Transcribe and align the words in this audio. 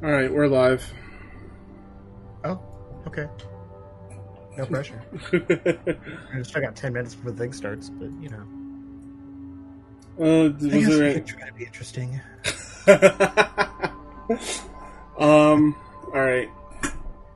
All 0.00 0.12
right, 0.12 0.32
we're 0.32 0.46
live. 0.46 0.88
Oh, 2.44 2.60
okay. 3.08 3.26
No 4.56 4.64
pressure. 4.64 5.02
I 5.32 6.36
just 6.36 6.54
got 6.54 6.76
ten 6.76 6.92
minutes 6.92 7.16
before 7.16 7.32
the 7.32 7.38
thing 7.38 7.52
starts, 7.52 7.90
but 7.90 8.08
you 8.22 8.28
know. 8.28 8.46
Uh, 10.20 10.50
I 10.50 10.50
guess 10.50 10.86
there? 10.86 11.14
could 11.14 11.26
try 11.26 11.48
to 11.48 11.52
be 11.52 11.64
interesting. 11.64 12.20
um. 15.18 15.74
All 16.06 16.12
right. 16.12 16.48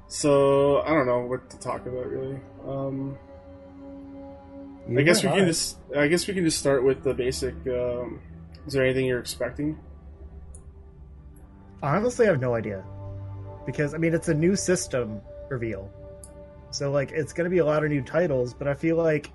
So 0.06 0.82
I 0.82 0.90
don't 0.90 1.06
know 1.06 1.22
what 1.22 1.50
to 1.50 1.58
talk 1.58 1.84
about 1.86 2.06
really. 2.06 2.38
Um. 2.64 3.18
I 4.96 5.02
guess 5.02 5.24
we 5.24 5.30
can 5.30 5.46
just. 5.46 5.79
I 5.96 6.06
guess 6.06 6.29
we 6.29 6.34
can 6.34 6.44
just 6.44 6.60
start 6.60 6.84
with 6.84 7.02
the 7.02 7.12
basic. 7.12 7.54
Um, 7.66 8.20
is 8.68 8.74
there 8.74 8.84
anything 8.84 9.06
you're 9.06 9.18
expecting? 9.18 9.80
Honestly, 11.82 12.26
I 12.26 12.30
have 12.30 12.40
no 12.40 12.54
idea. 12.54 12.84
Because 13.66 13.94
I 13.94 13.98
mean, 13.98 14.14
it's 14.14 14.29
a 14.29 14.34
new 14.34 14.57
system 14.57 15.20
reveal, 15.48 15.90
so 16.70 16.90
like 16.90 17.12
it's 17.12 17.32
going 17.32 17.44
to 17.44 17.50
be 17.50 17.58
a 17.58 17.64
lot 17.64 17.84
of 17.84 17.90
new 17.90 18.02
titles. 18.02 18.54
But 18.54 18.66
I 18.66 18.74
feel 18.74 18.96
like 18.96 19.30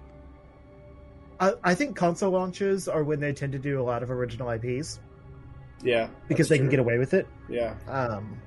I, 1.39 1.53
I 1.63 1.75
think 1.75 1.95
console 1.95 2.31
launches 2.31 2.87
are 2.87 3.03
when 3.03 3.19
they 3.19 3.33
tend 3.33 3.53
to 3.53 3.59
do 3.59 3.79
a 3.79 3.83
lot 3.83 4.03
of 4.03 4.11
original 4.11 4.49
IPs 4.49 4.99
Yeah, 5.81 6.09
because 6.27 6.49
they 6.49 6.57
can 6.57 6.69
get 6.69 6.79
away 6.79 6.97
with 6.97 7.13
it. 7.13 7.27
Yeah, 7.49 7.75
Um, 7.87 8.39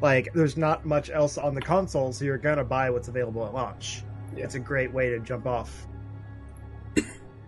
like 0.00 0.32
there's 0.34 0.56
not 0.56 0.84
much 0.84 1.10
else 1.10 1.38
on 1.38 1.54
the 1.54 1.62
console, 1.62 2.12
so 2.12 2.24
you're 2.24 2.38
gonna 2.38 2.64
buy 2.64 2.90
what's 2.90 3.08
available 3.08 3.46
at 3.46 3.54
launch. 3.54 4.02
Yeah. 4.36 4.44
It's 4.44 4.54
a 4.54 4.60
great 4.60 4.92
way 4.92 5.10
to 5.10 5.20
jump 5.20 5.46
off. 5.46 5.86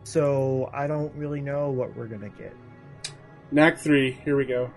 so 0.05 0.70
I 0.73 0.86
don't 0.86 1.14
really 1.14 1.41
know 1.41 1.70
what 1.70 1.97
we're 1.97 2.06
gonna 2.06 2.30
get. 2.30 2.55
Knack 3.50 3.78
three. 3.78 4.12
Here 4.25 4.36
we 4.36 4.45
go. 4.45 4.70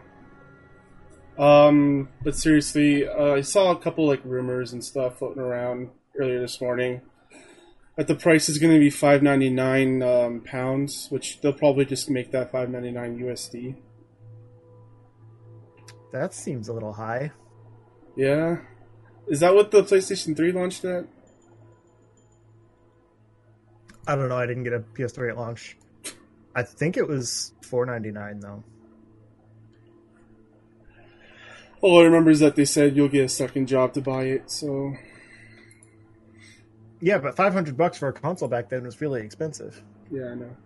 Um, 1.37 2.09
but 2.23 2.35
seriously, 2.35 3.07
uh, 3.07 3.33
I 3.33 3.41
saw 3.41 3.71
a 3.71 3.77
couple 3.77 4.07
like 4.07 4.21
rumors 4.23 4.71
and 4.71 4.83
stuff 4.83 5.19
floating 5.19 5.41
around 5.41 5.89
earlier 6.17 6.39
this 6.39 6.61
morning 6.61 7.01
that 7.97 8.07
the 8.07 8.15
price 8.15 8.49
is 8.49 8.57
going 8.57 8.73
to 8.73 8.79
be 8.79 8.89
five 8.89 9.21
ninety 9.21 9.49
nine 9.49 10.01
um, 10.01 10.41
pounds, 10.41 11.07
which 11.09 11.41
they'll 11.41 11.53
probably 11.53 11.85
just 11.85 12.09
make 12.09 12.31
that 12.31 12.51
five 12.51 12.69
ninety 12.69 12.91
nine 12.91 13.19
USD. 13.19 13.75
That 16.11 16.33
seems 16.33 16.69
a 16.69 16.73
little 16.73 16.93
high. 16.93 17.31
Yeah, 18.15 18.57
is 19.27 19.41
that 19.41 19.53
what 19.53 19.71
the 19.71 19.83
PlayStation 19.83 20.37
Three 20.37 20.51
launched 20.51 20.85
at? 20.85 21.05
I 24.07 24.15
don't 24.15 24.29
know. 24.29 24.37
I 24.37 24.45
didn't 24.45 24.63
get 24.63 24.73
a 24.73 24.79
PS3 24.79 25.31
at 25.31 25.37
launch. 25.37 25.77
I 26.55 26.63
think 26.63 26.95
it 26.95 27.07
was 27.07 27.53
four 27.61 27.85
ninety 27.85 28.11
nine 28.11 28.39
though. 28.39 28.63
All 31.85 31.99
I 32.01 32.03
remember 32.05 32.31
is 32.31 32.39
that 32.39 32.55
they 32.55 32.65
said 32.65 32.95
you'll 32.95 33.09
get 33.09 33.25
a 33.25 33.29
second 33.29 33.67
job 33.67 33.93
to 33.93 34.01
buy 34.01 34.23
it. 34.23 34.49
So 34.49 34.95
Yeah, 36.99 37.19
but 37.19 37.35
five 37.35 37.53
hundred 37.53 37.77
bucks 37.77 37.99
for 37.99 38.07
a 38.07 38.13
console 38.13 38.47
back 38.47 38.69
then 38.69 38.85
was 38.85 38.99
really 39.01 39.21
expensive. 39.21 39.83
yeah, 40.09 40.31
I 40.31 40.33
know. 40.33 40.57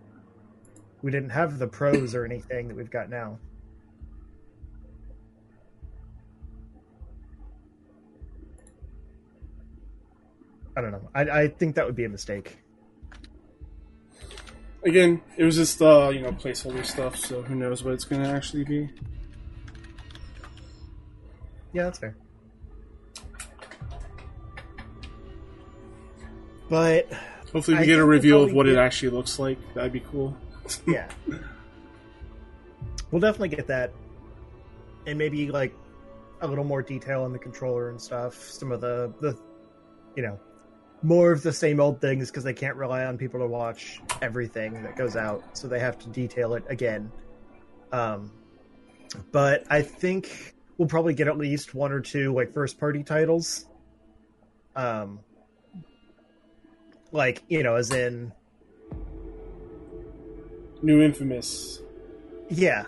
We 1.01 1.11
didn't 1.11 1.31
have 1.31 1.59
the 1.59 1.67
pros 1.67 2.15
or 2.15 2.23
anything 2.23 2.69
that 2.69 2.77
we've 2.77 2.89
got 2.89 3.09
now. 3.09 3.37
I 10.77 10.81
don't 10.81 10.91
know. 10.91 11.09
I, 11.13 11.21
I 11.23 11.47
think 11.49 11.75
that 11.75 11.85
would 11.85 11.95
be 11.95 12.05
a 12.05 12.09
mistake. 12.09 12.57
Again, 14.85 15.21
it 15.35 15.43
was 15.43 15.57
just 15.57 15.81
uh, 15.81 16.09
you 16.13 16.21
know 16.21 16.31
placeholder 16.31 16.85
stuff. 16.85 17.17
So 17.17 17.41
who 17.41 17.55
knows 17.55 17.83
what 17.83 17.93
it's 17.93 18.05
going 18.05 18.23
to 18.23 18.29
actually 18.29 18.63
be. 18.63 18.89
Yeah, 21.73 21.83
that's 21.83 21.99
fair. 21.99 22.15
But 26.69 27.11
Hopefully, 27.51 27.77
we 27.77 27.83
I 27.83 27.85
get 27.85 27.99
a 27.99 28.05
reveal 28.05 28.43
of 28.43 28.53
what 28.53 28.67
it 28.67 28.77
actually 28.77 29.09
looks 29.09 29.39
like. 29.39 29.57
That'd 29.73 29.91
be 29.91 30.01
cool. 30.01 30.37
yeah, 30.87 31.09
we'll 33.11 33.21
definitely 33.21 33.49
get 33.49 33.67
that, 33.67 33.91
and 35.07 35.17
maybe 35.17 35.49
like 35.49 35.73
a 36.41 36.47
little 36.47 36.63
more 36.63 36.83
detail 36.83 37.23
on 37.23 37.33
the 37.33 37.39
controller 37.39 37.89
and 37.89 37.99
stuff. 37.99 38.35
Some 38.35 38.71
of 38.71 38.81
the 38.81 39.11
the, 39.19 39.35
you 40.15 40.21
know, 40.21 40.39
more 41.01 41.31
of 41.31 41.41
the 41.41 41.51
same 41.51 41.79
old 41.79 41.99
things 41.99 42.29
because 42.29 42.43
they 42.43 42.53
can't 42.53 42.75
rely 42.75 43.05
on 43.05 43.17
people 43.17 43.39
to 43.39 43.47
watch 43.47 43.99
everything 44.21 44.83
that 44.83 44.95
goes 44.95 45.15
out, 45.15 45.57
so 45.57 45.67
they 45.67 45.79
have 45.79 45.97
to 45.99 46.09
detail 46.09 46.53
it 46.53 46.63
again. 46.69 47.11
Um, 47.91 48.31
but 49.31 49.63
I 49.71 49.81
think 49.81 50.53
we'll 50.79 50.87
probably 50.87 51.13
get 51.13 51.27
at 51.27 51.37
least 51.37 51.75
one 51.75 51.91
or 51.91 51.99
two 51.99 52.33
like 52.33 52.53
first 52.53 52.79
party 52.79 53.03
titles. 53.03 53.65
Um, 54.75 55.19
like 57.11 57.43
you 57.49 57.61
know, 57.61 57.75
as 57.75 57.91
in 57.91 58.31
New 60.81 61.01
Infamous. 61.01 61.81
Yeah. 62.49 62.85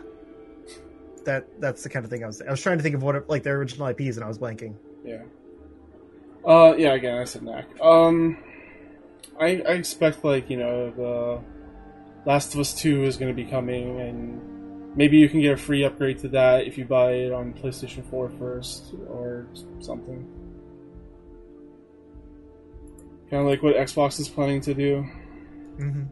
That 1.26 1.46
that's 1.60 1.84
the 1.84 1.90
kind 1.90 2.04
of 2.04 2.10
thing 2.10 2.24
I 2.24 2.28
was. 2.28 2.42
I 2.42 2.50
was 2.50 2.62
trying 2.62 2.78
to 2.78 2.84
think 2.84 2.96
of 2.96 3.04
what 3.04 3.30
like 3.30 3.44
their 3.44 3.58
original 3.58 3.88
IPs, 3.88 4.16
and 4.16 4.24
I 4.24 4.28
was 4.28 4.40
blanking. 4.40 4.76
Yeah. 5.06 5.22
Uh, 6.48 6.74
yeah. 6.76 6.94
Again, 6.94 7.18
I 7.18 7.26
said 7.26 7.44
knack. 7.44 7.68
Um, 7.80 8.38
I 9.40 9.62
I 9.62 9.74
expect 9.74 10.24
like 10.24 10.50
you 10.50 10.58
know 10.58 10.90
the 10.90 11.42
Last 12.26 12.56
of 12.56 12.60
Us 12.60 12.74
Two 12.74 13.04
is 13.04 13.18
going 13.18 13.36
to 13.36 13.36
be 13.36 13.48
coming, 13.48 14.00
and 14.00 14.51
maybe 14.96 15.18
you 15.18 15.30
can 15.30 15.42
get 15.42 15.54
a 15.54 15.58
free 15.58 15.84
upgrade 15.84 16.20
to 16.20 16.28
that 16.30 16.68
if 16.68 16.78
you 16.78 16.86
buy 16.86 17.12
it 17.14 17.32
on 17.32 17.54
PlayStation 17.54 18.04
4 18.10 18.30
first 18.38 18.94
or 19.08 19.48
something. 19.80 20.28
Kind 23.30 23.44
of 23.44 23.48
like 23.48 23.64
what 23.64 23.76
Xbox 23.76 24.20
is 24.20 24.28
planning 24.28 24.62
to 24.62 24.74
do. 24.74 25.06
Mm-hmm. 25.78 26.04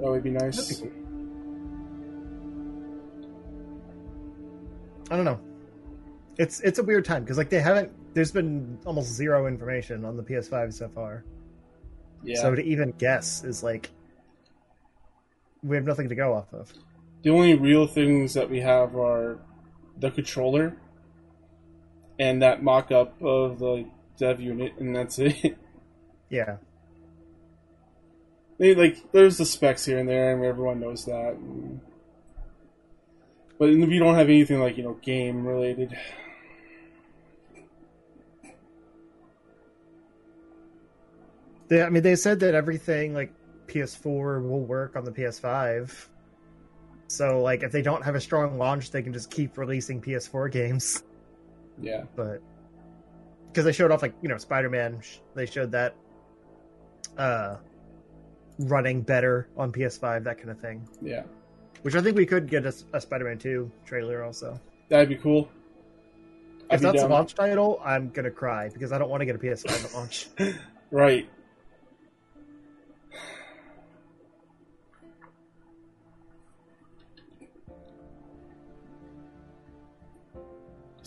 That 0.00 0.10
would 0.10 0.22
be 0.22 0.30
nice. 0.30 0.80
be 0.80 0.90
I 5.10 5.16
don't 5.16 5.24
know. 5.24 5.40
It's 6.38 6.60
it's 6.60 6.78
a 6.78 6.82
weird 6.82 7.04
time 7.04 7.22
because 7.22 7.36
like 7.36 7.50
they 7.50 7.60
haven't. 7.60 7.92
There's 8.14 8.32
been 8.32 8.78
almost 8.86 9.10
zero 9.10 9.46
information 9.46 10.04
on 10.04 10.16
the 10.16 10.22
PS5 10.22 10.72
so 10.72 10.88
far. 10.88 11.24
Yeah. 12.22 12.40
So 12.40 12.54
to 12.54 12.62
even 12.62 12.92
guess 12.92 13.44
is 13.44 13.62
like 13.62 13.90
we 15.62 15.76
have 15.76 15.84
nothing 15.84 16.08
to 16.08 16.14
go 16.14 16.34
off 16.34 16.52
of. 16.52 16.72
The 17.22 17.30
only 17.30 17.54
real 17.54 17.86
things 17.86 18.34
that 18.34 18.50
we 18.50 18.60
have 18.60 18.96
are 18.96 19.38
the 19.98 20.10
controller 20.10 20.76
and 22.18 22.42
that 22.42 22.62
mock-up 22.62 23.20
of 23.22 23.58
the 23.58 23.86
dev 24.18 24.40
unit, 24.40 24.72
and 24.78 24.94
that's 24.94 25.18
it. 25.18 25.56
Yeah. 26.30 26.56
they 28.56 28.74
like 28.74 29.12
there's 29.12 29.36
the 29.36 29.44
specs 29.44 29.84
here 29.84 29.98
and 29.98 30.08
there, 30.08 30.34
and 30.34 30.42
everyone 30.42 30.80
knows 30.80 31.04
that. 31.04 31.34
and- 31.34 31.80
but 33.58 33.68
we 33.68 33.98
don't 33.98 34.14
have 34.14 34.28
anything 34.30 34.58
like 34.58 34.78
you 34.78 34.82
know 34.82 34.94
game 35.02 35.46
related. 35.46 35.94
They, 41.68 41.82
I 41.82 41.88
mean, 41.88 42.02
they 42.02 42.16
said 42.16 42.40
that 42.40 42.54
everything 42.54 43.14
like 43.14 43.32
PS4 43.72 44.42
will 44.48 44.64
work 44.64 44.96
on 44.96 45.04
the 45.04 45.12
PS5. 45.12 46.08
So 47.08 47.40
like 47.40 47.62
if 47.62 47.72
they 47.72 47.82
don't 47.82 48.04
have 48.04 48.14
a 48.14 48.20
strong 48.20 48.58
launch, 48.58 48.90
they 48.90 49.02
can 49.02 49.12
just 49.12 49.30
keep 49.30 49.58
releasing 49.58 50.00
PS4 50.00 50.50
games. 50.50 51.02
Yeah, 51.80 52.04
but 52.16 52.42
because 53.52 53.66
they 53.66 53.72
showed 53.72 53.90
off 53.90 54.00
like 54.02 54.14
you 54.22 54.28
know 54.28 54.38
spider-man 54.38 55.00
they 55.34 55.44
showed 55.44 55.70
that 55.72 55.94
uh 57.18 57.56
running 58.58 59.02
better 59.02 59.48
on 59.56 59.70
ps5 59.70 60.24
that 60.24 60.38
kind 60.38 60.50
of 60.50 60.58
thing 60.58 60.88
yeah, 61.02 61.22
which 61.82 61.94
i 61.94 62.00
think 62.00 62.16
we 62.16 62.24
could 62.24 62.48
get 62.48 62.64
a 62.64 63.00
spider-man 63.00 63.38
2 63.38 63.70
trailer 63.84 64.24
also 64.24 64.58
that'd 64.88 65.08
be 65.08 65.16
cool. 65.16 65.48
I'd 66.70 66.76
if 66.76 66.80
be 66.80 66.86
that's 66.86 67.02
a 67.02 67.06
launch 67.06 67.34
title 67.34 67.80
i'm 67.84 68.08
gonna 68.10 68.30
cry 68.30 68.70
because 68.70 68.92
i 68.92 68.98
don't 68.98 69.10
want 69.10 69.20
to 69.20 69.26
get 69.26 69.36
a 69.36 69.38
ps5 69.38 69.84
at 69.84 69.94
launch 69.94 70.28
right. 70.90 71.28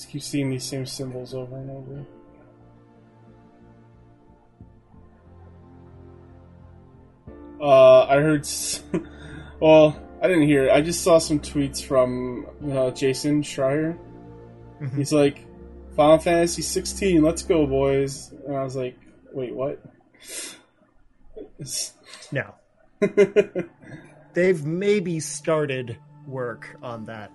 Just 0.05 0.11
keep 0.11 0.21
seeing 0.21 0.49
these 0.51 0.63
same 0.63 0.85
symbols 0.85 1.33
over 1.33 1.57
and 1.57 1.71
over. 1.71 2.05
Uh, 7.59 8.05
I 8.05 8.15
heard. 8.21 8.47
Well, 9.61 9.97
I 10.21 10.27
didn't 10.27 10.47
hear 10.47 10.65
it. 10.65 10.71
I 10.71 10.81
just 10.81 11.01
saw 11.01 11.17
some 11.17 11.39
tweets 11.39 11.81
from 11.81 12.45
uh, 12.69 12.91
Jason 12.91 13.41
Schreier. 13.41 13.97
Mhm. 14.81 14.97
He's 14.97 15.13
like, 15.13 15.47
Final 15.95 16.17
Fantasy 16.17 16.61
16, 16.61 17.23
let's 17.23 17.41
go, 17.41 17.65
boys. 17.65 18.33
And 18.45 18.57
I 18.57 18.65
was 18.65 18.75
like, 18.75 18.99
wait, 19.31 19.55
what? 19.55 19.81
No 22.33 22.53
they've 24.33 24.65
maybe 24.65 25.21
started 25.21 25.97
work 26.27 26.77
on 26.83 27.05
that 27.05 27.31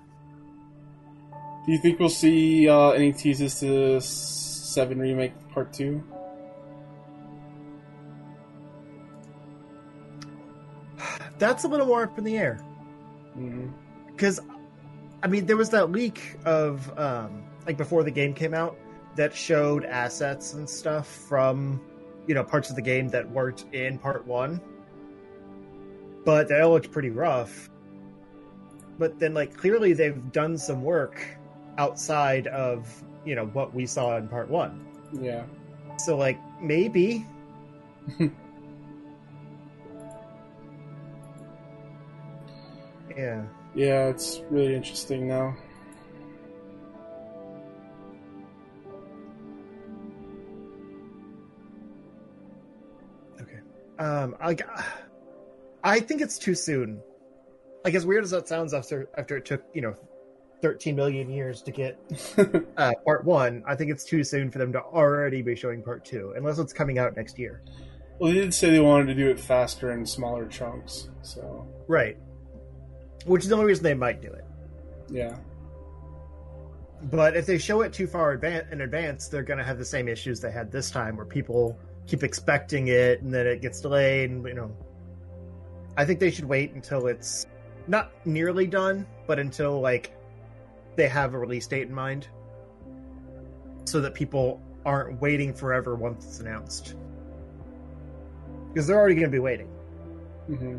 Do 1.71 1.75
you 1.75 1.81
think 1.81 2.01
we'll 2.01 2.09
see 2.09 2.69
uh, 2.69 2.91
any 2.91 3.13
teases 3.13 3.61
to 3.61 4.01
Seven 4.01 4.99
Remake 4.99 5.35
Part 5.55 5.73
Two? 5.73 6.03
That's 11.39 11.63
a 11.63 11.69
little 11.69 11.87
more 11.87 12.03
up 12.03 12.19
in 12.19 12.25
the 12.25 12.37
air. 12.37 12.61
Mm-hmm. 13.39 13.69
because 14.09 14.41
I 15.23 15.29
mean, 15.29 15.47
there 15.47 15.57
was 15.57 15.71
that 15.71 15.93
leak 15.93 16.39
of 16.45 16.99
um, 16.99 17.45
like 17.65 17.77
before 17.77 18.03
the 18.03 18.11
game 18.11 18.35
came 18.35 18.53
out 18.53 18.77
that 19.15 19.33
showed 19.33 19.85
assets 19.85 20.55
and 20.55 20.69
stuff 20.69 21.07
from 21.07 21.81
you 22.27 22.35
know 22.35 22.43
parts 22.43 22.69
of 22.69 22.75
the 22.75 22.83
game 22.83 23.07
that 23.11 23.31
weren't 23.31 23.65
in 23.73 23.97
part 23.97 24.27
one, 24.27 24.61
but 26.25 26.49
they 26.49 26.63
all 26.63 26.73
looked 26.73 26.91
pretty 26.91 27.11
rough. 27.11 27.71
But 28.99 29.21
then, 29.21 29.35
like 29.35 29.57
clearly, 29.57 29.93
they've 29.93 30.33
done 30.33 30.59
some 30.59 30.83
work 30.83 31.25
outside 31.81 32.47
of 32.49 33.03
you 33.25 33.35
know 33.35 33.47
what 33.47 33.75
we 33.75 33.87
saw 33.87 34.19
in 34.19 34.29
part 34.29 34.51
one. 34.51 34.87
Yeah. 35.13 35.45
So, 35.99 36.17
like 36.17 36.39
maybe. 36.61 37.27
yeah. 43.17 43.45
Yeah, 43.75 44.09
it's 44.09 44.41
really 44.51 44.75
interesting 44.75 45.27
now. 45.29 45.57
Okay. 53.41 53.61
Um, 53.99 54.37
I, 54.41 54.57
I 55.85 56.01
think 56.01 56.21
it's 56.21 56.37
too 56.39 56.55
soon. 56.55 57.01
Like 57.85 57.95
as 57.95 58.05
weird 58.05 58.25
as 58.25 58.33
that 58.33 58.49
sounds, 58.49 58.75
after 58.75 59.09
after 59.17 59.37
it 59.39 59.47
took 59.47 59.63
you 59.73 59.81
know, 59.81 59.95
thirteen 60.63 60.97
million 60.97 61.31
years 61.31 61.63
to 61.63 61.71
get 61.71 61.99
uh, 62.77 62.93
part 63.05 63.25
one, 63.25 63.63
I 63.67 63.75
think 63.75 63.91
it's 63.91 64.05
too 64.05 64.23
soon 64.25 64.51
for 64.51 64.59
them 64.59 64.73
to 64.73 64.81
already 64.81 65.43
be 65.43 65.55
showing 65.57 65.83
part 65.83 66.05
two, 66.05 66.35
unless 66.37 66.59
it's 66.59 66.73
coming 66.73 66.99
out 66.99 67.17
next 67.17 67.39
year. 67.39 67.63
Well, 68.19 68.33
they 68.33 68.39
did 68.39 68.53
say 68.53 68.71
they 68.71 68.81
wanted 68.81 69.07
to 69.07 69.15
do 69.15 69.29
it 69.31 69.41
faster 69.41 69.93
in 69.93 70.05
smaller 70.05 70.47
chunks, 70.47 71.09
so 71.23 71.67
Right. 71.89 72.17
Which 73.27 73.43
is 73.43 73.49
the 73.49 73.55
only 73.55 73.67
reason 73.67 73.83
they 73.85 73.95
might 73.95 74.21
do 74.23 74.29
it. 74.29 74.45
yeah. 75.11 75.37
But 77.05 77.35
if 77.35 77.47
they 77.47 77.57
show 77.57 77.81
it 77.81 77.93
too 77.95 78.07
far 78.07 78.37
advan- 78.37 78.71
in 78.73 78.83
advance, 78.83 79.29
they're 79.29 79.43
going 79.43 79.59
to 79.59 79.65
have 79.65 79.79
the 79.79 79.85
same 79.87 80.07
issues 80.07 80.41
they 80.41 80.51
had 80.51 80.71
this 80.71 80.91
time, 80.91 81.17
where 81.17 81.25
people 81.25 81.79
keep 82.07 82.23
expecting 82.23 82.89
it 82.89 83.23
and 83.23 83.33
then 83.33 83.47
it 83.47 83.63
gets 83.63 83.81
delayed. 83.81 84.31
And 84.31 84.47
you 84.47 84.53
know, 84.55 84.77
I 85.97 86.05
think 86.05 86.21
they 86.21 86.31
should 86.31 86.45
wait 86.45 86.73
until 86.75 87.07
it's 87.07 87.47
not 87.87 88.13
nearly 88.27 88.67
done, 88.67 89.07
but 89.27 89.39
until 89.39 89.81
like 89.81 90.13
they 90.97 91.09
have 91.09 91.35
a 91.35 91.39
release 91.39 91.67
date 91.67 91.89
in 91.89 91.95
mind, 91.95 92.29
so 93.85 94.01
that 94.01 94.15
people 94.15 94.61
aren't 94.85 95.21
waiting 95.21 95.53
forever 95.55 95.95
once 95.95 96.25
it's 96.25 96.41
announced. 96.41 96.95
Because 98.73 98.87
they're 98.87 98.99
already 98.99 99.15
going 99.17 99.27
to 99.31 99.31
be 99.35 99.39
waiting. 99.41 99.69
hmm 100.47 100.79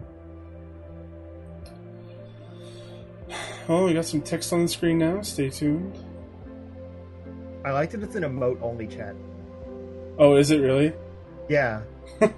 Oh, 3.69 3.85
we 3.85 3.93
got 3.93 4.05
some 4.05 4.21
text 4.21 4.51
on 4.53 4.63
the 4.63 4.67
screen 4.67 4.97
now. 4.97 5.21
Stay 5.21 5.49
tuned. 5.49 5.97
I 7.63 7.71
like 7.71 7.91
that 7.91 8.01
it's 8.03 8.15
an 8.15 8.23
emote 8.23 8.61
only 8.61 8.87
chat. 8.87 9.15
Oh, 10.17 10.35
is 10.35 10.51
it 10.51 10.57
really? 10.59 10.93
Yeah, 11.47 11.81
I 12.21 12.25
was 12.25 12.31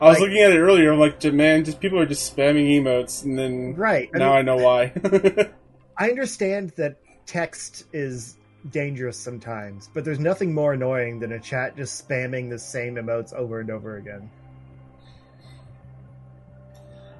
Like- 0.00 0.20
looking 0.20 0.42
at 0.42 0.52
it 0.52 0.58
earlier. 0.58 0.92
I'm 0.92 0.98
like, 1.00 1.22
man, 1.24 1.64
just 1.64 1.80
people 1.80 1.98
are 1.98 2.06
just 2.06 2.36
spamming 2.36 2.68
emotes, 2.80 3.24
and 3.24 3.38
then 3.38 3.74
right. 3.74 4.10
I 4.14 4.18
now 4.18 4.28
mean- 4.30 4.38
I 4.38 4.42
know 4.42 4.56
why. 4.56 4.92
I 5.98 6.10
understand 6.10 6.70
that 6.76 6.98
text 7.26 7.84
is 7.92 8.36
dangerous 8.70 9.18
sometimes, 9.18 9.90
but 9.92 10.04
there's 10.04 10.18
nothing 10.18 10.54
more 10.54 10.72
annoying 10.72 11.20
than 11.20 11.32
a 11.32 11.40
chat 11.40 11.76
just 11.76 12.06
spamming 12.08 12.48
the 12.50 12.58
same 12.58 12.94
emotes 12.96 13.32
over 13.32 13.60
and 13.60 13.70
over 13.70 13.96
again. 13.96 14.30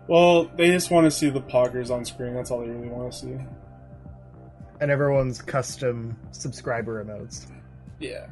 well, 0.08 0.44
they 0.56 0.70
just 0.70 0.90
want 0.90 1.04
to 1.04 1.10
see 1.10 1.28
the 1.30 1.40
poggers 1.40 1.90
on 1.90 2.04
screen. 2.04 2.34
That's 2.34 2.50
all 2.50 2.60
they 2.60 2.68
really 2.68 2.88
want 2.88 3.12
to 3.12 3.18
see. 3.18 3.36
And 4.80 4.90
everyone's 4.90 5.42
custom 5.42 6.16
subscriber 6.32 7.04
emotes. 7.04 7.46
Yeah. 7.98 8.26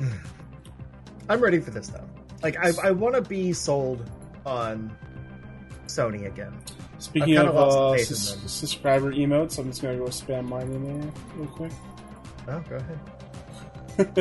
I'm 1.28 1.40
ready 1.40 1.60
for 1.60 1.70
this 1.70 1.88
though. 1.88 2.08
Like 2.42 2.56
I, 2.56 2.72
I 2.82 2.90
want 2.90 3.14
to 3.14 3.22
be 3.22 3.52
sold 3.52 4.08
on 4.46 4.96
Sony 5.86 6.26
again. 6.26 6.56
Speaking 6.98 7.36
of 7.36 7.46
kinda 7.46 7.60
uh, 7.60 7.96
subscriber 7.96 9.12
emotes, 9.12 9.58
I'm 9.58 9.68
just 9.68 9.82
gonna 9.82 9.96
go 9.96 10.04
spam 10.04 10.48
mine 10.48 10.72
in 10.72 11.00
there 11.00 11.12
real 11.36 11.46
quick. 11.48 11.72
Oh, 12.48 12.64
go 12.68 12.76
ahead. 12.76 12.98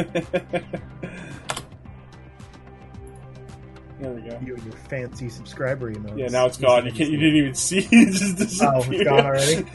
there 4.00 4.12
we 4.12 4.22
go. 4.22 4.40
You 4.46 4.56
and 4.56 4.64
your 4.64 4.74
fancy 4.90 5.30
subscriber 5.30 5.92
emotes. 5.94 6.20
Yeah, 6.20 6.28
now 6.28 6.46
it's 6.46 6.58
gone. 6.58 6.86
You 6.86 6.92
can't. 6.92 7.10
You 7.10 7.18
didn't 7.18 7.36
even 7.36 7.56
see. 7.56 7.80
It 7.92 8.12
just 8.14 8.38
disappeared. 8.38 9.08
Oh, 9.08 9.22
it's 9.22 9.22
gone 9.22 9.26
already? 9.26 9.66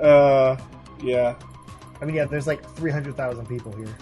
uh, 0.02 0.56
yeah. 1.02 1.34
I 2.00 2.04
mean, 2.04 2.16
yeah, 2.16 2.24
there's 2.24 2.46
like 2.46 2.64
300,000 2.76 3.46
people 3.46 3.72
here. 3.72 3.94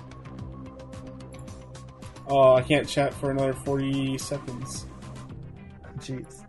Oh, 2.26 2.54
I 2.54 2.62
can't 2.62 2.88
chat 2.88 3.12
for 3.12 3.30
another 3.30 3.52
forty 3.52 4.16
seconds. 4.18 4.86
Jeez. 5.98 6.44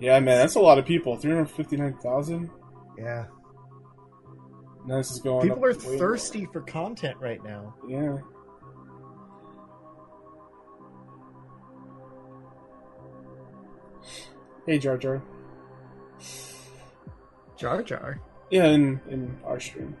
Yeah, 0.00 0.18
man, 0.18 0.38
that's 0.38 0.56
a 0.56 0.60
lot 0.60 0.78
of 0.78 0.84
people. 0.84 1.16
Three 1.16 1.30
hundred 1.30 1.50
fifty-nine 1.50 1.98
thousand. 1.98 2.50
Yeah. 2.98 3.26
Now 4.86 4.98
this 4.98 5.12
is 5.12 5.20
going. 5.20 5.48
People 5.48 5.64
are 5.64 5.72
way 5.72 5.78
more. 5.84 5.98
thirsty 5.98 6.46
for 6.52 6.60
content 6.62 7.16
right 7.20 7.42
now. 7.44 7.74
Yeah. 7.88 8.18
Hey, 14.66 14.78
Jar 14.78 14.98
Jar. 14.98 15.22
Jar 17.56 17.82
Jar. 17.82 18.20
Yeah, 18.50 18.66
in 18.66 19.00
in 19.08 19.38
our 19.44 19.60
stream. 19.60 19.96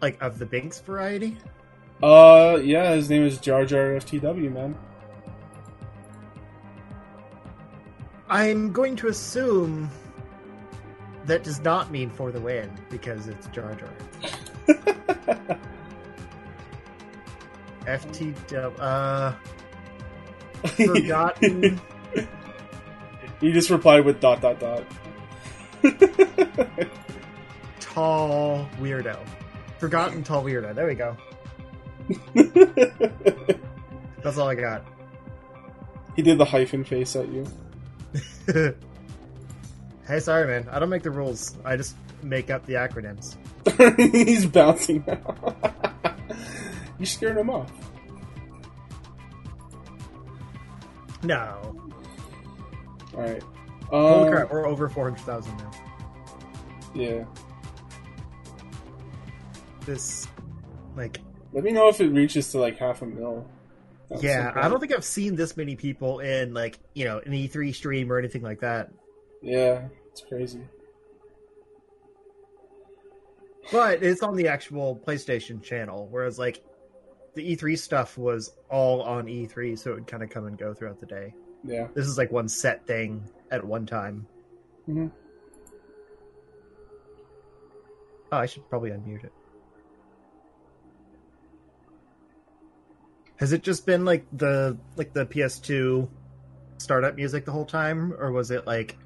Like 0.00 0.20
of 0.22 0.38
the 0.38 0.46
Binks 0.46 0.80
variety? 0.80 1.36
Uh, 2.02 2.60
yeah, 2.62 2.94
his 2.94 3.10
name 3.10 3.24
is 3.24 3.38
Jar 3.38 3.64
Jar 3.64 3.94
FTW, 3.94 4.52
man. 4.52 4.76
I'm 8.28 8.72
going 8.72 8.94
to 8.96 9.08
assume 9.08 9.90
that 11.24 11.42
does 11.42 11.60
not 11.60 11.90
mean 11.90 12.10
for 12.10 12.30
the 12.30 12.40
win 12.40 12.70
because 12.88 13.26
it's 13.26 13.46
Jar 13.48 13.74
Jar. 13.74 13.88
FTW. 17.86 18.74
Uh, 18.78 19.32
forgotten. 20.68 21.80
he 23.40 23.52
just 23.52 23.70
replied 23.70 24.04
with 24.04 24.20
dot 24.20 24.40
dot 24.40 24.60
dot. 24.60 24.84
tall 27.80 28.68
weirdo. 28.78 29.18
Forgotten 29.78 30.22
tall 30.24 30.42
weirdo. 30.44 30.74
There 30.74 30.86
we 30.86 30.94
go. 30.94 31.16
That's 34.22 34.36
all 34.38 34.48
I 34.48 34.54
got. 34.54 34.84
he 36.16 36.22
did 36.22 36.38
the 36.38 36.44
hyphen 36.44 36.84
face 36.84 37.14
at 37.16 37.28
you. 37.28 37.44
hey, 40.06 40.20
sorry, 40.20 40.46
man. 40.46 40.68
I 40.70 40.78
don't 40.78 40.88
make 40.90 41.02
the 41.02 41.10
rules. 41.10 41.56
I 41.64 41.76
just 41.76 41.94
make 42.22 42.50
up 42.50 42.66
the 42.66 42.74
acronyms. 42.74 43.36
He's 44.26 44.46
bouncing 44.46 45.04
now. 45.06 45.36
you 46.98 47.06
scared 47.06 47.36
him 47.36 47.50
off. 47.50 47.70
No. 51.22 51.76
All 53.14 53.20
right. 53.22 53.42
Holy 53.86 54.28
Um, 54.28 54.30
crap, 54.32 54.50
we're 54.52 54.66
over 54.66 54.88
400,000 54.88 55.56
now. 55.58 55.70
Yeah. 56.94 57.24
This, 59.88 60.28
like, 60.98 61.18
Let 61.54 61.64
me 61.64 61.72
know 61.72 61.88
if 61.88 61.98
it 62.02 62.08
reaches 62.08 62.50
to 62.52 62.58
like 62.58 62.76
half 62.76 63.00
a 63.00 63.06
mil. 63.06 63.48
Yeah. 64.20 64.52
I 64.54 64.68
don't 64.68 64.80
think 64.80 64.92
I've 64.92 65.02
seen 65.02 65.34
this 65.34 65.56
many 65.56 65.76
people 65.76 66.20
in, 66.20 66.52
like, 66.52 66.78
you 66.92 67.06
know, 67.06 67.20
an 67.24 67.32
E3 67.32 67.74
stream 67.74 68.12
or 68.12 68.18
anything 68.18 68.42
like 68.42 68.60
that. 68.60 68.90
Yeah, 69.40 69.88
it's 70.10 70.20
crazy. 70.20 70.60
But 73.72 74.02
it's 74.02 74.22
on 74.22 74.36
the 74.36 74.48
actual 74.48 75.02
PlayStation 75.06 75.62
channel, 75.62 76.06
whereas, 76.10 76.38
like, 76.38 76.62
the 77.34 77.56
E3 77.56 77.78
stuff 77.78 78.18
was 78.18 78.56
all 78.70 79.00
on 79.00 79.24
E3, 79.26 79.78
so 79.78 79.92
it 79.92 79.94
would 79.94 80.06
kind 80.06 80.22
of 80.22 80.28
come 80.28 80.44
and 80.44 80.58
go 80.58 80.74
throughout 80.74 81.00
the 81.00 81.06
day. 81.06 81.32
Yeah. 81.64 81.88
This 81.94 82.06
is 82.06 82.18
like 82.18 82.30
one 82.30 82.48
set 82.48 82.86
thing 82.86 83.22
at 83.50 83.64
one 83.64 83.86
time. 83.86 84.26
Mhm. 84.86 85.10
Oh, 88.30 88.36
I 88.36 88.44
should 88.44 88.68
probably 88.68 88.90
unmute 88.90 89.24
it. 89.24 89.32
Has 93.38 93.52
it 93.52 93.62
just 93.62 93.86
been 93.86 94.04
like 94.04 94.26
the 94.32 94.76
like 94.96 95.12
the 95.12 95.24
PS2 95.24 96.08
startup 96.78 97.14
music 97.16 97.44
the 97.44 97.52
whole 97.52 97.64
time, 97.64 98.12
or 98.18 98.32
was 98.32 98.50
it 98.50 98.66
like 98.66 98.98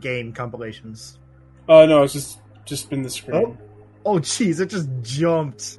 game 0.00 0.32
compilations? 0.32 1.18
Uh, 1.68 1.86
no, 1.86 2.02
it's 2.02 2.12
just 2.12 2.40
just 2.64 2.90
been 2.90 3.02
the 3.02 3.10
screen. 3.10 3.58
Oh, 4.04 4.18
jeez, 4.18 4.60
it 4.60 4.66
just 4.66 4.88
jumped 5.02 5.78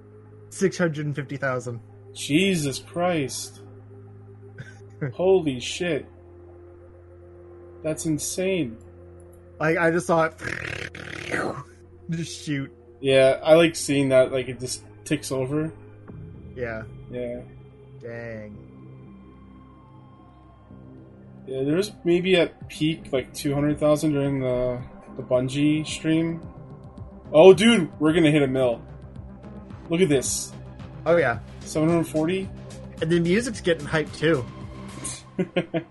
six 0.50 0.78
hundred 0.78 1.06
and 1.06 1.16
fifty 1.16 1.38
thousand. 1.38 1.80
Jesus 2.14 2.80
Christ! 2.80 3.62
Holy 5.14 5.60
shit! 5.60 6.08
That's 7.84 8.06
insane. 8.06 8.78
Like 9.60 9.78
I 9.78 9.92
just 9.92 10.08
saw 10.08 10.24
it 10.26 10.36
just 12.10 12.46
shoot. 12.46 12.72
Yeah, 13.02 13.40
I 13.44 13.56
like 13.56 13.76
seeing 13.76 14.10
that. 14.10 14.32
Like 14.32 14.48
it 14.48 14.60
just 14.60 14.84
ticks 15.04 15.32
over. 15.32 15.72
Yeah, 16.56 16.84
Yeah, 17.12 17.42
dang. 18.04 18.58
yeah. 21.48 21.64
There 21.64 21.76
was 21.76 21.92
maybe 22.04 22.36
at 22.36 22.68
peak 22.70 23.12
like 23.12 23.34
two 23.34 23.54
hundred 23.54 23.80
thousand 23.80 24.12
during 24.14 24.40
the 24.42 24.82
the 25.18 25.24
Bungie 25.24 25.86
stream. 25.86 26.42
Oh, 27.32 27.54
dude, 27.54 27.90
we're 28.00 28.14
gonna 28.14 28.32
hit 28.32 28.44
a 28.44 28.48
mill. 28.48 28.82
Look 29.90 30.02
at 30.02 30.10
this, 30.10 30.52
Oh 31.06 31.18
yeah, 31.18 31.40
seven 31.62 31.90
hundred 31.90 32.08
forty. 32.08 32.50
and 33.02 33.12
the 33.12 33.20
music's 33.20 33.60
getting 33.62 33.86
hyped 33.88 34.16
too. 34.18 34.46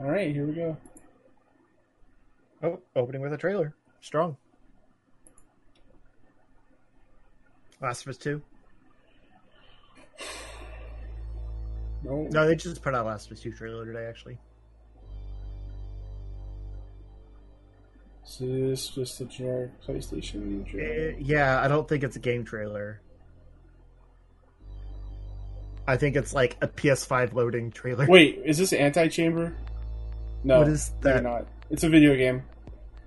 All 0.00 0.06
right, 0.10 0.32
here 0.32 0.46
we 0.46 0.52
go. 0.54 0.76
Oh, 2.62 2.80
opening 2.96 3.20
with 3.20 3.32
a 3.32 3.36
trailer, 3.36 3.74
strong. 4.00 4.36
Last 7.80 8.02
of 8.02 8.08
Us 8.10 8.16
Two. 8.16 8.42
No, 12.04 12.28
No, 12.30 12.46
they 12.46 12.54
just 12.54 12.82
put 12.82 12.94
out 12.94 13.06
Last 13.06 13.26
of 13.26 13.32
Us 13.36 13.40
Two 13.40 13.52
trailer 13.52 13.84
today. 13.84 14.06
Actually, 14.06 14.38
is 18.24 18.38
this 18.40 18.88
just 18.88 19.20
a 19.20 19.24
generic 19.24 19.70
PlayStation? 19.86 20.68
Trailer? 20.70 21.12
Uh, 21.12 21.16
yeah, 21.18 21.60
I 21.60 21.68
don't 21.68 21.88
think 21.88 22.04
it's 22.04 22.16
a 22.16 22.20
game 22.20 22.44
trailer. 22.44 23.00
I 25.86 25.96
think 25.96 26.16
it's 26.16 26.34
like 26.34 26.56
a 26.60 26.68
PS5 26.68 27.32
loading 27.32 27.70
trailer. 27.70 28.06
Wait, 28.06 28.42
is 28.44 28.58
this 28.58 28.72
Antichamber? 28.74 29.56
No, 30.44 30.58
What 30.58 30.68
is 30.68 30.92
that? 31.00 31.22
not. 31.22 31.46
It's 31.70 31.82
a 31.82 31.88
video 31.88 32.14
game. 32.14 32.42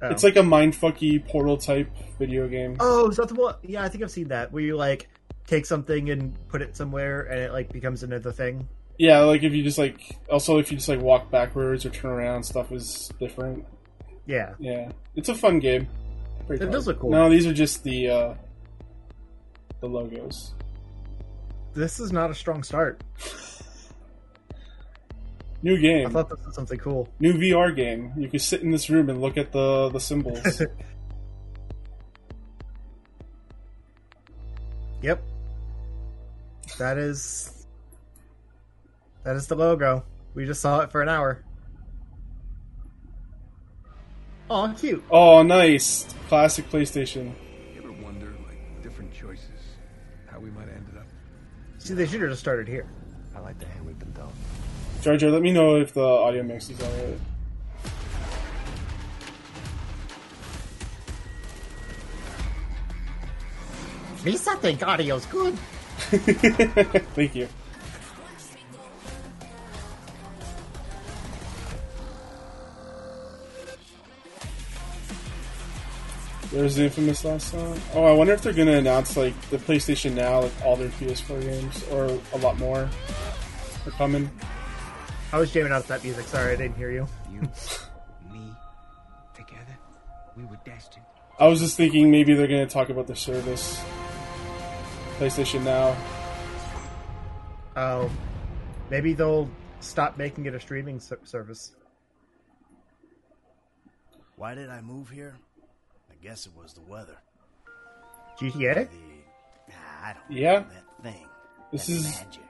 Oh. 0.01 0.07
It's 0.09 0.23
like 0.23 0.35
a 0.35 0.39
mindfucky 0.41 1.25
Portal 1.27 1.57
type 1.57 1.89
video 2.17 2.47
game. 2.47 2.75
Oh, 2.79 3.09
is 3.09 3.17
that 3.17 3.27
the 3.27 3.35
one? 3.35 3.55
Yeah, 3.61 3.83
I 3.83 3.89
think 3.89 4.03
I've 4.03 4.09
seen 4.11 4.29
that. 4.29 4.51
Where 4.51 4.63
you 4.63 4.75
like 4.75 5.07
take 5.45 5.67
something 5.67 6.09
and 6.09 6.35
put 6.49 6.63
it 6.63 6.75
somewhere, 6.75 7.21
and 7.21 7.39
it 7.39 7.51
like 7.53 7.71
becomes 7.71 8.01
another 8.01 8.31
thing. 8.31 8.67
Yeah, 9.01 9.21
like 9.21 9.41
if 9.41 9.51
you 9.51 9.63
just 9.63 9.79
like 9.79 9.99
also 10.29 10.59
if 10.59 10.69
you 10.71 10.77
just 10.77 10.87
like 10.87 11.01
walk 11.01 11.31
backwards 11.31 11.87
or 11.87 11.89
turn 11.89 12.11
around, 12.11 12.43
stuff 12.43 12.71
is 12.71 13.11
different. 13.19 13.65
Yeah, 14.27 14.53
Yeah, 14.59 14.91
it's 15.15 15.27
a 15.27 15.33
fun 15.33 15.57
game. 15.57 15.87
Pretty 16.45 16.63
It 16.63 16.71
does 16.71 16.85
look 16.85 16.99
cool. 16.99 17.09
No, 17.09 17.27
these 17.27 17.47
are 17.47 17.53
just 17.53 17.83
the 17.83 18.09
uh 18.09 18.33
the 19.79 19.87
logos. 19.87 20.53
this 21.73 21.99
is 21.99 22.11
not 22.11 22.29
a 22.29 22.35
strong 22.35 22.61
start. 22.61 23.03
New 25.63 25.79
game. 25.79 26.05
I 26.05 26.11
thought 26.11 26.29
this 26.29 26.45
was 26.45 26.53
something 26.53 26.77
cool. 26.77 27.09
new 27.19 27.33
VR 27.33 27.75
game. 27.75 28.13
You 28.15 28.29
can 28.29 28.39
sit 28.39 28.61
in 28.61 28.69
this 28.69 28.87
room 28.87 29.09
and 29.09 29.19
look 29.19 29.35
at 29.35 29.51
the 29.51 29.89
the 29.89 29.99
symbols. 29.99 30.61
Yep, 35.01 35.23
that 36.77 36.99
is 36.99 37.60
that 39.23 39.35
is 39.35 39.47
the 39.47 39.55
logo. 39.55 40.03
We 40.33 40.45
just 40.45 40.61
saw 40.61 40.81
it 40.81 40.91
for 40.91 41.01
an 41.01 41.09
hour. 41.09 41.43
Oh, 44.49 44.73
cute. 44.77 45.01
oh, 45.09 45.43
nice, 45.43 46.13
classic 46.27 46.69
PlayStation. 46.69 47.31
You 47.73 47.83
ever 47.83 47.91
wonder, 48.03 48.33
like, 48.45 48.83
different 48.83 49.13
choices, 49.13 49.47
how 50.29 50.39
we 50.39 50.49
might 50.49 50.67
have 50.67 50.75
ended 50.75 50.97
up? 50.97 51.05
See, 51.77 51.93
they 51.93 52.05
should 52.05 52.19
have 52.21 52.31
just 52.31 52.41
started 52.41 52.67
here. 52.67 52.85
I 53.33 53.39
like 53.39 53.57
the 53.59 53.65
hand 53.65 53.85
we've 53.85 53.97
been 53.97 54.11
dealt. 54.11 54.33
Jar 55.01 55.15
Jar, 55.15 55.31
let 55.31 55.41
me 55.41 55.53
know 55.53 55.77
if 55.77 55.93
the 55.93 56.03
audio 56.03 56.43
mix 56.43 56.69
is 56.69 56.81
alright. 56.81 57.17
Lisa 64.25 64.55
think 64.57 64.85
audio's 64.85 65.25
good. 65.27 65.57
Thank 67.15 67.35
you. 67.35 67.47
There's 76.51 76.75
the 76.75 76.83
infamous 76.83 77.23
last 77.23 77.47
song. 77.47 77.79
Oh, 77.93 78.03
I 78.03 78.11
wonder 78.11 78.33
if 78.33 78.41
they're 78.41 78.51
gonna 78.51 78.73
announce 78.73 79.15
like 79.15 79.39
the 79.49 79.57
PlayStation 79.57 80.13
Now, 80.15 80.41
like 80.41 80.51
all 80.65 80.75
their 80.75 80.89
PS4 80.89 81.41
games, 81.41 81.83
or 81.91 82.19
a 82.33 82.37
lot 82.39 82.57
more 82.57 82.89
are 83.85 83.91
coming. 83.91 84.29
I 85.31 85.39
was 85.39 85.49
jamming 85.53 85.71
out 85.71 85.83
to 85.83 85.87
that 85.87 86.03
music. 86.03 86.25
Sorry, 86.25 86.51
I 86.51 86.55
didn't 86.57 86.75
hear 86.75 86.91
you. 86.91 87.07
You, 87.31 87.39
me, 88.33 88.53
together, 89.33 89.77
we 90.35 90.43
were 90.43 90.59
destined. 90.65 91.05
I 91.39 91.47
was 91.47 91.61
just 91.61 91.77
thinking 91.77 92.11
maybe 92.11 92.33
they're 92.33 92.47
gonna 92.47 92.67
talk 92.67 92.89
about 92.89 93.07
the 93.07 93.15
service, 93.15 93.81
PlayStation 95.19 95.63
Now. 95.63 95.95
Oh, 97.77 98.11
maybe 98.89 99.13
they'll 99.13 99.49
stop 99.79 100.17
making 100.17 100.47
it 100.47 100.53
a 100.53 100.59
streaming 100.59 100.99
service. 100.99 101.71
Why 104.35 104.53
did 104.53 104.69
I 104.69 104.81
move 104.81 105.09
here? 105.09 105.37
I 106.21 106.27
guess 106.27 106.45
it 106.45 106.51
was 106.55 106.73
the 106.73 106.81
weather. 106.81 107.17
GTA? 108.39 108.75
The 108.75 108.81
nah, 109.69 109.75
I 110.03 110.13
don't 110.13 110.37
Yeah. 110.37 110.59
know 110.59 110.65
that 110.69 111.03
thing. 111.03 111.25
This 111.71 111.87
that 111.87 111.93
is 111.93 112.03
magic. 112.19 112.41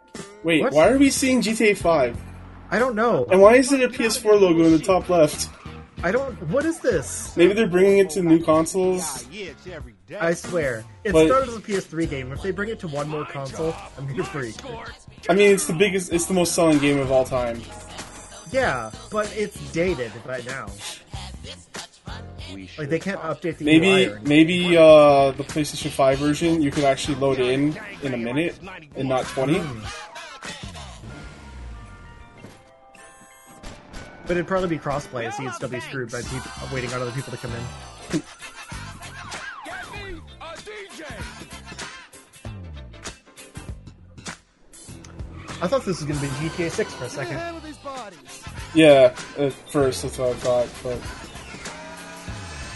wait. 0.44 0.62
What? 0.64 0.74
Why 0.74 0.90
are 0.90 0.98
we 0.98 1.10
seeing 1.10 1.42
GTA 1.42 1.74
5? 1.78 2.20
I 2.70 2.80
don't 2.80 2.96
know. 2.96 3.26
And 3.32 3.42
why 3.42 3.56
is 3.56 3.72
it 3.72 3.82
a 3.82 3.88
PS4 3.88 4.40
logo 4.40 4.64
in 4.66 4.72
the 4.74 4.80
top 4.80 5.08
left? 5.10 5.50
I 6.04 6.12
don't. 6.12 6.34
What 6.50 6.66
is 6.66 6.80
this? 6.80 7.36
Maybe 7.38 7.54
they're 7.54 7.68
bringing 7.68 8.00
it 8.00 8.10
to 8.12 8.22
new 8.22 8.44
consoles. 8.44 9.26
I 10.20 10.34
swear, 10.34 10.84
it 11.06 11.14
But- 11.14 11.28
started 11.28 11.50
as 11.50 11.56
a 11.56 11.62
PS3 11.62 12.06
game. 12.08 12.32
If 12.34 12.42
they 12.42 12.52
bring 12.52 12.70
it 12.70 12.80
to 12.82 12.88
one 12.90 13.08
more 13.08 13.24
console, 13.26 13.74
I'm 13.98 14.06
gonna 14.08 14.24
freak. 14.26 14.56
I 15.30 15.34
mean, 15.34 15.54
it's 15.54 15.68
the 15.68 15.74
biggest, 15.74 16.12
it's 16.12 16.26
the 16.26 16.34
most 16.34 16.54
selling 16.56 16.80
game 16.80 17.00
of 17.00 17.10
all 17.12 17.24
time. 17.24 17.62
Yeah, 18.52 18.92
but 19.12 19.32
it's 19.38 19.58
dated 19.72 20.12
by 20.26 20.42
now. 20.42 20.68
We 22.54 22.70
Like 22.78 22.90
they 22.90 23.00
can't 23.00 23.20
update 23.22 23.58
the 23.58 23.66
Maybe, 23.66 23.88
or 23.88 23.92
anything. 23.94 24.24
maybe 24.28 24.78
uh, 24.78 25.32
the 25.32 25.44
PlayStation 25.44 25.90
5 25.90 26.18
version 26.20 26.62
you 26.62 26.72
could 26.72 26.84
actually 26.84 27.16
load 27.16 27.40
in 27.40 27.78
in 28.04 28.14
a 28.14 28.18
minute 28.18 28.60
and 28.96 29.08
not 29.10 29.26
20. 29.26 29.62
But 34.28 34.38
it'd 34.38 34.48
probably 34.48 34.70
be 34.70 34.78
crossplay, 34.78 35.32
so 35.34 35.44
you'd 35.44 35.54
still 35.54 35.70
be 35.70 35.80
screwed 35.82 36.12
by 36.12 36.22
people 36.22 36.52
waiting 36.74 36.94
on 36.94 37.02
other 37.02 37.12
people 37.12 37.32
to 37.32 37.38
come 37.38 37.52
in. 37.52 38.22
I 45.62 45.68
thought 45.68 45.86
this 45.86 46.02
was 46.02 46.04
going 46.04 46.20
to 46.20 46.22
be 46.22 46.50
GTA 46.50 46.72
6 46.72 46.94
for 46.96 47.04
a 47.06 47.10
second. 47.10 47.40
Yeah, 48.74 49.14
at 49.38 49.54
first 49.54 50.02
that's 50.02 50.18
what 50.18 50.30
I 50.30 50.34
thought, 50.34 50.68
but 50.82 50.98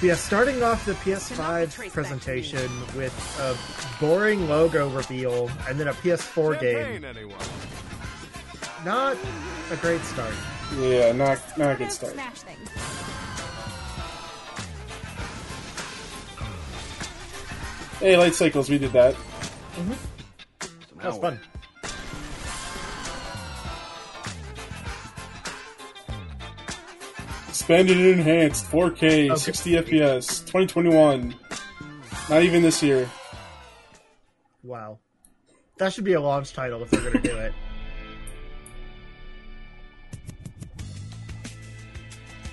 Yeah, 0.02 0.16
starting 0.16 0.62
off 0.62 0.86
the 0.86 0.94
PS5 0.94 1.92
presentation 1.92 2.70
with 2.96 3.14
a 3.40 3.56
boring 4.04 4.48
logo 4.50 4.90
reveal 4.90 5.50
and 5.68 5.80
then 5.80 5.88
a 5.88 5.94
PS4 5.94 6.60
game. 6.60 7.06
Not 8.84 9.18
a 9.72 9.76
great 9.78 10.02
start. 10.02 10.34
yeah, 10.78 11.12
not 11.14 11.40
not 11.58 11.76
a 11.76 11.76
good 11.76 11.92
start. 11.92 12.14
Smash 12.14 12.42
things. 12.42 12.70
Hey, 18.00 18.18
Light 18.18 18.36
Cycles, 18.36 18.70
we 18.70 18.78
did 18.78 18.92
that. 18.92 19.16
That 20.98 21.06
was 21.06 21.18
fun. 21.18 21.40
Expanded 27.66 27.98
and 27.98 28.20
enhanced, 28.20 28.66
4K, 28.70 29.32
Okay. 29.32 29.36
60 29.36 29.72
FPS, 29.72 30.46
2021. 30.46 31.34
Not 32.30 32.44
even 32.44 32.62
this 32.62 32.84
year. 32.84 33.10
Wow. 34.62 35.00
That 35.80 35.92
should 35.92 36.04
be 36.04 36.14
a 36.14 36.22
launch 36.22 36.54
title 36.54 36.84
if 36.84 36.92
they're 36.92 37.02
going 37.02 37.24
to 37.24 37.28
do 37.28 37.36
it. 37.36 37.54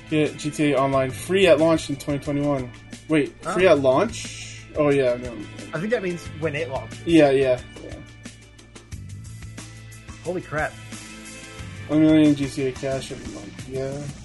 Get 0.08 0.32
GTA 0.32 0.78
Online 0.78 1.10
free 1.10 1.46
at 1.46 1.58
launch 1.58 1.90
in 1.90 1.96
2021. 1.96 2.70
Wait, 3.08 3.34
free 3.52 3.66
Oh. 3.66 3.72
at 3.72 3.80
launch? 3.80 4.62
Oh 4.76 4.88
yeah, 4.88 5.16
no. 5.16 5.36
I 5.74 5.78
think 5.78 5.90
that 5.90 6.02
means 6.02 6.24
when 6.40 6.54
it 6.54 6.70
launches. 6.70 6.98
Yeah, 7.04 7.28
yeah, 7.32 7.60
yeah. 7.84 7.94
Holy 10.24 10.40
crap! 10.40 10.72
One 11.88 12.00
million 12.00 12.34
GTA 12.34 12.74
cash 12.74 13.12
every 13.12 13.34
month. 13.34 13.68
Yeah. 13.68 14.21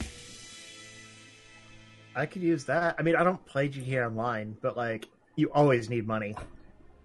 I 2.18 2.26
could 2.26 2.42
use 2.42 2.66
that. 2.66 2.96
I 2.98 3.04
mean, 3.04 3.16
I 3.16 3.24
don't 3.24 3.46
play 3.46 3.70
GTA 3.70 4.08
Online, 4.08 4.58
but 4.60 4.76
like, 4.76 5.08
you 5.36 5.52
always 5.54 5.88
need 5.88 6.08
money. 6.08 6.36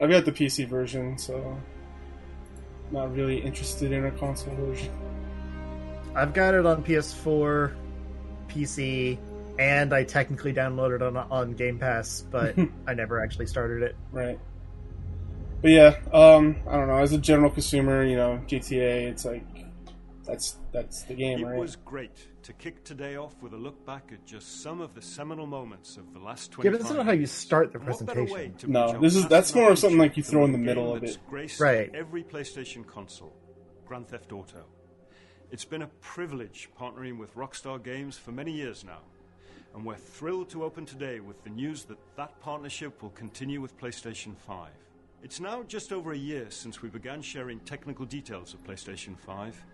I've 0.00 0.08
got 0.08 0.24
the 0.24 0.32
PC 0.32 0.66
version, 0.66 1.18
so 1.18 1.60
not 2.90 3.14
really 3.14 3.38
interested 3.38 3.92
in 3.92 4.06
a 4.06 4.10
console 4.12 4.54
version. 4.56 4.90
I've 6.14 6.32
got 6.32 6.54
it 6.54 6.64
on 6.64 6.82
PS4, 6.82 7.74
PC, 8.48 9.18
and 9.58 9.92
I 9.92 10.02
technically 10.04 10.54
downloaded 10.54 10.96
it 10.96 11.02
on 11.02 11.16
on 11.18 11.52
Game 11.52 11.78
Pass, 11.78 12.24
but 12.30 12.56
I 12.86 12.94
never 12.94 13.22
actually 13.22 13.46
started 13.46 13.82
it. 13.82 13.96
Right. 14.12 14.38
But 15.60 15.72
yeah, 15.72 15.96
um, 16.14 16.56
I 16.66 16.76
don't 16.78 16.88
know. 16.88 16.96
As 16.96 17.12
a 17.12 17.18
general 17.18 17.50
consumer, 17.50 18.02
you 18.02 18.16
know, 18.16 18.40
GTA, 18.46 19.08
it's 19.10 19.26
like 19.26 19.44
that's 20.24 20.56
that's 20.72 21.02
the 21.02 21.14
game, 21.14 21.40
It 21.40 21.46
right? 21.46 21.58
was 21.58 21.76
great 21.76 22.28
to 22.42 22.52
kick 22.52 22.82
today 22.84 23.16
off 23.16 23.40
with 23.42 23.52
a 23.52 23.56
look 23.56 23.84
back 23.86 24.10
at 24.12 24.24
just 24.26 24.62
some 24.62 24.80
of 24.80 24.94
the 24.94 25.02
seminal 25.02 25.46
moments 25.46 25.96
of 25.96 26.12
the 26.12 26.18
last 26.18 26.50
Yeah, 26.52 26.56
25 26.70 26.72
but 26.72 26.78
that's 26.84 26.96
not 26.96 27.06
how 27.06 27.12
you 27.12 27.26
start 27.26 27.72
the 27.72 27.78
And 27.78 27.88
what 27.88 28.06
better 28.06 28.24
way 28.24 28.48
presentation. 28.48 28.72
No, 28.72 29.00
this 29.00 29.14
is- 29.16 29.28
that's 29.28 29.54
more 29.54 29.70
of 29.70 29.78
something 29.78 29.98
like 29.98 30.16
you 30.16 30.22
throw 30.22 30.44
in 30.44 30.52
the 30.52 30.58
middle 30.58 30.94
game 30.94 30.96
of 30.96 31.04
it. 31.04 31.60
Right. 31.60 31.90
Every 31.94 32.22
PlayStation 32.24 32.86
console, 32.86 33.34
Grand 33.86 34.08
Theft 34.08 34.32
Auto. 34.32 34.64
It's 35.50 35.64
been 35.64 35.82
a 35.82 35.88
privilege 36.00 36.68
partnering 36.78 37.18
with 37.18 37.34
Rockstar 37.34 37.82
Games 37.82 38.16
for 38.18 38.32
many 38.32 38.52
years 38.52 38.84
now, 38.84 39.02
and 39.74 39.84
we're 39.84 39.96
thrilled 39.96 40.48
to 40.50 40.64
open 40.64 40.86
today 40.86 41.20
with 41.20 41.44
the 41.44 41.50
news 41.50 41.84
that 41.84 41.98
that 42.16 42.40
partnership 42.40 43.02
will 43.02 43.10
continue 43.10 43.60
with 43.60 43.76
PlayStation 43.78 44.34
5. 44.36 44.70
It's 45.22 45.38
now 45.38 45.62
just 45.62 45.92
over 45.92 46.12
a 46.12 46.18
year 46.18 46.50
since 46.50 46.82
we 46.82 46.88
began 46.88 47.22
sharing 47.22 47.60
technical 47.60 48.04
details 48.06 48.54
of 48.54 48.64
PlayStation 48.64 49.16
5, 49.16 49.64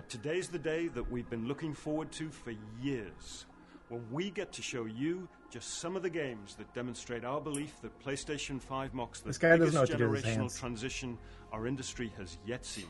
but 0.00 0.08
today's 0.08 0.48
the 0.48 0.58
day 0.58 0.88
that 0.88 1.10
we've 1.10 1.28
been 1.28 1.46
looking 1.46 1.74
forward 1.74 2.10
to 2.10 2.30
for 2.30 2.54
years. 2.80 3.44
When 3.90 4.02
we 4.10 4.30
get 4.30 4.50
to 4.52 4.62
show 4.62 4.86
you 4.86 5.28
just 5.50 5.74
some 5.74 5.94
of 5.94 6.02
the 6.02 6.08
games 6.08 6.54
that 6.54 6.72
demonstrate 6.72 7.22
our 7.22 7.38
belief 7.38 7.74
that 7.82 8.02
PlayStation 8.02 8.62
5 8.62 8.94
marks 8.94 9.20
the 9.20 9.26
biggest 9.38 9.74
know 9.74 9.80
what 9.80 9.90
to 9.90 9.98
do 9.98 10.08
with 10.08 10.24
his 10.24 10.38
generational 10.38 10.58
transition 10.58 11.18
our 11.52 11.66
industry 11.66 12.10
has 12.16 12.38
yet 12.46 12.64
seen. 12.64 12.86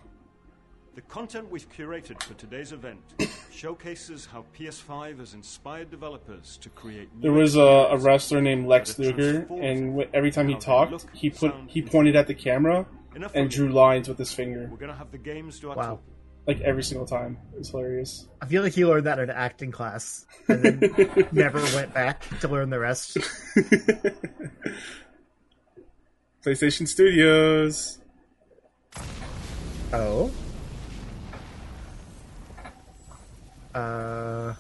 The 0.95 1.01
content 1.01 1.51
we've 1.51 1.69
curated 1.69 2.23
for 2.23 2.35
today's 2.35 2.71
event 2.71 3.01
showcases 3.51 4.27
how 4.27 4.45
PS5 4.57 5.19
has 5.19 5.35
inspired 5.35 5.91
developers 5.91 6.59
to 6.59 6.69
create. 6.69 7.13
new 7.17 7.23
There 7.23 7.33
was 7.33 7.57
a, 7.57 7.61
a 7.91 7.97
wrestler 7.97 8.41
named 8.41 8.69
Lex 8.69 9.01
Luger, 9.01 9.49
and 9.51 10.07
every 10.15 10.31
time 10.31 10.47
he 10.47 10.55
talked, 10.55 10.93
look, 10.93 11.13
he 11.13 11.31
put 11.31 11.57
he 11.67 11.83
pointed 11.83 12.15
at 12.15 12.29
the 12.29 12.35
camera 12.35 12.87
Enough 13.17 13.33
and 13.35 13.51
drew 13.51 13.69
lines 13.69 14.09
with 14.09 14.19
his 14.19 14.33
finger, 14.33 14.69
We're 14.71 14.77
to 14.93 14.95
have 14.95 15.11
the 15.11 15.19
games 15.19 15.59
Wow. 15.77 15.99
Like 16.47 16.61
every 16.63 16.83
single 16.83 17.07
time. 17.07 17.39
It's 17.59 17.71
hilarious. 17.71 18.27
I 18.41 18.47
feel 18.47 18.63
like 18.63 18.73
he 18.73 18.85
learned 18.87 19.07
that 19.07 19.19
in 19.19 19.31
acting 19.31 19.71
class 19.71 20.25
and 20.49 20.63
then 20.63 21.29
never 21.33 21.61
went 21.77 21.93
back 21.95 22.25
to 22.41 22.49
learn 22.49 22.71
the 22.71 22.79
rest. 22.79 23.17
PlayStation 26.45 26.89
Studios. 26.89 27.99
Oh. 29.93 30.31
Uh. 33.75 34.55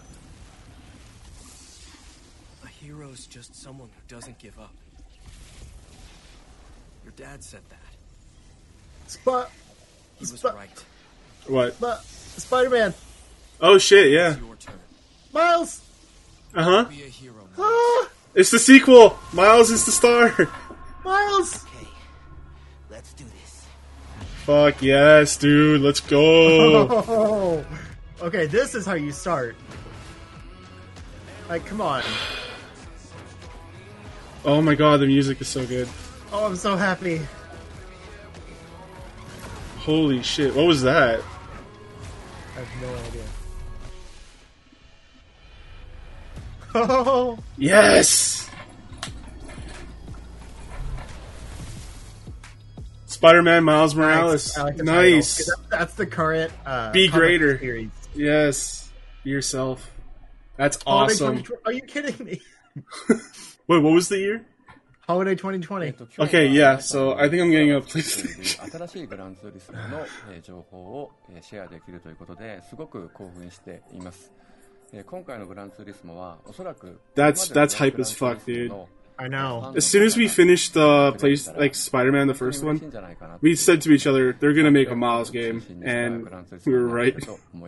A 2.63 2.69
hero's 2.81 3.27
just 3.27 3.55
someone 3.57 3.89
who 3.89 4.15
doesn't 4.15 4.39
give 4.39 4.59
up. 4.59 4.75
Your 7.05 7.13
dad 7.17 7.43
said 7.43 7.63
that. 7.71 7.79
Sp- 9.11 9.51
He 10.19 10.21
was 10.31 10.39
Sp- 10.39 10.55
right. 10.55 10.85
What? 11.47 11.79
But 11.81 12.03
Spider 12.05 12.71
Man! 12.71 12.95
Oh 13.61 13.79
shit! 13.79 14.11
Yeah. 14.13 14.33
It's 14.33 14.41
your 14.41 14.57
turn. 14.57 14.75
Miles! 15.33 15.81
Uh 16.55 16.63
huh. 16.63 16.85
Be 16.85 17.03
a 17.03 17.07
hero. 17.07 17.49
Ah! 17.59 18.09
It's 18.35 18.51
the 18.51 18.59
sequel. 18.59 19.19
Miles 19.33 19.71
is 19.71 19.85
the 19.85 19.93
star. 19.93 20.29
Miles! 21.05 21.65
Okay, 21.65 21.89
let's 22.91 23.13
do 23.15 23.25
this. 23.25 23.67
Fuck 24.45 24.83
yes, 24.83 25.37
dude. 25.37 25.81
Let's 25.81 26.01
go. 26.01 26.89
Oh! 26.91 27.65
Okay, 28.23 28.45
this 28.45 28.75
is 28.75 28.85
how 28.85 28.93
you 28.93 29.13
start. 29.13 29.57
Like, 31.49 31.65
come 31.65 31.81
on. 31.81 32.03
oh 34.45 34.61
my 34.61 34.75
god, 34.75 35.01
the 35.01 35.07
music 35.07 35.41
is 35.41 35.49
so 35.49 35.65
good. 35.65 35.89
Oh, 36.31 36.45
I'm 36.45 36.57
so 36.57 36.77
happy. 36.77 37.23
Holy 39.79 40.23
shit! 40.23 40.55
What 40.55 40.67
was 40.67 40.83
that? 40.83 41.23
I 42.61 42.63
have 42.63 42.83
no 42.83 42.95
idea. 43.09 43.25
Oh! 46.75 47.39
Yes. 47.57 48.49
Spider-Man 53.07 53.65
Miles 53.65 53.95
Morales. 53.95 54.57
Like 54.57 54.77
nice. 54.77 55.39
title, 55.39 55.63
That's 55.71 55.95
the 55.95 56.07
current. 56.07 56.53
Uh, 56.65 56.93
Be 56.93 57.09
greater. 57.09 57.59
Series. 57.59 57.91
Yes. 58.15 58.91
Yourself. 59.25 59.91
That's 60.57 60.79
awesome. 60.87 61.43
2020 61.43 61.63
Are 61.65 61.73
you 61.73 61.83
kidding 61.83 62.25
me? 62.25 62.41
Wait, 63.67 63.83
what 63.83 63.93
was 63.93 64.09
the 64.09 64.19
year? 64.19 64.47
Holiday 65.11 65.35
2020. 65.35 65.95
Okay, 66.21 66.47
yeah, 66.47 66.79
so 66.79 67.15
I 67.15 67.29
think 67.29 67.43
I'm 67.43 67.51
getting 67.51 67.73
a 67.73 67.81
PlayStation. 67.81 68.63
that's, 77.17 77.49
that's 77.49 77.75
hype 77.75 77.99
as 77.99 78.13
fuck, 78.13 78.45
dude. 78.45 78.73
I 79.21 79.29
know. 79.29 79.75
As 79.77 79.87
soon 79.87 80.05
as 80.05 80.17
we 80.17 80.29
finished 80.29 80.73
the 80.73 81.13
place 81.19 81.47
like 81.47 81.75
Spider-Man, 81.75 82.27
the 82.27 82.33
first 82.33 82.65
one, 82.65 82.81
we 83.43 83.55
said 83.55 83.83
to 83.83 83.93
each 83.93 84.07
other, 84.07 84.33
"They're 84.33 84.55
gonna 84.55 84.71
make 84.71 84.91
a 84.91 84.97
Miles 84.97 85.31
game," 85.31 85.63
and 85.85 86.27
we 86.65 86.73
were 86.73 86.87
right. 86.87 87.15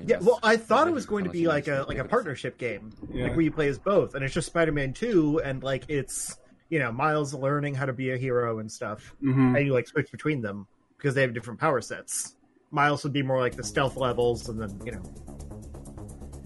Yeah, 0.06 0.16
well, 0.22 0.40
I 0.42 0.56
thought 0.56 0.88
it 0.88 0.94
was 0.94 1.04
going 1.04 1.24
to 1.24 1.30
be 1.30 1.46
like 1.46 1.68
a 1.68 1.84
like 1.86 1.98
a 1.98 2.04
partnership 2.04 2.56
game, 2.56 2.92
yeah. 3.10 3.24
like 3.24 3.32
where 3.32 3.42
you 3.42 3.50
play 3.50 3.68
as 3.68 3.78
both, 3.78 4.14
and 4.14 4.24
it's 4.24 4.32
just 4.32 4.46
Spider-Man 4.46 4.94
Two, 4.94 5.42
and 5.44 5.62
like 5.62 5.84
it's 5.88 6.38
you 6.72 6.78
know 6.78 6.90
Miles 6.90 7.34
learning 7.34 7.74
how 7.74 7.84
to 7.84 7.92
be 7.92 8.12
a 8.12 8.16
hero 8.16 8.58
and 8.58 8.72
stuff, 8.72 9.14
Mhm. 9.22 9.56
and 9.58 9.66
you 9.66 9.74
like 9.74 9.86
switch 9.86 10.10
between 10.10 10.40
them 10.40 10.66
because 10.96 11.14
they 11.14 11.20
have 11.20 11.34
different 11.34 11.60
power 11.60 11.82
sets. 11.82 12.34
Miles 12.70 13.04
would 13.04 13.12
be 13.12 13.22
more 13.22 13.38
like 13.38 13.54
the 13.56 13.62
stealth 13.62 13.98
levels, 13.98 14.48
and 14.48 14.58
then 14.58 14.80
you 14.86 14.92
know, 14.92 15.02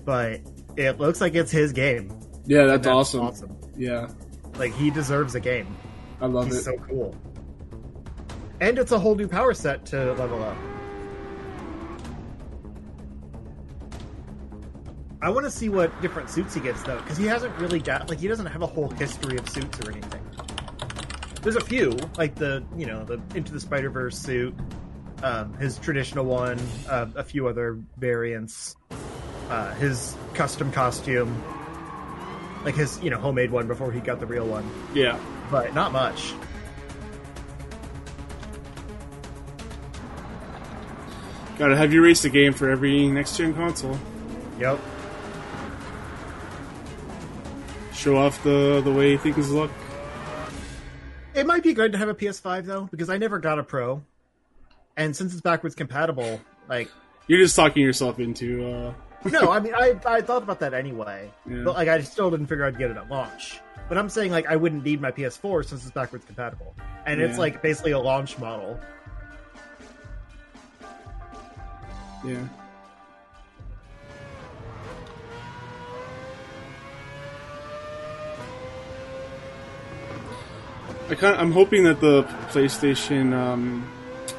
but 0.05 0.41
it 0.77 0.99
looks 0.99 1.21
like 1.21 1.37
it's 1.37 1.53
his 1.53 1.73
game. 1.73 2.11
Yeah, 2.45 2.65
that's, 2.65 2.85
That's 2.85 2.89
awesome. 2.89 3.21
awesome. 3.21 3.57
Yeah, 3.77 4.09
Like 4.59 4.73
he 4.75 4.91
deserves 4.91 5.37
a 5.37 5.41
game. 5.41 5.69
I 6.21 6.27
love 6.27 6.47
He's 6.47 6.57
it. 6.57 6.63
so 6.65 6.77
cool. 6.89 7.15
And 8.61 8.79
it's 8.79 8.91
a 8.93 8.99
whole 8.99 9.15
new 9.15 9.29
power 9.29 9.55
set 9.55 9.85
to 9.87 10.13
level 10.15 10.43
up. 10.43 10.57
I 15.23 15.31
want 15.31 15.45
to 15.47 15.51
see 15.51 15.69
what 15.69 15.99
different 16.03 16.29
suits 16.31 16.55
he 16.55 16.61
gets 16.61 16.83
though, 16.83 16.99
because 16.99 17.17
he 17.17 17.27
hasn't 17.27 17.55
really 17.59 17.81
got 17.81 18.09
like 18.09 18.21
he 18.21 18.29
doesn't 18.29 18.47
have 18.47 18.63
a 18.63 18.67
whole 18.67 18.89
history 18.91 19.37
of 19.39 19.49
suits 19.49 19.81
or 19.81 19.91
anything. 19.91 20.23
There's 21.43 21.57
a 21.57 21.61
few, 21.65 21.97
like 22.19 22.35
the 22.35 22.63
you 22.77 22.87
know 22.87 23.05
the 23.05 23.21
Into 23.35 23.53
the 23.53 23.61
Spider 23.61 23.89
Verse 23.91 24.19
suit, 24.19 24.55
um, 25.23 25.55
his 25.55 25.79
traditional 25.79 26.25
one, 26.25 26.59
uh, 26.89 27.07
a 27.17 27.25
few 27.25 27.49
other 27.49 27.79
variants, 27.99 28.77
uh, 29.49 29.73
his 29.75 30.17
custom 30.35 30.71
costume, 30.71 31.43
like 32.65 32.75
his 32.75 33.01
you 33.03 33.11
know 33.11 33.19
homemade 33.19 33.51
one 33.51 33.67
before 33.67 33.91
he 33.93 34.01
got 34.01 34.21
the 34.21 34.27
real 34.27 34.47
one 34.47 34.69
Yeah. 34.93 35.19
but 35.51 35.73
not 35.75 35.93
much. 35.93 36.35
Gotta 41.59 41.77
have 41.77 41.93
you 41.93 42.03
race 42.03 42.21
the 42.23 42.29
game 42.29 42.53
for 42.53 42.69
every 42.69 43.09
next 43.09 43.39
gen 43.39 43.55
console. 43.55 43.99
Yep. 44.61 44.79
Show 48.07 48.17
off 48.19 48.41
the 48.45 48.81
the 48.85 48.93
way 48.93 49.17
things 49.17 49.51
look. 49.51 49.69
It 51.35 51.45
might 51.45 51.65
be 51.65 51.73
good 51.75 51.91
to 51.91 51.99
have 51.99 52.09
a 52.09 52.15
PS5 52.15 52.65
though, 52.65 52.83
because 52.89 53.11
I 53.11 53.19
never 53.19 53.41
got 53.41 53.59
a 53.59 53.65
Pro, 53.65 54.01
and 54.97 55.17
since 55.17 55.33
it's 55.33 55.41
backwards 55.43 55.75
compatible, 55.75 56.41
like 56.69 56.89
You're 57.27 57.41
just 57.41 57.57
talking 57.57 57.83
yourself 57.83 58.21
into. 58.21 58.65
uh 58.65 58.95
no, 59.29 59.51
I 59.51 59.59
mean 59.59 59.75
I 59.75 59.99
I 60.07 60.21
thought 60.21 60.45
about 60.45 60.61
that 60.61 60.73
anyway, 60.73 61.29
Yeah. 61.51 61.63
but 61.65 61.75
like 61.75 61.89
I 61.89 62.01
still 62.03 62.31
didn't 62.31 62.47
figure 62.47 62.65
I'd 62.65 62.79
get 62.79 62.93
it 62.93 62.97
at 62.97 63.11
launch. 63.11 63.59
But 63.89 63.99
I'm 63.99 64.09
saying 64.09 64.31
like 64.31 64.47
I 64.47 64.55
wouldn't 64.55 64.85
need 64.85 65.01
my 65.01 65.11
PS4 65.11 65.65
since 65.67 65.83
it's 65.83 65.91
backwards 65.91 66.25
compatible, 66.25 66.77
and 67.07 67.21
it's 67.21 67.39
like 67.39 67.61
basically 67.61 67.91
a 67.91 67.99
launch 67.99 68.39
model. 68.39 68.79
Yeah. 72.25 72.47
I 81.09 81.15
kind 81.15 81.37
I'm 81.41 81.53
hoping 81.53 81.85
that 81.85 82.01
the 82.01 82.25
PlayStation 82.51 83.33
um, 83.33 83.87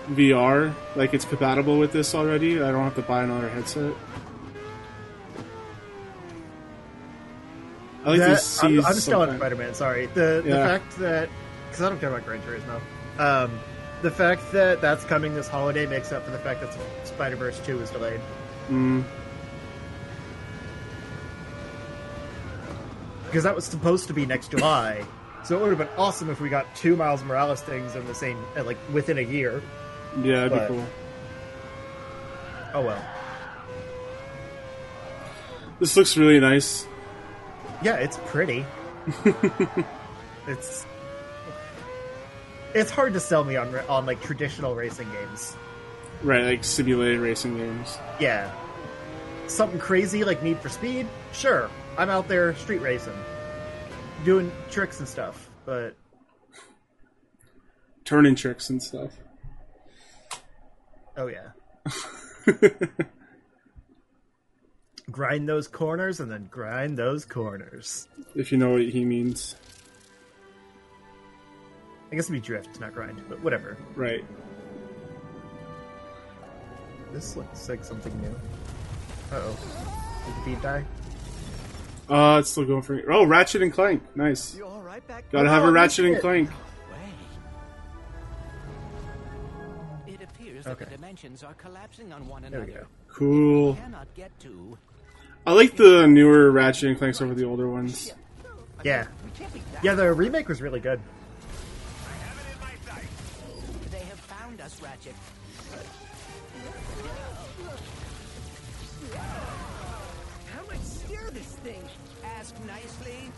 VR, 0.09 0.73
like 0.95 1.13
it's 1.13 1.25
compatible 1.25 1.79
with 1.79 1.91
this 1.93 2.13
already. 2.13 2.61
I 2.61 2.71
don't 2.71 2.83
have 2.83 2.95
to 2.95 3.01
buy 3.01 3.23
another 3.23 3.47
headset. 3.49 3.93
I 8.03 8.09
like 8.11 8.19
to 8.19 8.25
That- 8.25 8.41
see. 8.41 8.77
I'm, 8.79 8.85
I'm 8.85 8.93
still 8.95 9.21
on 9.21 9.35
Spider-Man. 9.37 9.73
Sorry, 9.73 10.07
the 10.07 10.41
the 10.45 10.51
fact 10.51 10.97
that 10.99 11.29
because 11.67 11.81
I 11.81 11.89
don't 11.89 11.99
care 11.99 12.09
about 12.09 12.25
Gran 12.25 12.41
Turismo, 12.41 12.81
um, 13.19 13.59
the 14.01 14.11
fact 14.11 14.51
that 14.51 14.81
that's 14.81 15.03
coming 15.05 15.35
this 15.35 15.47
holiday 15.47 15.85
makes 15.85 16.11
up 16.11 16.23
for 16.25 16.31
the 16.31 16.39
fact 16.39 16.61
that 16.61 16.77
Spider 17.05 17.35
Verse 17.37 17.59
Two 17.65 17.79
is 17.81 17.89
delayed. 17.91 18.21
Mm, 18.69 19.03
because 23.25 23.43
that 23.43 23.55
was 23.55 23.65
supposed 23.65 24.07
to 24.07 24.13
be 24.13 24.25
next 24.25 24.51
July. 24.51 25.05
So 25.47 25.57
it 25.57 25.61
would 25.61 25.69
have 25.69 25.77
been 25.77 25.97
awesome 25.97 26.29
if 26.29 26.41
we 26.41 26.49
got 26.49 26.73
two 26.75 26.97
Miles 26.97 27.23
Morales 27.23 27.61
things 27.61 27.95
in 27.95 28.05
the 28.05 28.13
same, 28.13 28.37
uh, 28.57 28.63
like 28.65 28.77
within 28.91 29.17
a 29.17 29.21
year. 29.21 29.61
yeah, 30.21 30.47
that'd 30.47 30.51
But- 30.51 30.67
be 30.67 30.73
cool. 30.75 30.85
Oh 32.73 32.81
well. 32.81 33.01
This 35.79 35.95
looks 35.95 36.17
really 36.17 36.39
nice. 36.39 36.85
Yeah, 37.81 37.95
it's 37.95 38.17
pretty. 38.25 38.65
it's 40.47 40.85
it's 42.73 42.91
hard 42.91 43.13
to 43.13 43.19
sell 43.19 43.43
me 43.43 43.55
on 43.55 43.73
on 43.87 44.05
like 44.05 44.21
traditional 44.21 44.75
racing 44.75 45.09
games. 45.11 45.55
Right, 46.23 46.43
like 46.43 46.63
simulated 46.63 47.19
racing 47.21 47.57
games. 47.57 47.97
Yeah, 48.19 48.51
something 49.47 49.79
crazy 49.79 50.23
like 50.23 50.41
Need 50.43 50.59
for 50.59 50.69
Speed. 50.69 51.07
Sure, 51.31 51.69
I'm 51.97 52.09
out 52.09 52.27
there 52.27 52.53
street 52.55 52.81
racing, 52.81 53.13
doing 54.23 54.51
tricks 54.69 54.99
and 54.99 55.07
stuff. 55.07 55.49
But 55.65 55.95
Turning 58.05 58.35
tricks 58.35 58.69
and 58.69 58.81
stuff. 58.81 59.11
oh 61.17 61.27
yeah, 61.27 61.49
grind 65.11 65.47
those 65.49 65.67
corners 65.67 66.19
and 66.21 66.31
then 66.31 66.47
grind 66.49 66.97
those 66.97 67.25
corners. 67.25 68.07
if 68.35 68.51
you 68.51 68.57
know 68.57 68.71
what 68.71 68.81
he 68.81 69.03
means. 69.03 69.55
I 72.09 72.15
guess 72.15 72.29
it'd 72.29 72.41
be 72.41 72.45
drift, 72.45 72.79
not 72.79 72.93
grind, 72.93 73.21
but 73.27 73.43
whatever. 73.43 73.75
Right. 73.95 74.23
This 77.11 77.35
looks 77.35 77.67
like 77.67 77.83
something 77.83 78.15
new. 78.21 78.29
Uh 79.31 79.41
oh. 79.41 79.57
Did 80.25 80.35
the 80.37 80.41
feed 80.45 80.61
die? 80.61 80.85
Uh, 82.09 82.37
it's 82.39 82.49
still 82.51 82.65
going 82.65 82.81
for 82.81 83.01
Oh, 83.11 83.25
Ratchet 83.25 83.61
and 83.61 83.71
Clank. 83.73 84.01
Nice. 84.15 84.55
You 84.55 84.65
all 84.65 84.81
right 84.81 85.05
back 85.07 85.29
Gotta 85.31 85.49
have 85.49 85.63
a 85.63 85.71
Ratchet 85.71 86.05
and. 86.05 86.19
Clank. 86.19 86.49
It 90.07 90.21
appears 90.21 90.63
that 90.65 90.71
Okay. 90.71 90.85
the 90.85 90.91
dimensions 90.91 91.43
are 91.43 91.53
collapsing 91.55 92.13
on 92.13 92.27
one 92.27 92.43
There 92.43 92.61
we 92.61 92.67
another. 92.67 92.81
go. 92.81 92.87
Cool. 93.13 93.77
Get 94.15 94.37
to. 94.41 94.77
I 95.45 95.51
like 95.53 95.75
the 95.75 96.07
newer 96.07 96.49
Ratchet 96.51 96.89
and 96.89 96.97
Clanks 96.97 97.21
over 97.21 97.33
the 97.33 97.43
older 97.45 97.69
ones. 97.69 98.13
Yeah. 98.83 99.07
We 99.25 99.31
can't 99.31 99.53
be 99.53 99.61
that. 99.73 99.83
Yeah, 99.83 99.95
the 99.95 100.11
remake 100.13 100.47
was 100.47 100.61
really 100.61 100.79
good. 100.79 100.99
Steer 111.67 111.75
this 111.75 111.89
thing? 111.89 111.89
Ask 112.23 112.55
nicely. 112.65 113.31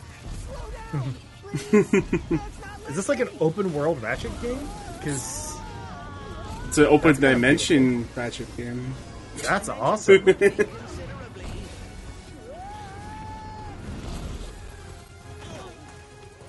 Slow 0.46 1.00
down, 1.00 1.14
please. 2.30 2.40
Is 2.88 2.96
this 2.96 3.08
like 3.08 3.20
an 3.20 3.28
open 3.40 3.72
world 3.72 4.02
Ratchet 4.02 4.30
game? 4.42 4.58
Because 4.98 5.54
It's 6.68 6.78
an 6.78 6.86
open 6.86 7.14
dimension 7.20 8.08
Ratchet 8.16 8.54
game. 8.56 8.94
that's 9.42 9.68
awesome. 9.68 10.22
considerably. 10.24 10.62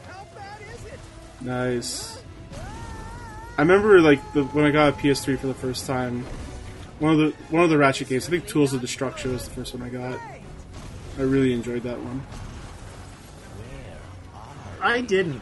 How 0.08 0.26
bad 0.36 0.62
is 0.74 0.86
it? 0.94 1.00
Nice. 1.42 2.22
I 3.58 3.62
remember 3.62 4.02
like 4.02 4.20
the, 4.34 4.44
when 4.46 4.66
I 4.66 4.72
got 4.72 4.90
a 4.90 4.98
PS3 4.98 5.38
for 5.38 5.48
the 5.48 5.54
first 5.54 5.86
time. 5.86 6.26
One 7.00 7.14
of 7.14 7.18
the 7.20 7.30
one 7.50 7.64
of 7.64 7.70
the 7.72 7.78
Ratchet 7.78 8.10
games. 8.10 8.28
I 8.28 8.30
think 8.32 8.48
Tools 8.48 8.74
of 8.74 8.82
Destruction 8.82 9.34
was 9.34 9.48
the 9.48 9.56
first 9.56 9.74
one 9.74 9.82
I 9.84 9.90
got. 9.90 10.20
I 11.18 11.24
really 11.24 11.54
enjoyed 11.54 11.84
that 11.84 12.00
one. 12.00 12.24
I 14.82 15.02
didn't. 15.02 15.42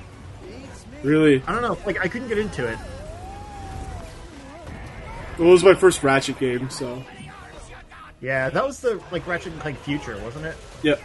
Really, 1.03 1.41
I 1.47 1.53
don't 1.53 1.61
know. 1.61 1.77
Like 1.85 1.99
I 2.01 2.07
couldn't 2.07 2.27
get 2.27 2.37
into 2.37 2.67
it. 2.67 2.77
it 5.37 5.43
was 5.43 5.63
my 5.63 5.73
first 5.73 6.03
Ratchet 6.03 6.37
game. 6.39 6.69
So 6.69 7.03
Yeah, 8.19 8.49
that 8.49 8.65
was 8.65 8.81
the 8.81 9.01
like 9.11 9.25
Ratchet 9.25 9.53
and 9.53 9.61
Clank 9.61 9.79
Future, 9.79 10.19
wasn't 10.23 10.45
it? 10.45 10.57
yeah, 10.83 10.95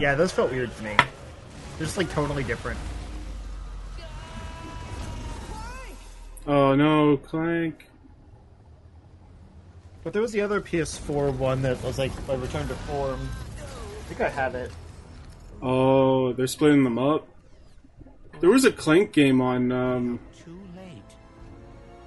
Yeah, 0.00 0.14
those 0.14 0.32
felt 0.32 0.50
weird 0.50 0.74
to 0.76 0.82
me. 0.84 0.96
They're 0.96 1.86
just 1.86 1.98
like 1.98 2.10
totally 2.10 2.44
different. 2.44 2.78
Oh 6.46 6.74
no, 6.74 7.16
Clank. 7.18 7.86
But 10.04 10.12
there 10.12 10.22
was 10.22 10.32
the 10.32 10.42
other 10.42 10.60
PS4 10.60 11.34
one 11.34 11.62
that 11.62 11.82
was 11.82 11.98
like 11.98 12.12
a 12.28 12.36
return 12.36 12.68
to 12.68 12.74
form. 12.74 13.28
I 13.56 14.02
think 14.08 14.20
I 14.20 14.28
have 14.28 14.54
it. 14.54 14.70
Oh, 15.62 16.34
they're 16.34 16.46
splitting 16.46 16.84
them 16.84 16.98
up. 16.98 17.26
There 18.40 18.50
was 18.50 18.66
a 18.66 18.72
Clank 18.72 19.12
game 19.12 19.40
on 19.40 19.72
um, 19.72 20.20
Too 20.44 20.60
late. 20.76 21.02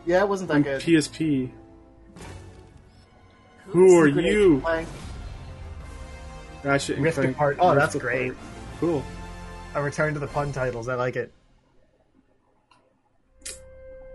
Yeah, 0.05 0.21
it 0.21 0.29
wasn't 0.29 0.51
on 0.51 0.61
that 0.61 0.83
good. 0.85 0.93
PSP. 0.93 1.49
Who 3.67 3.99
are 3.99 4.07
Secret 4.07 4.25
Agent 4.25 4.33
you? 4.41 4.61
Clank, 4.61 4.87
Ratchet 6.63 6.95
and 6.97 7.03
Rift 7.03 7.17
Clank. 7.17 7.35
Apart. 7.35 7.57
Oh, 7.59 7.69
Rift 7.69 7.79
that's 7.79 7.95
Apart. 7.95 8.11
great. 8.13 8.33
Cool. 8.79 9.03
A 9.73 9.81
return 9.81 10.13
to 10.13 10.19
the 10.19 10.27
pun 10.27 10.51
titles. 10.53 10.87
I 10.87 10.93
like 10.95 11.15
it. 11.15 11.33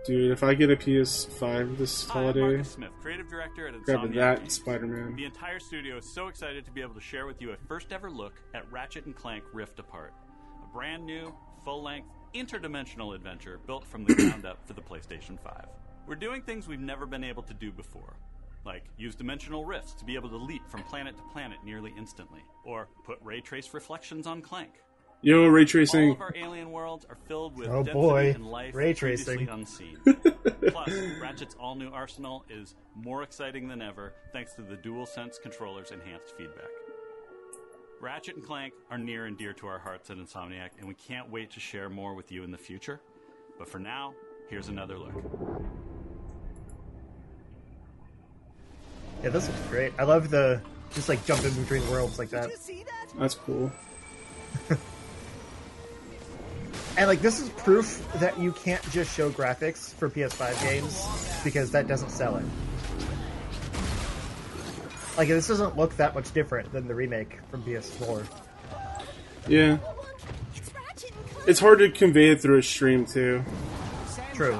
Dude, 0.05 0.31
if 0.31 0.43
I 0.43 0.53
get 0.53 0.69
a 0.69 0.75
PS5 0.75 1.77
this 1.77 2.05
Hi, 2.07 2.19
I'm 2.19 2.23
holiday, 2.23 2.41
Marcus 2.41 2.71
Smith, 2.71 2.89
creative 3.01 3.29
director 3.29 3.69
at 3.69 3.81
grabbing 3.83 4.11
Insomniac 4.11 4.15
that 4.15 4.39
Games. 4.39 4.53
Spider-Man. 4.53 5.15
The 5.15 5.23
entire 5.23 5.59
studio 5.61 5.95
is 5.97 6.13
so 6.13 6.27
excited 6.27 6.65
to 6.65 6.71
be 6.71 6.81
able 6.81 6.95
to 6.95 7.01
share 7.01 7.25
with 7.25 7.41
you 7.41 7.51
a 7.51 7.55
first 7.69 7.93
ever 7.93 8.11
look 8.11 8.33
at 8.53 8.69
Ratchet 8.69 9.05
and 9.05 9.15
Clank 9.15 9.45
Rift 9.53 9.79
Apart, 9.79 10.13
a 10.61 10.67
brand 10.73 11.05
new, 11.05 11.33
full 11.63 11.81
length, 11.81 12.09
interdimensional 12.35 13.15
adventure 13.15 13.61
built 13.65 13.85
from 13.85 14.03
the 14.03 14.13
ground 14.15 14.45
up 14.45 14.67
for 14.67 14.73
the 14.73 14.81
PlayStation 14.81 15.39
5. 15.41 15.67
We're 16.05 16.15
doing 16.15 16.41
things 16.41 16.67
we've 16.67 16.81
never 16.81 17.05
been 17.05 17.23
able 17.23 17.43
to 17.43 17.53
do 17.53 17.71
before, 17.71 18.17
like 18.65 18.83
use 18.97 19.15
dimensional 19.15 19.63
rifts 19.63 19.93
to 19.93 20.03
be 20.03 20.15
able 20.15 20.27
to 20.31 20.37
leap 20.37 20.67
from 20.67 20.83
planet 20.83 21.15
to 21.15 21.23
planet 21.31 21.59
nearly 21.63 21.93
instantly, 21.97 22.43
or 22.65 22.89
put 23.05 23.19
ray 23.21 23.39
trace 23.39 23.73
reflections 23.73 24.27
on 24.27 24.41
Clank. 24.41 24.81
Yo, 25.25 25.47
ray 25.47 25.61
All 25.61 25.65
tracing. 25.65 26.11
of 26.11 26.19
our 26.21 26.33
alien 26.35 26.69
worlds 26.69 27.05
are 27.09 27.15
filled 27.29 27.55
with 27.57 27.69
Oh, 27.69 27.75
density 27.77 27.93
boy. 27.93 28.31
and 28.35 28.45
life 28.45 28.75
Ray 28.75 28.93
tracing. 28.93 29.47
unseen. 29.47 29.97
Plus, 30.67 30.89
Ratchet's 31.21 31.55
all-new 31.57 31.89
arsenal 31.91 32.43
is 32.49 32.75
more 32.93 33.23
exciting 33.23 33.69
than 33.69 33.81
ever 33.81 34.13
thanks 34.33 34.53
to 34.55 34.61
the 34.61 34.75
DualSense 34.75 35.41
controller's 35.41 35.91
enhanced 35.91 36.35
feedback. 36.37 36.67
Ratchet 38.01 38.35
and 38.35 38.45
Clank 38.45 38.73
are 38.91 38.97
near 38.97 39.25
and 39.27 39.37
dear 39.37 39.53
to 39.53 39.67
our 39.67 39.79
hearts 39.79 40.09
at 40.09 40.17
Insomniac, 40.17 40.71
and 40.77 40.89
we 40.89 40.93
can't 40.93 41.29
wait 41.31 41.51
to 41.51 41.61
share 41.61 41.89
more 41.89 42.13
with 42.15 42.29
you 42.29 42.43
in 42.43 42.51
the 42.51 42.57
future. 42.57 42.99
But 43.57 43.69
for 43.69 43.79
now, 43.79 44.13
here's 44.49 44.67
another 44.67 44.97
look. 44.99 45.13
Yeah, 49.23 49.29
this 49.29 49.47
looks 49.47 49.61
great. 49.69 49.93
I 49.97 50.03
love 50.03 50.29
the 50.29 50.61
just 50.93 51.07
like 51.07 51.25
jumping 51.25 51.53
between 51.53 51.89
worlds 51.89 52.19
like 52.19 52.29
that. 52.31 52.49
You 52.49 52.57
see 52.57 52.83
that? 52.83 53.07
That's 53.17 53.35
cool. 53.35 53.71
And 56.95 57.07
like 57.07 57.21
this 57.21 57.39
is 57.39 57.49
proof 57.49 58.07
that 58.15 58.39
you 58.39 58.51
can't 58.51 58.83
just 58.91 59.15
show 59.15 59.31
graphics 59.31 59.93
for 59.93 60.09
PS5 60.09 60.61
games 60.61 61.43
because 61.43 61.71
that 61.71 61.87
doesn't 61.87 62.11
sell 62.11 62.37
it. 62.37 62.45
Like 65.17 65.27
this 65.27 65.47
doesn't 65.47 65.75
look 65.75 65.95
that 65.97 66.13
much 66.13 66.31
different 66.33 66.71
than 66.71 66.87
the 66.87 66.95
remake 66.95 67.39
from 67.49 67.63
PS4. 67.63 68.25
Yeah. 69.47 69.77
It's 71.47 71.59
hard 71.59 71.79
to 71.79 71.89
convey 71.89 72.29
it 72.29 72.41
through 72.41 72.59
a 72.59 72.63
stream 72.63 73.05
too. 73.05 73.43
True. 74.33 74.59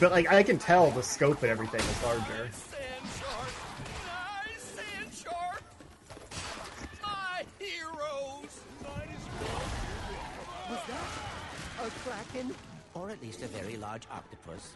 But 0.00 0.10
like 0.10 0.30
I 0.30 0.42
can 0.42 0.58
tell 0.58 0.90
the 0.90 1.02
scope 1.02 1.42
and 1.42 1.50
everything 1.50 1.80
is 1.80 2.02
larger. 2.02 2.50
Kraken? 12.04 12.54
Or 12.94 13.10
at 13.10 13.20
least 13.22 13.42
a 13.42 13.46
very 13.46 13.76
large 13.76 14.06
octopus. 14.10 14.74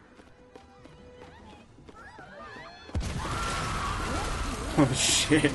Oh 4.81 4.93
shit. 4.95 5.53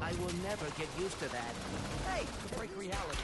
I 0.00 0.12
will 0.20 0.34
never 0.42 0.66
get 0.78 0.88
used 0.98 1.18
to 1.20 1.28
that. 1.32 1.54
Hey, 2.10 2.24
to 2.48 2.54
break 2.56 2.70
reality. 2.78 3.18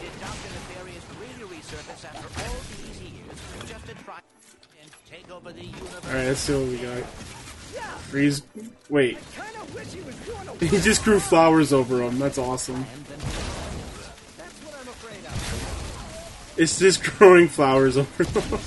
Did 0.00 0.14
Dr. 0.20 0.50
Nefarious 0.56 1.04
really 1.20 1.44
resurface 1.54 2.04
after 2.04 2.28
all 2.42 2.60
these 2.70 3.00
years 3.02 3.38
just 3.68 3.86
to 3.86 3.94
try 4.04 4.20
Alright, 6.06 6.26
let's 6.26 6.40
see 6.40 6.52
what 6.52 6.68
we 6.68 6.76
got. 6.78 7.04
Freeze. 8.10 8.42
Wait. 8.88 9.18
He 10.58 10.66
just 10.80 11.04
grew 11.04 11.20
flowers 11.20 11.72
over 11.72 12.02
him. 12.02 12.18
That's 12.18 12.36
awesome. 12.36 12.84
It's 16.56 16.78
just 16.78 17.02
growing 17.18 17.48
flowers 17.48 17.96
over 17.96 18.24
him. 18.24 18.58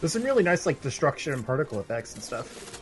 There's 0.00 0.12
some 0.12 0.22
really 0.22 0.44
nice 0.44 0.64
like 0.64 0.80
destruction 0.80 1.32
and 1.32 1.44
particle 1.44 1.80
effects 1.80 2.14
and 2.14 2.22
stuff. 2.22 2.77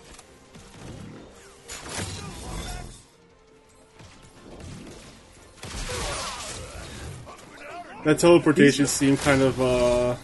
That 8.07 8.21
teleportation 8.21 8.87
seemed 8.87 9.19
kind 9.19 9.43
of, 9.43 9.61
uh, 9.61 10.15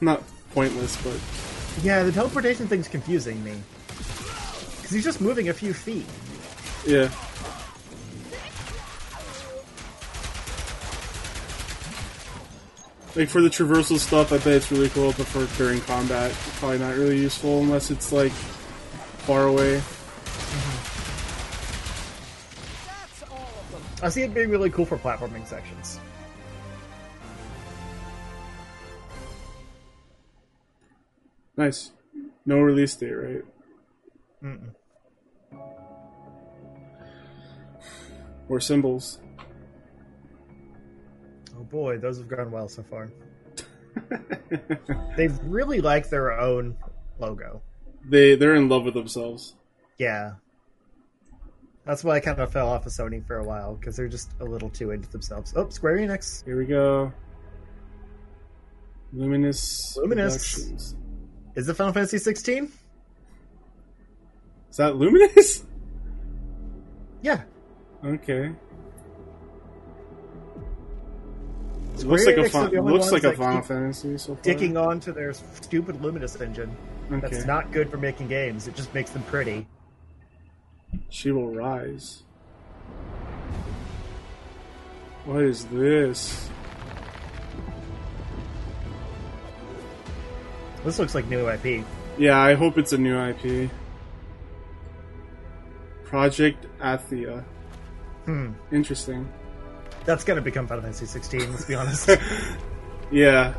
not 0.00 0.22
pointless, 0.54 0.96
but 1.02 1.14
Yeah, 1.84 2.02
the 2.02 2.10
teleportation 2.10 2.66
thing's 2.66 2.88
confusing 2.88 3.44
me. 3.44 3.52
Because 4.76 4.90
he's 4.90 5.04
just 5.04 5.20
moving 5.20 5.50
a 5.50 5.52
few 5.52 5.74
feet. 5.74 6.06
yeah. 6.86 7.10
Like 13.14 13.28
for 13.28 13.42
the 13.42 13.48
traversal 13.48 13.98
stuff, 13.98 14.32
I 14.32 14.38
bet 14.38 14.48
it's 14.48 14.70
really 14.70 14.88
cool, 14.90 15.12
but 15.16 15.26
for 15.26 15.44
during 15.58 15.80
combat, 15.82 16.30
probably 16.60 16.78
not 16.78 16.96
really 16.96 17.18
useful 17.18 17.60
unless 17.60 17.90
it's 17.90 18.10
like 18.10 18.32
far 18.32 19.46
away. 19.46 19.82
I 24.02 24.08
see 24.08 24.22
it 24.22 24.32
being 24.32 24.48
really 24.50 24.70
cool 24.70 24.86
for 24.86 24.96
platforming 24.96 25.46
sections. 25.46 25.98
Nice. 31.58 31.90
No 32.46 32.60
release 32.60 32.94
date, 32.94 33.10
right? 33.10 33.44
Mm-mm. 34.44 34.70
Or 38.48 38.60
symbols. 38.60 39.18
Oh 41.58 41.64
boy, 41.64 41.98
those 41.98 42.18
have 42.18 42.28
gone 42.28 42.52
well 42.52 42.68
so 42.68 42.84
far. 42.84 43.10
they 45.16 45.26
really 45.42 45.80
like 45.80 46.08
their 46.08 46.32
own 46.32 46.76
logo. 47.18 47.60
They 48.08 48.36
they're 48.36 48.54
in 48.54 48.68
love 48.68 48.84
with 48.84 48.94
themselves. 48.94 49.56
Yeah. 49.98 50.34
That's 51.84 52.04
why 52.04 52.16
I 52.16 52.20
kind 52.20 52.38
of 52.38 52.52
fell 52.52 52.68
off 52.68 52.86
of 52.86 52.92
Sony 52.92 53.26
for 53.26 53.38
a 53.38 53.44
while, 53.44 53.74
because 53.74 53.96
they're 53.96 54.08
just 54.08 54.30
a 54.40 54.44
little 54.44 54.70
too 54.70 54.92
into 54.92 55.10
themselves. 55.10 55.54
Oh, 55.56 55.68
Square 55.70 55.98
Enix. 55.98 56.44
Here 56.44 56.56
we 56.56 56.66
go. 56.66 57.12
Luminous. 59.12 59.96
Luminous. 59.96 60.94
Is 61.58 61.68
it 61.68 61.74
Final 61.74 61.92
Fantasy 61.92 62.18
16? 62.18 62.70
Is 64.70 64.76
that 64.76 64.94
Luminous? 64.94 65.64
Yeah. 67.20 67.42
Okay. 68.04 68.52
It 71.94 72.04
looks 72.04 72.26
like 72.26 72.36
a 72.36 72.48
fun, 72.48 72.70
looks 72.70 73.10
like 73.10 73.24
a 73.24 73.34
Final 73.34 73.62
Fantasy 73.62 74.16
so 74.18 74.36
far. 74.36 74.44
Dicking 74.44 74.80
on 74.80 75.00
to 75.00 75.10
their 75.10 75.32
stupid 75.32 76.00
Luminous 76.00 76.40
engine. 76.40 76.76
Okay. 77.10 77.26
That's 77.28 77.44
not 77.44 77.72
good 77.72 77.90
for 77.90 77.96
making 77.96 78.28
games. 78.28 78.68
It 78.68 78.76
just 78.76 78.94
makes 78.94 79.10
them 79.10 79.24
pretty. 79.24 79.66
She 81.08 81.32
will 81.32 81.52
rise. 81.52 82.22
What 85.24 85.42
is 85.42 85.64
this? 85.64 86.48
This 90.88 90.98
looks 90.98 91.14
like 91.14 91.28
new 91.28 91.46
IP. 91.46 91.84
Yeah, 92.16 92.40
I 92.40 92.54
hope 92.54 92.78
it's 92.78 92.94
a 92.94 92.96
new 92.96 93.14
IP. 93.14 93.70
Project 96.06 96.64
Athia. 96.80 97.44
Hmm. 98.24 98.52
Interesting. 98.72 99.28
That's 100.06 100.24
gonna 100.24 100.40
become 100.40 100.66
Final 100.66 100.80
Fantasy 100.84 101.04
16. 101.04 101.50
Let's 101.50 101.66
be 101.66 101.74
honest. 101.74 102.08
Yeah. 103.10 103.52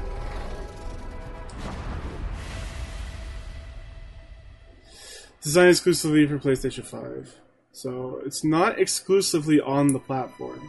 Designed 5.44 5.70
exclusively 5.70 6.26
for 6.26 6.40
PlayStation 6.40 6.84
5. 6.84 7.36
So 7.74 8.22
it's 8.26 8.44
not 8.44 8.80
exclusively 8.80 9.62
on 9.62 9.94
the 9.94 10.00
platform. 10.00 10.68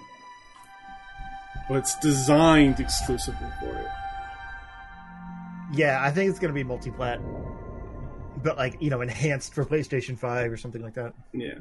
But 1.70 1.79
it's 1.79 1.99
designed 2.01 2.81
exclusively 2.81 3.49
for 3.61 3.79
it. 3.79 4.00
Yeah, 5.72 5.98
I 6.02 6.11
think 6.11 6.30
it's 6.30 6.38
gonna 6.38 6.52
be 6.52 6.64
multi-plat, 6.64 7.20
but 8.42 8.56
like 8.56 8.76
you 8.80 8.90
know, 8.90 9.00
enhanced 9.00 9.54
for 9.54 9.64
PlayStation 9.64 10.18
5 10.18 10.52
or 10.52 10.56
something 10.56 10.83
like 10.83 10.94
that. 10.94 11.14
Yeah. 11.33 11.59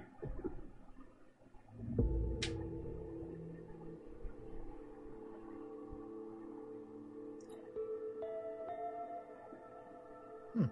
Hmm. 10.53 10.65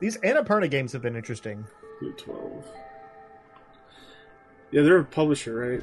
These 0.00 0.18
Annapurna 0.18 0.70
games 0.70 0.92
have 0.92 1.02
been 1.02 1.16
interesting. 1.16 1.64
Blue 2.00 2.12
12. 2.12 2.66
Yeah, 4.70 4.82
they're 4.82 4.98
a 4.98 5.04
publisher, 5.04 5.54
right? 5.54 5.82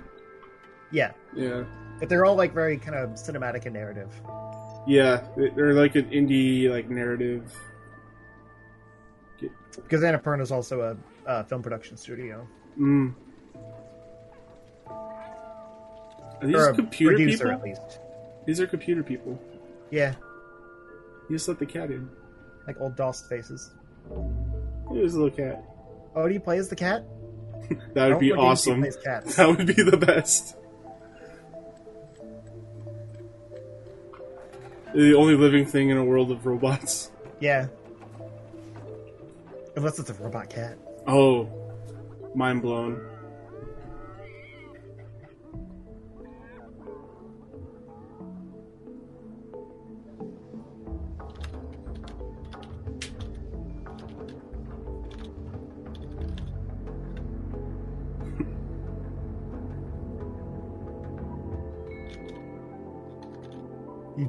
Yeah, 0.92 1.12
Yeah. 1.36 1.64
but 2.00 2.10
they're 2.10 2.26
all 2.26 2.36
like 2.36 2.54
very 2.54 2.78
kind 2.78 2.96
of 2.96 3.12
cinematic 3.12 3.66
and 3.66 3.74
narrative. 3.74 4.10
Yeah, 4.90 5.22
they- 5.38 5.50
they're 5.50 5.74
like 5.74 5.96
an 5.96 6.10
indie 6.10 6.70
like 6.70 6.90
narrative. 6.90 7.44
Because 9.76 10.02
Annapurna 10.02 10.42
is 10.42 10.52
also 10.52 10.82
a 10.82 11.30
uh, 11.30 11.44
film 11.44 11.62
production 11.62 11.96
studio. 11.96 12.46
Mm. 12.78 13.14
Are 14.88 16.48
these 16.48 16.56
Or 16.56 16.74
computer 16.74 17.16
producer, 17.16 17.38
people? 17.46 17.52
at 17.60 17.64
least. 17.64 18.00
These 18.46 18.60
are 18.60 18.68
computer 18.68 19.04
people. 19.04 19.40
Yeah, 19.92 20.16
You 21.30 21.36
just 21.36 21.48
let 21.48 21.60
the 21.60 21.66
cat 21.66 21.92
in. 21.92 22.10
like 22.68 22.80
old 22.80 22.96
DOS 22.96 23.28
faces. 23.28 23.72
Here's 24.92 25.14
a 25.14 25.22
little 25.22 25.36
cat. 25.36 25.64
Oh, 26.16 26.28
do 26.28 26.34
you 26.34 26.40
play 26.40 26.58
as 26.58 26.70
the 26.70 26.76
cat? 26.76 27.04
That 27.94 28.10
would 28.10 28.20
be 28.20 28.30
don't 28.30 28.40
awesome. 28.40 28.82
That 29.04 29.54
would 29.56 29.68
be 29.68 29.84
the 29.84 29.98
best. 29.98 30.56
The 34.94 35.16
only 35.16 35.36
living 35.36 35.66
thing 35.66 35.90
in 35.90 35.98
a 35.98 36.04
world 36.04 36.32
of 36.32 36.46
robots. 36.46 37.12
Yeah. 37.40 37.68
Unless 39.76 40.00
it's 40.00 40.10
a 40.10 40.14
robot 40.16 40.50
cat. 40.50 40.78
Oh, 41.08 41.50
mind 42.36 42.62
blown. 42.62 43.02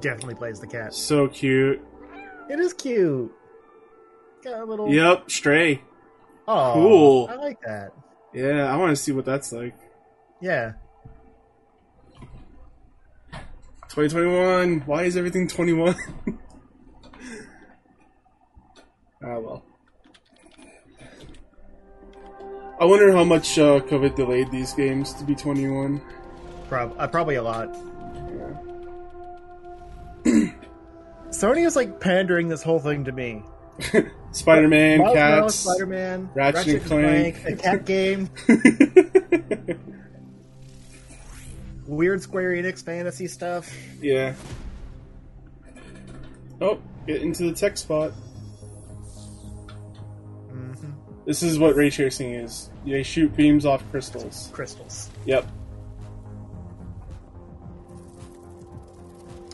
Definitely 0.00 0.34
plays 0.34 0.60
the 0.60 0.66
cat. 0.66 0.94
So 0.94 1.28
cute. 1.28 1.80
It 2.48 2.58
is 2.58 2.72
cute. 2.72 3.32
Got 4.42 4.60
a 4.60 4.64
little. 4.64 4.92
Yep, 4.92 5.30
stray. 5.30 5.82
Oh, 6.48 6.72
Cool. 6.74 7.28
I 7.30 7.34
like 7.36 7.60
that. 7.62 7.92
Yeah, 8.32 8.72
I 8.72 8.76
want 8.76 8.90
to 8.90 8.96
see 8.96 9.12
what 9.12 9.24
that's 9.24 9.52
like. 9.52 9.76
Yeah. 10.40 10.72
2021. 13.88 14.80
Why 14.80 15.02
is 15.02 15.16
everything 15.16 15.48
21? 15.48 15.94
ah, 19.24 19.38
well. 19.38 19.64
I 22.80 22.84
wonder 22.84 23.12
how 23.12 23.24
much 23.24 23.58
uh, 23.58 23.80
COVID 23.80 24.16
delayed 24.16 24.50
these 24.50 24.72
games 24.72 25.12
to 25.14 25.24
be 25.24 25.34
21. 25.34 26.00
Prob- 26.68 26.94
uh, 26.98 27.06
probably 27.08 27.34
a 27.34 27.42
lot. 27.42 27.76
Sony 31.40 31.66
is 31.66 31.74
like 31.74 32.00
pandering 32.00 32.48
this 32.48 32.62
whole 32.62 32.78
thing 32.80 33.04
to 33.04 33.12
me. 33.12 33.42
Spider-Man, 34.32 34.98
Miles 34.98 35.14
Morales, 35.14 35.42
cats, 35.52 35.54
Spider-Man, 35.56 36.28
Ratchet, 36.34 36.82
and 36.82 36.84
Clank. 36.84 37.44
a 37.46 37.56
cat 37.56 37.84
game, 37.86 38.28
weird 41.86 42.20
Square 42.22 42.50
Enix 42.52 42.84
fantasy 42.84 43.26
stuff. 43.26 43.74
yeah. 44.02 44.34
Oh, 46.60 46.78
get 47.06 47.22
into 47.22 47.44
the 47.44 47.52
tech 47.54 47.78
spot. 47.78 48.12
Mhm. 50.52 50.92
This 51.24 51.42
is 51.42 51.58
what 51.58 51.74
ray 51.74 51.88
tracing 51.88 52.34
is. 52.34 52.68
They 52.84 53.02
shoot 53.02 53.34
beams 53.34 53.64
off 53.64 53.82
crystals. 53.90 54.50
Crystals. 54.52 55.08
Yep. 55.24 55.46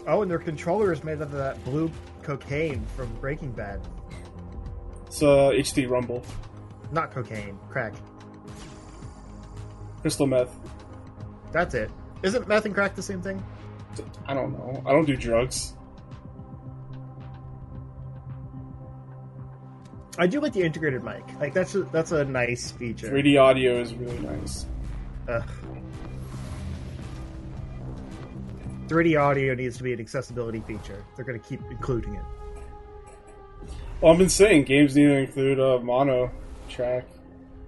Oh, 0.07 0.23
and 0.23 0.31
their 0.31 0.39
controller 0.39 0.93
is 0.93 1.03
made 1.03 1.17
out 1.17 1.23
of 1.23 1.33
that 1.33 1.63
blue 1.65 1.91
cocaine 2.23 2.85
from 2.97 3.13
Breaking 3.15 3.51
Bad. 3.51 3.81
It's 5.07 5.23
uh, 5.23 5.51
HD 5.51 5.89
Rumble. 5.89 6.23
Not 6.93 7.11
cocaine, 7.11 7.59
crack. 7.69 7.95
Crystal 10.01 10.27
meth. 10.27 10.57
That's 11.51 11.75
it. 11.75 11.91
Isn't 12.23 12.47
meth 12.47 12.65
and 12.65 12.75
crack 12.75 12.95
the 12.95 13.03
same 13.03 13.21
thing? 13.21 13.43
I 14.27 14.35
don't 14.35 14.53
know. 14.53 14.83
I 14.87 14.93
don't 14.93 15.07
do 15.07 15.17
drugs. 15.17 15.75
I 20.19 20.27
do 20.27 20.41
like 20.41 20.53
the 20.53 20.63
integrated 20.63 21.03
mic. 21.03 21.23
Like 21.41 21.53
that's 21.53 21.75
a, 21.75 21.83
that's 21.85 22.13
a 22.13 22.25
nice 22.25 22.71
feature. 22.71 23.11
3D 23.11 23.41
audio 23.41 23.81
is 23.81 23.95
really 23.95 24.19
nice. 24.19 24.67
Ugh. 25.29 25.49
3D 28.89 29.21
audio 29.21 29.55
needs 29.55 29.77
to 29.79 29.83
be 29.83 29.93
an 29.93 30.01
accessibility 30.01 30.61
feature. 30.61 31.05
They're 31.15 31.25
going 31.25 31.41
to 31.41 31.47
keep 31.47 31.61
including 31.71 32.15
it. 32.15 32.25
Well, 34.01 34.13
I've 34.13 34.19
been 34.19 34.29
saying 34.29 34.65
games 34.65 34.95
need 34.95 35.05
to 35.05 35.17
include 35.17 35.59
a 35.59 35.81
mono 35.81 36.31
track. 36.69 37.07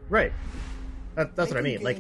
Right. 0.09 0.33
That, 1.19 1.35
that's 1.35 1.51
what 1.51 1.59
I 1.59 1.63
mean. 1.63 1.83
Like 1.83 1.97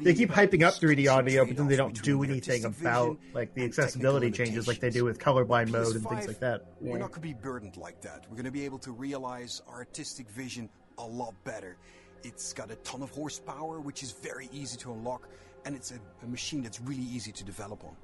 they 0.00 0.14
keep 0.14 0.30
hyping 0.30 0.62
up 0.62 0.74
3D 0.74 1.12
audio, 1.12 1.44
but 1.44 1.56
then 1.56 1.68
they 1.68 1.76
don't 1.76 2.00
do 2.02 2.22
anything 2.22 2.64
about 2.64 3.18
like 3.34 3.52
the 3.52 3.62
accessibility 3.62 4.30
changes, 4.30 4.66
like 4.66 4.80
they 4.80 4.88
do 4.88 5.04
with 5.04 5.18
colorblind 5.18 5.70
mode 5.70 5.94
and 5.94 6.08
things 6.08 6.26
like 6.26 6.40
that. 6.40 6.64
We're 6.80 6.96
not 6.96 7.10
going 7.10 7.20
to 7.20 7.20
be 7.20 7.34
burdened 7.34 7.76
like 7.76 8.00
that. 8.00 8.24
We're 8.30 8.36
going 8.36 8.46
to 8.46 8.50
be 8.50 8.64
able 8.64 8.78
to 8.78 8.92
realize 8.92 9.60
our 9.68 9.74
artistic 9.74 10.30
vision 10.30 10.70
a 10.96 11.04
lot 11.04 11.34
better. 11.44 11.76
It's 12.22 12.54
got 12.54 12.70
a 12.70 12.76
ton 12.76 13.02
of 13.02 13.10
horsepower, 13.10 13.80
which 13.80 14.02
is 14.02 14.12
very 14.12 14.48
easy 14.50 14.78
to 14.78 14.92
unlock, 14.92 15.28
and 15.66 15.76
it's 15.76 15.90
a, 15.90 15.96
a 16.22 16.26
machine 16.26 16.62
that's 16.62 16.80
really 16.80 17.02
easy 17.02 17.32
to 17.32 17.44
develop 17.44 17.84
on. 17.84 17.94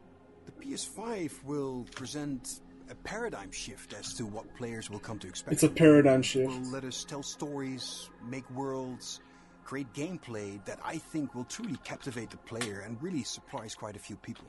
The 0.51 0.67
PS5 0.67 1.45
will 1.45 1.87
present 1.95 2.61
a 2.91 2.95
paradigm 2.95 3.53
shift 3.53 3.93
as 3.93 4.15
to 4.15 4.27
what 4.27 4.53
players 4.57 4.91
will 4.91 4.99
come 4.99 5.19
to 5.21 5.29
expect. 5.29 5.53
It's 5.53 5.63
a 5.63 5.69
paradigm 5.69 6.23
shift. 6.23 6.49
Will 6.49 6.71
let 6.73 6.83
us 6.83 7.05
tell 7.05 7.23
stories, 7.23 8.09
make 8.27 8.49
worlds, 8.51 9.21
create 9.65 9.93
gameplay 9.93 10.65
that 10.65 10.81
I 10.85 10.99
think 10.99 11.35
will 11.35 11.45
truly 11.45 11.77
captivate 11.85 12.31
the 12.31 12.37
player 12.39 12.81
and 12.81 13.01
really 13.01 13.23
surprise 13.23 13.75
quite 13.75 13.95
a 13.95 13.99
few 13.99 14.17
people. 14.17 14.47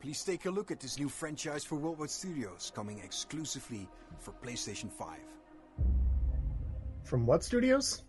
Please 0.00 0.22
take 0.22 0.46
a 0.46 0.50
look 0.50 0.70
at 0.70 0.78
this 0.78 0.98
new 0.98 1.08
franchise 1.08 1.64
for 1.64 1.76
Worldwide 1.76 2.10
Studios 2.10 2.70
coming 2.74 3.00
exclusively 3.00 3.88
for 4.18 4.32
PlayStation 4.32 4.90
5. 4.90 5.18
From 7.02 7.26
what 7.26 7.42
studios? 7.42 8.02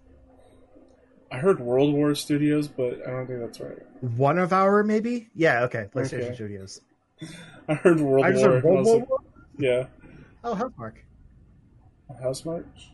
I 1.31 1.37
heard 1.37 1.59
World 1.59 1.93
War 1.93 2.13
Studios, 2.13 2.67
but 2.67 3.07
I 3.07 3.11
don't 3.11 3.25
think 3.25 3.39
that's 3.39 3.59
right. 3.59 3.79
One 4.01 4.37
of 4.37 4.53
our 4.53 4.83
maybe? 4.83 5.29
Yeah, 5.33 5.63
okay. 5.63 5.87
PlayStation 5.91 6.25
Okay. 6.25 6.35
Studios. 6.35 6.81
I 7.67 7.73
heard 7.75 7.99
World 7.99 8.25
I 8.25 8.31
just 8.31 8.43
War. 8.43 8.51
heard 8.53 8.63
and 8.65 8.65
I 8.65 8.81
World 8.81 8.85
War 8.85 9.19
like, 9.19 9.29
Yeah. 9.59 9.85
Oh, 10.43 10.55
Housemarque. 10.55 10.97
House 12.21 12.43
March? 12.43 12.89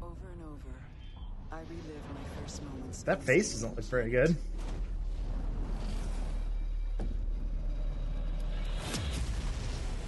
Over 0.00 0.14
and 0.32 0.42
over, 0.44 0.74
I 1.50 1.56
relive 1.60 2.02
my 2.14 2.42
first 2.42 2.62
moments. 2.64 3.02
That 3.02 3.22
face 3.22 3.52
doesn't 3.52 3.76
look 3.76 3.84
very 3.84 4.10
good. 4.10 4.36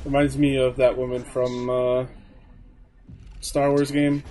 Reminds 0.04 0.36
me 0.36 0.56
of 0.56 0.76
that 0.76 0.96
woman 0.96 1.22
from 1.24 1.70
uh, 1.70 2.06
Star 3.40 3.70
Wars 3.70 3.90
game. 3.90 4.22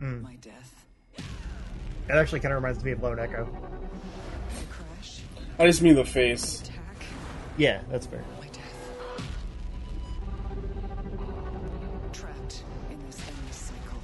Mm. 0.00 0.22
My 0.22 0.36
death. 0.36 0.86
It 1.16 2.12
actually 2.12 2.40
kind 2.40 2.52
of 2.54 2.62
reminds 2.62 2.84
me 2.84 2.92
of 2.92 3.02
Lone 3.02 3.18
Echo. 3.18 3.48
The 5.56 5.62
crash. 5.62 5.66
I 5.66 5.70
just 5.70 5.82
mean 5.82 5.94
the 5.94 6.04
face. 6.04 6.62
Yeah, 7.56 7.80
that's 7.90 8.06
fair. 8.06 8.24
My 8.40 8.46
death. 8.48 8.62
Trapped 12.12 12.64
in 12.90 12.98
this 13.06 13.20
endless 13.28 13.56
cycle. 13.56 13.98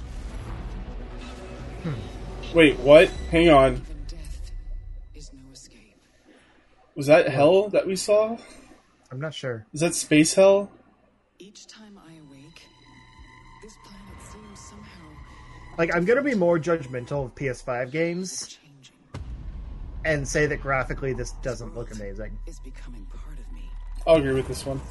Hmm. 1.83 2.55
Wait, 2.57 2.79
what? 2.79 3.09
Hang 3.29 3.49
on. 3.49 3.81
Death 4.07 4.51
is 5.15 5.31
no 5.33 5.51
escape. 5.51 5.97
Was 6.95 7.07
that 7.07 7.27
hell 7.29 7.69
that 7.69 7.85
we 7.85 7.95
saw? 7.95 8.37
I'm 9.11 9.19
not 9.19 9.33
sure. 9.33 9.65
Is 9.73 9.81
that 9.81 9.93
space 9.95 10.33
hell? 10.33 10.71
Each 11.39 11.67
time 11.67 11.97
I 11.97 12.13
awake, 12.13 12.67
this 13.61 13.73
planet 13.83 14.21
seems 14.31 14.59
somehow 14.59 15.09
Like, 15.77 15.93
I'm 15.93 16.05
gonna 16.05 16.21
be 16.21 16.35
more 16.35 16.57
judgmental 16.57 17.25
of 17.25 17.35
PS5 17.35 17.91
games 17.91 18.57
and 20.05 20.27
say 20.27 20.45
that 20.47 20.61
graphically 20.61 21.13
this 21.13 21.31
doesn't 21.43 21.75
look 21.75 21.91
amazing. 21.91 22.37
is 22.47 22.59
becoming 22.59 23.05
part 23.05 23.37
of 23.39 23.51
me, 23.53 23.69
I'll 24.07 24.15
agree 24.15 24.33
with 24.33 24.47
this 24.47 24.65
one. 24.65 24.81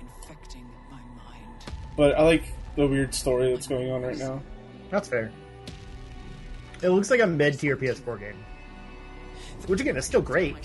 infecting 0.00 0.66
my 0.90 0.96
mind. 0.96 1.64
But 1.96 2.16
I 2.16 2.22
like 2.22 2.44
the 2.76 2.86
weird 2.86 3.14
story 3.14 3.52
that's 3.52 3.66
going 3.66 3.90
on 3.90 4.02
right 4.02 4.18
now. 4.18 4.42
That's 4.90 5.08
fair. 5.08 5.30
It 6.82 6.90
looks 6.90 7.10
like 7.10 7.20
a 7.20 7.26
mid-tier 7.26 7.76
PS4 7.76 8.20
game, 8.20 8.44
which 9.66 9.80
again 9.80 9.96
is 9.96 10.04
still 10.04 10.20
great, 10.22 10.56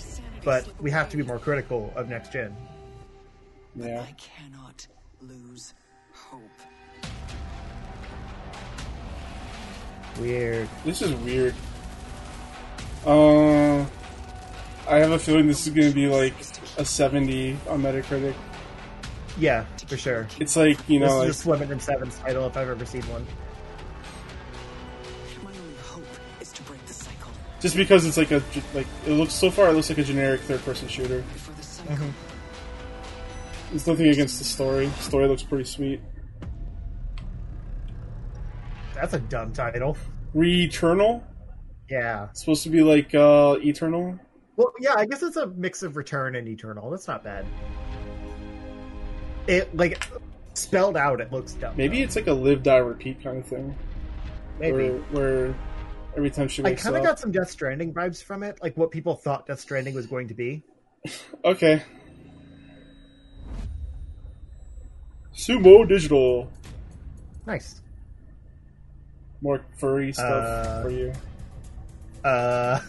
but 0.44 0.68
we 0.80 0.90
have 0.90 1.08
to 1.10 1.16
be 1.16 1.22
more 1.22 1.38
critical 1.38 1.92
of 1.96 2.08
next 2.08 2.32
gen. 2.32 2.54
Yeah. 3.74 4.02
I 4.06 4.12
cannot 4.12 4.86
lose 5.20 5.74
hope. 6.12 6.42
Weird. 10.18 10.68
This 10.84 11.02
is 11.02 11.12
weird. 11.12 11.54
Uh, 13.06 13.86
I 14.88 14.98
have 14.98 15.12
a 15.12 15.18
feeling 15.18 15.46
this 15.46 15.66
is 15.66 15.72
going 15.72 15.88
to 15.88 15.94
be 15.94 16.06
like 16.06 16.34
a 16.76 16.84
70 16.84 17.56
on 17.68 17.82
Metacritic. 17.82 18.34
Yeah, 19.38 19.64
for 19.86 19.96
sure. 19.96 20.28
It's 20.38 20.56
like, 20.56 20.76
you 20.88 21.00
know, 21.00 21.06
this 21.06 21.14
like, 21.14 21.28
is 21.28 21.34
just 21.36 21.44
Swimming 21.44 21.70
in 21.70 21.80
Seven's 21.80 22.18
title 22.18 22.46
if 22.46 22.56
I've 22.56 22.68
ever 22.68 22.84
seen 22.84 23.02
one. 23.02 23.26
My 25.42 25.50
only 25.50 25.74
hope 25.82 26.04
is 26.40 26.52
to 26.52 26.62
break 26.62 26.84
the 26.86 26.92
cycle. 26.92 27.30
just 27.60 27.76
because 27.76 28.04
it's 28.04 28.16
like 28.16 28.32
a, 28.32 28.42
like, 28.74 28.86
it 29.06 29.12
looks, 29.12 29.32
so 29.32 29.50
far 29.50 29.70
it 29.70 29.72
looks 29.72 29.88
like 29.88 29.98
a 29.98 30.04
generic 30.04 30.40
third 30.42 30.62
person 30.64 30.88
shooter. 30.88 31.22
Before 31.32 31.54
the 31.54 31.62
cycle 31.62 32.06
There's 33.70 33.86
nothing 33.86 34.08
against 34.08 34.38
the 34.38 34.44
story. 34.44 34.86
The 34.86 35.02
story 35.02 35.28
looks 35.28 35.42
pretty 35.42 35.64
sweet. 35.64 36.00
That's 38.94 39.14
a 39.14 39.20
dumb 39.20 39.52
title. 39.54 39.96
Returnal? 40.34 41.22
Yeah. 41.90 42.28
It's 42.30 42.40
supposed 42.40 42.62
to 42.62 42.70
be 42.70 42.82
like, 42.82 43.14
uh, 43.14 43.56
Eternal? 43.62 44.18
Well, 44.56 44.72
yeah, 44.78 44.94
I 44.96 45.06
guess 45.06 45.22
it's 45.22 45.36
a 45.36 45.48
mix 45.48 45.82
of 45.82 45.96
Return 45.96 46.36
and 46.36 46.46
Eternal. 46.46 46.88
That's 46.90 47.08
not 47.08 47.24
bad. 47.24 47.46
It 49.46 49.74
like 49.74 50.02
spelled 50.54 50.96
out. 50.96 51.20
It 51.20 51.32
looks 51.32 51.54
dumb. 51.54 51.76
Maybe 51.76 52.02
it's 52.02 52.14
like 52.14 52.26
a 52.26 52.32
live, 52.32 52.62
die, 52.62 52.76
repeat 52.76 53.22
kind 53.22 53.38
of 53.38 53.46
thing. 53.46 53.74
Maybe. 54.58 54.90
Where, 54.90 54.98
where 55.10 55.54
every 56.16 56.30
time 56.30 56.46
she 56.48 56.62
I 56.64 56.74
kind 56.74 56.96
of 56.96 57.02
got 57.02 57.18
some 57.18 57.32
Death 57.32 57.50
Stranding 57.50 57.92
vibes 57.92 58.22
from 58.22 58.42
it, 58.42 58.58
like 58.62 58.76
what 58.76 58.90
people 58.90 59.16
thought 59.16 59.46
Death 59.46 59.60
Stranding 59.60 59.94
was 59.94 60.06
going 60.06 60.28
to 60.28 60.34
be. 60.34 60.62
Okay. 61.44 61.82
Sumo 65.34 65.88
Digital. 65.88 66.50
Nice. 67.46 67.80
More 69.40 69.64
furry 69.78 70.12
stuff 70.12 70.26
Uh, 70.28 70.82
for 70.82 70.90
you. 70.90 71.12
Uh, 72.24 72.80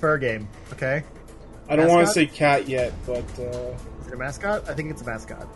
fur 0.00 0.18
game. 0.18 0.48
Okay. 0.72 1.04
I 1.68 1.76
don't 1.76 1.88
want 1.88 2.06
to 2.06 2.12
say 2.12 2.26
cat 2.26 2.68
yet, 2.68 2.92
but 3.06 3.24
uh, 3.38 3.74
Is 4.00 4.06
it 4.08 4.12
a 4.12 4.16
mascot? 4.16 4.68
I 4.68 4.74
think 4.74 4.90
it's 4.90 5.02
a 5.02 5.06
mascot. 5.06 5.46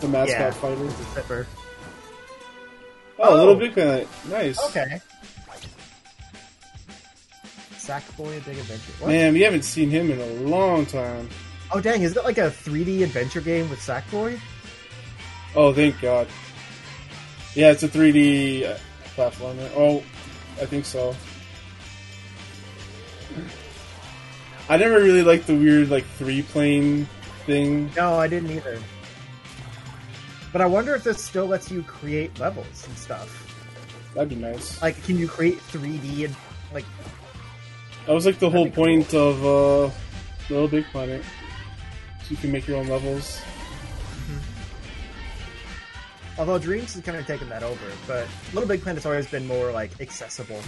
the 0.00 0.08
mascot 0.08 0.28
yeah, 0.38 0.50
fighter. 0.52 0.84
It's 0.86 1.00
a 1.00 1.04
zipper. 1.14 1.46
Oh, 3.18 3.34
a 3.34 3.36
little 3.36 3.54
Oh. 3.54 3.58
big 3.58 3.72
planet. 3.72 4.06
Nice. 4.30 4.58
Okay. 4.66 5.00
Sackboy: 7.72 8.36
A 8.38 8.40
Big 8.42 8.58
Adventure. 8.58 8.92
What? 9.00 9.08
Man, 9.08 9.32
we 9.32 9.40
haven't 9.40 9.62
seen 9.62 9.90
him 9.90 10.10
in 10.10 10.20
a 10.20 10.26
long 10.48 10.86
time. 10.86 11.28
Oh 11.72 11.80
dang! 11.80 12.02
Is 12.02 12.16
it 12.16 12.22
like 12.24 12.38
a 12.38 12.50
3D 12.50 13.02
adventure 13.02 13.40
game 13.40 13.68
with 13.70 13.80
Sackboy? 13.80 14.38
Oh, 15.56 15.72
thank 15.72 16.00
God. 16.00 16.28
Yeah, 17.58 17.72
it's 17.72 17.82
a 17.82 17.88
3D 17.88 18.70
uh, 18.70 18.78
platformer. 19.16 19.68
Oh, 19.74 19.98
I 20.62 20.66
think 20.66 20.84
so. 20.84 21.12
I 24.68 24.76
never 24.76 24.94
really 25.00 25.24
liked 25.24 25.48
the 25.48 25.56
weird 25.56 25.88
like 25.88 26.04
three 26.04 26.42
plane 26.42 27.08
thing. 27.46 27.90
No, 27.96 28.14
I 28.14 28.28
didn't 28.28 28.52
either. 28.52 28.78
But 30.52 30.60
I 30.60 30.66
wonder 30.66 30.94
if 30.94 31.02
this 31.02 31.20
still 31.20 31.46
lets 31.46 31.68
you 31.68 31.82
create 31.82 32.38
levels 32.38 32.86
and 32.86 32.96
stuff. 32.96 33.28
That'd 34.14 34.28
be 34.28 34.36
nice. 34.36 34.80
Like, 34.80 35.02
can 35.02 35.18
you 35.18 35.26
create 35.26 35.58
3D 35.58 36.26
and 36.26 36.36
like 36.72 36.84
That 38.06 38.12
was 38.12 38.24
like 38.24 38.38
the 38.38 38.50
whole 38.50 38.70
point 38.70 39.12
of 39.14 39.44
uh, 39.44 39.90
Little 40.48 40.68
Big 40.68 40.84
Planet. 40.92 41.24
So 42.22 42.26
you 42.30 42.36
can 42.36 42.52
make 42.52 42.68
your 42.68 42.76
own 42.76 42.86
levels. 42.86 43.40
Although 46.38 46.58
Dreams 46.58 46.94
has 46.94 47.02
kind 47.02 47.18
of 47.18 47.26
taken 47.26 47.48
that 47.48 47.62
over, 47.64 47.84
but 48.06 48.26
Little 48.54 48.68
Big 48.68 48.80
Planet's 48.82 49.04
always 49.06 49.26
been 49.26 49.46
more 49.46 49.72
like 49.72 49.90
accessible. 50.00 50.60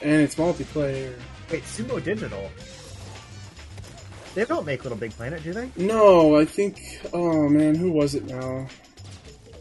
And 0.00 0.22
it's 0.22 0.36
multiplayer. 0.36 1.14
Wait, 1.50 1.62
Sumo 1.64 2.02
Digital. 2.02 2.50
They 4.34 4.44
don't 4.44 4.64
make 4.64 4.84
Little 4.84 4.98
Big 4.98 5.10
Planet, 5.12 5.42
do 5.42 5.52
they? 5.52 5.70
No, 5.76 6.36
I 6.38 6.44
think. 6.44 6.80
Oh 7.12 7.48
man, 7.48 7.74
who 7.74 7.90
was 7.90 8.14
it 8.14 8.24
now? 8.24 8.66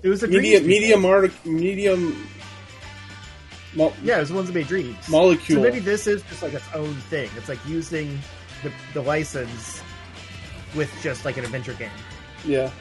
It 0.03 0.09
was 0.09 0.21
the 0.21 0.27
Media, 0.27 0.61
people. 0.61 0.99
mar- 1.01 1.29
medium. 1.43 2.27
Mo- 3.73 3.93
Yeah, 4.03 4.17
it 4.17 4.19
was 4.21 4.29
the 4.29 4.35
ones 4.35 4.47
that 4.47 4.53
made 4.53 4.67
Dreams. 4.67 5.09
Molecule. 5.09 5.57
So 5.57 5.63
maybe 5.63 5.79
this 5.79 6.07
is 6.07 6.21
just 6.23 6.41
like 6.43 6.53
its 6.53 6.65
own 6.73 6.93
thing. 7.09 7.29
It's 7.35 7.49
like 7.49 7.59
using 7.67 8.19
the, 8.63 8.71
the 8.93 9.01
license 9.01 9.81
with 10.75 10.91
just 11.01 11.25
like 11.25 11.37
an 11.37 11.43
adventure 11.45 11.73
game. 11.73 11.89
Yeah. 12.45 12.71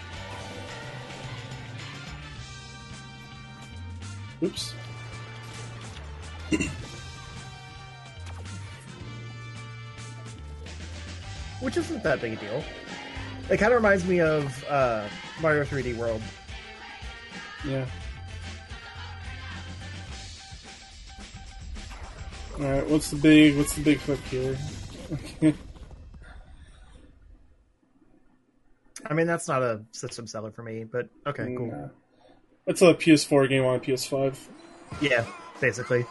Oops. 4.42 4.74
Which 11.60 11.76
isn't 11.76 12.02
that 12.02 12.20
big 12.20 12.34
a 12.34 12.36
deal. 12.36 12.62
It 13.48 13.56
kind 13.58 13.72
of 13.72 13.76
reminds 13.76 14.04
me 14.04 14.20
of 14.20 14.64
uh, 14.68 15.08
Mario 15.40 15.64
3D 15.64 15.96
World. 15.96 16.20
Yeah. 17.66 17.86
All 22.58 22.64
right. 22.64 22.86
What's 22.88 23.10
the 23.10 23.16
big? 23.16 23.56
What's 23.56 23.74
the 23.74 23.82
big 23.82 23.98
hook 23.98 24.20
here? 24.30 24.56
Okay. 25.12 25.54
I 29.08 29.14
mean, 29.14 29.26
that's 29.26 29.48
not 29.48 29.62
a 29.62 29.82
system 29.92 30.26
seller 30.26 30.50
for 30.50 30.62
me, 30.62 30.84
but 30.84 31.08
okay, 31.26 31.54
cool. 31.56 31.70
Nah. 31.70 31.88
That's 32.66 32.82
a 32.82 32.94
PS4 32.94 33.48
game 33.48 33.64
on 33.64 33.78
PS5. 33.80 34.36
Yeah, 35.00 35.24
basically. 35.60 36.04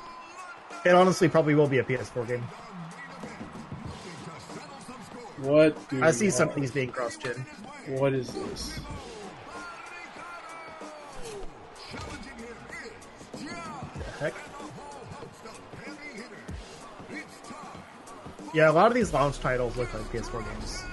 It 0.86 0.94
honestly 0.94 1.28
probably 1.28 1.56
will 1.56 1.68
be 1.68 1.80
a 1.80 1.84
PS4 1.84 2.28
game. 2.28 2.44
What? 5.40 5.78
I 6.02 6.12
see 6.12 6.26
you 6.26 6.32
some 6.32 6.50
things 6.50 6.72
being 6.72 6.90
cross-gen. 6.90 7.46
What 7.88 8.14
is 8.14 8.32
this? 8.34 8.80
Heck. 14.20 14.34
Yeah, 18.54 18.70
a 18.70 18.72
lot 18.72 18.88
of 18.88 18.94
these 18.94 19.12
launch 19.14 19.40
titles 19.40 19.76
look 19.76 19.94
like 19.94 20.04
PS4 20.04 20.46
games. 20.46 20.85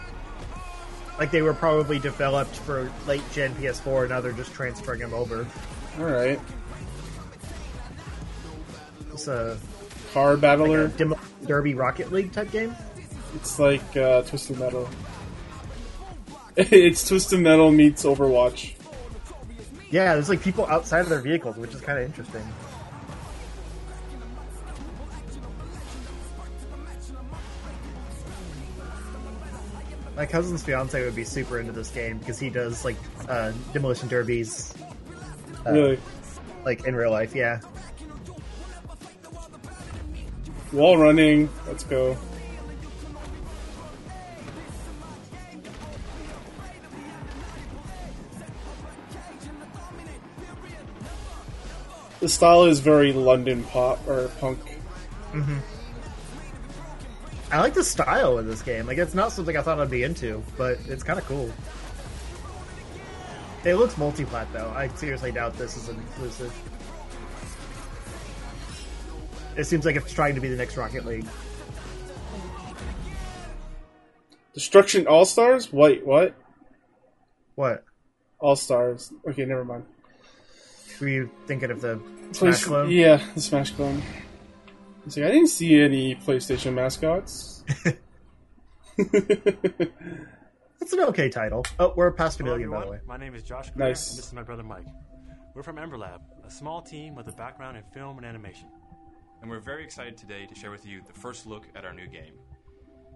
Like 1.22 1.30
they 1.30 1.42
were 1.42 1.54
probably 1.54 2.00
developed 2.00 2.56
for 2.56 2.90
late 3.06 3.22
gen 3.30 3.54
PS4, 3.54 4.08
now 4.08 4.20
they're 4.20 4.32
just 4.32 4.52
transferring 4.52 4.98
them 4.98 5.14
over. 5.14 5.46
All 6.00 6.06
right. 6.06 6.40
It's 9.12 9.28
a 9.28 9.56
Car 10.12 10.36
battler. 10.36 10.88
like 10.88 10.96
Demo 10.96 11.16
Derby 11.46 11.74
Rocket 11.74 12.10
League 12.10 12.32
type 12.32 12.50
game. 12.50 12.74
It's 13.36 13.60
like 13.60 13.96
uh, 13.96 14.22
Twisted 14.22 14.58
Metal. 14.58 14.90
it's 16.56 17.06
Twisted 17.06 17.38
Metal 17.38 17.70
meets 17.70 18.02
Overwatch. 18.02 18.74
Yeah, 19.92 20.14
there's 20.14 20.28
like 20.28 20.42
people 20.42 20.66
outside 20.66 21.02
of 21.02 21.08
their 21.08 21.20
vehicles, 21.20 21.56
which 21.56 21.72
is 21.72 21.80
kind 21.80 22.00
of 22.00 22.04
interesting. 22.04 22.42
My 30.22 30.26
cousin's 30.26 30.62
fiance 30.62 31.04
would 31.04 31.16
be 31.16 31.24
super 31.24 31.58
into 31.58 31.72
this 31.72 31.90
game 31.90 32.18
because 32.18 32.38
he 32.38 32.48
does 32.48 32.84
like 32.84 32.94
uh, 33.28 33.50
demolition 33.72 34.06
derbies, 34.06 34.72
uh, 35.66 35.72
Really? 35.72 35.98
like 36.64 36.86
in 36.86 36.94
real 36.94 37.10
life. 37.10 37.34
Yeah, 37.34 37.58
Wall 40.72 40.96
running. 40.96 41.48
Let's 41.66 41.82
go. 41.82 42.16
The 52.20 52.28
style 52.28 52.66
is 52.66 52.78
very 52.78 53.12
London 53.12 53.64
pop 53.64 54.06
or 54.06 54.28
punk. 54.38 54.60
hmm 55.32 55.58
I 57.52 57.60
like 57.60 57.74
the 57.74 57.84
style 57.84 58.38
of 58.38 58.46
this 58.46 58.62
game. 58.62 58.86
Like, 58.86 58.96
it's 58.98 59.14
not 59.14 59.30
something 59.30 59.56
I 59.56 59.60
thought 59.62 59.78
I'd 59.78 59.90
be 59.90 60.02
into, 60.02 60.42
but 60.56 60.78
it's 60.88 61.02
kind 61.02 61.18
of 61.18 61.26
cool. 61.26 61.52
It 63.64 63.74
looks 63.76 63.96
multi-plat 63.96 64.48
though. 64.52 64.72
I 64.74 64.88
seriously 64.88 65.30
doubt 65.30 65.56
this 65.56 65.76
is 65.76 65.88
an 65.88 66.00
exclusive. 66.00 66.52
It 69.56 69.64
seems 69.64 69.84
like 69.84 69.96
it's 69.96 70.12
trying 70.12 70.34
to 70.34 70.40
be 70.40 70.48
the 70.48 70.56
next 70.56 70.76
Rocket 70.76 71.04
League. 71.04 71.26
Destruction 74.54 75.06
All 75.06 75.24
Stars? 75.24 75.72
Wait, 75.72 76.04
what? 76.06 76.34
What? 77.54 77.84
All 78.40 78.56
Stars. 78.56 79.12
Okay, 79.28 79.44
never 79.44 79.64
mind. 79.64 79.84
Were 81.00 81.08
you 81.08 81.30
thinking 81.46 81.70
of 81.70 81.80
the 81.80 81.96
Play- 82.32 82.52
Smash 82.52 82.64
clone? 82.64 82.90
Yeah, 82.90 83.22
the 83.34 83.40
Smash 83.40 83.70
clone. 83.72 84.02
It's 85.06 85.16
like, 85.16 85.26
I 85.26 85.30
didn't 85.30 85.48
see 85.48 85.80
any 85.80 86.14
PlayStation 86.14 86.74
mascots. 86.74 87.64
That's 88.96 90.92
an 90.92 91.00
okay 91.00 91.28
title. 91.28 91.64
Oh, 91.78 91.92
we're 91.96 92.10
past 92.12 92.40
a 92.40 92.44
Hello, 92.44 92.54
million, 92.56 92.70
by 92.70 92.84
the 92.84 92.90
way. 92.90 92.98
My 93.06 93.16
name 93.16 93.34
is 93.34 93.42
Josh 93.42 93.70
Grier, 93.70 93.88
Nice. 93.88 94.10
and 94.10 94.18
this 94.18 94.26
is 94.26 94.32
my 94.32 94.42
brother 94.42 94.62
Mike. 94.62 94.86
We're 95.54 95.62
from 95.62 95.78
Ember 95.78 95.98
Lab, 95.98 96.20
a 96.44 96.50
small 96.50 96.82
team 96.82 97.14
with 97.14 97.28
a 97.28 97.32
background 97.32 97.76
in 97.76 97.84
film 97.92 98.16
and 98.18 98.26
animation. 98.26 98.68
and 99.40 99.50
we're 99.50 99.60
very 99.60 99.82
excited 99.84 100.16
today 100.16 100.46
to 100.46 100.54
share 100.54 100.70
with 100.70 100.86
you 100.86 101.00
the 101.06 101.12
first 101.12 101.46
look 101.46 101.66
at 101.74 101.84
our 101.84 101.92
new 101.92 102.06
game. 102.06 102.34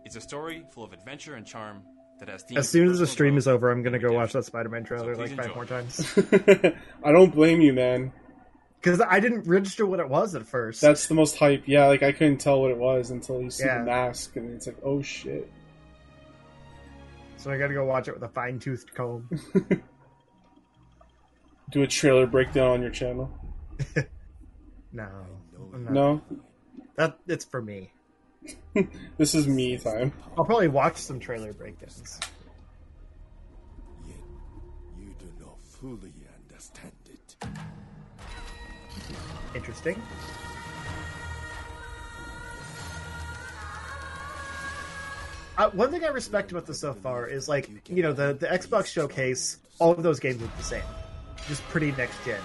It's 0.04 0.16
a 0.16 0.20
story 0.20 0.64
full 0.72 0.82
of 0.84 0.92
adventure 0.92 1.34
and 1.36 1.46
charm 1.46 1.82
that 2.18 2.28
has 2.28 2.44
As 2.56 2.68
soon 2.68 2.88
as 2.90 2.98
the 2.98 3.06
stream 3.06 3.36
is 3.36 3.46
over, 3.46 3.70
I'm 3.70 3.82
gonna 3.82 3.98
go 4.00 4.12
watch 4.12 4.32
that 4.32 4.44
Spider-Man 4.44 4.84
trailer 4.84 5.14
So 5.14 5.20
like 5.20 5.30
five 5.30 5.46
enjoy. 5.46 5.54
more 5.54 5.64
times. 5.66 6.18
I 7.04 7.12
don't 7.12 7.32
blame 7.34 7.60
you, 7.60 7.72
man. 7.72 8.12
Because 8.80 9.00
I 9.00 9.18
didn't 9.20 9.46
register 9.48 9.84
what 9.86 9.98
it 10.00 10.08
was 10.08 10.34
at 10.34 10.46
first. 10.46 10.80
That's 10.80 11.06
the 11.08 11.14
most 11.14 11.36
hype. 11.38 11.64
Yeah, 11.66 11.86
like 11.86 12.02
I 12.02 12.12
couldn't 12.12 12.38
tell 12.38 12.60
what 12.62 12.70
it 12.70 12.78
was 12.78 13.10
until 13.10 13.40
you 13.42 13.50
see 13.50 13.64
Yeah. 13.64 13.78
the 13.78 13.84
mask, 13.84 14.36
and 14.36 14.52
it's 14.54 14.66
like, 14.66 14.76
oh 14.84 15.02
shit. 15.02 15.50
So 17.36 17.50
I 17.50 17.58
gotta 17.58 17.74
go 17.74 17.84
watch 17.84 18.08
it 18.08 18.14
with 18.14 18.22
a 18.22 18.28
fine-toothed 18.28 18.94
comb. 18.94 19.28
Do 21.70 21.82
a 21.82 21.86
trailer 21.86 22.26
breakdown 22.26 22.70
on 22.72 22.80
your 22.82 22.90
channel. 22.90 23.30
No. 24.92 25.10
No, 25.90 26.22
That 26.96 27.18
it's 27.26 27.44
for 27.44 27.60
me. 27.60 27.92
this 29.18 29.34
is 29.34 29.46
me 29.46 29.76
time. 29.76 30.10
I'll 30.38 30.44
probably 30.46 30.68
watch 30.68 30.96
some 30.96 31.20
trailer 31.20 31.52
breakdowns. 31.52 32.18
You 34.96 35.14
do 35.18 35.26
not 35.38 35.58
fully 35.64 36.14
understand 36.48 36.92
it. 37.10 37.36
Interesting. 39.56 40.00
Uh, 45.56 45.70
one 45.70 45.90
thing 45.90 46.04
I 46.04 46.08
respect 46.08 46.50
about 46.52 46.66
this 46.66 46.78
so 46.80 46.92
far 46.92 47.26
is 47.26 47.48
like 47.48 47.70
you 47.88 48.02
know 48.02 48.12
the 48.12 48.34
the 48.34 48.46
Xbox 48.46 48.86
showcase. 48.86 49.56
All 49.78 49.92
of 49.92 50.02
those 50.02 50.20
games 50.20 50.40
look 50.40 50.54
the 50.58 50.62
same, 50.62 50.82
just 51.48 51.62
pretty 51.68 51.92
next 51.92 52.22
gen. 52.24 52.40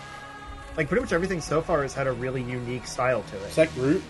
Like 0.78 0.88
pretty 0.88 1.02
much 1.02 1.12
everything 1.12 1.42
so 1.42 1.62
far 1.62 1.82
has 1.82 1.94
had 1.94 2.08
a 2.08 2.14
really 2.14 2.42
unique 2.42 2.88
style 2.88 3.24
to 3.24 3.36
it. 3.44 3.48
Is 3.50 3.56
that 3.56 3.74
Groot? 3.76 4.02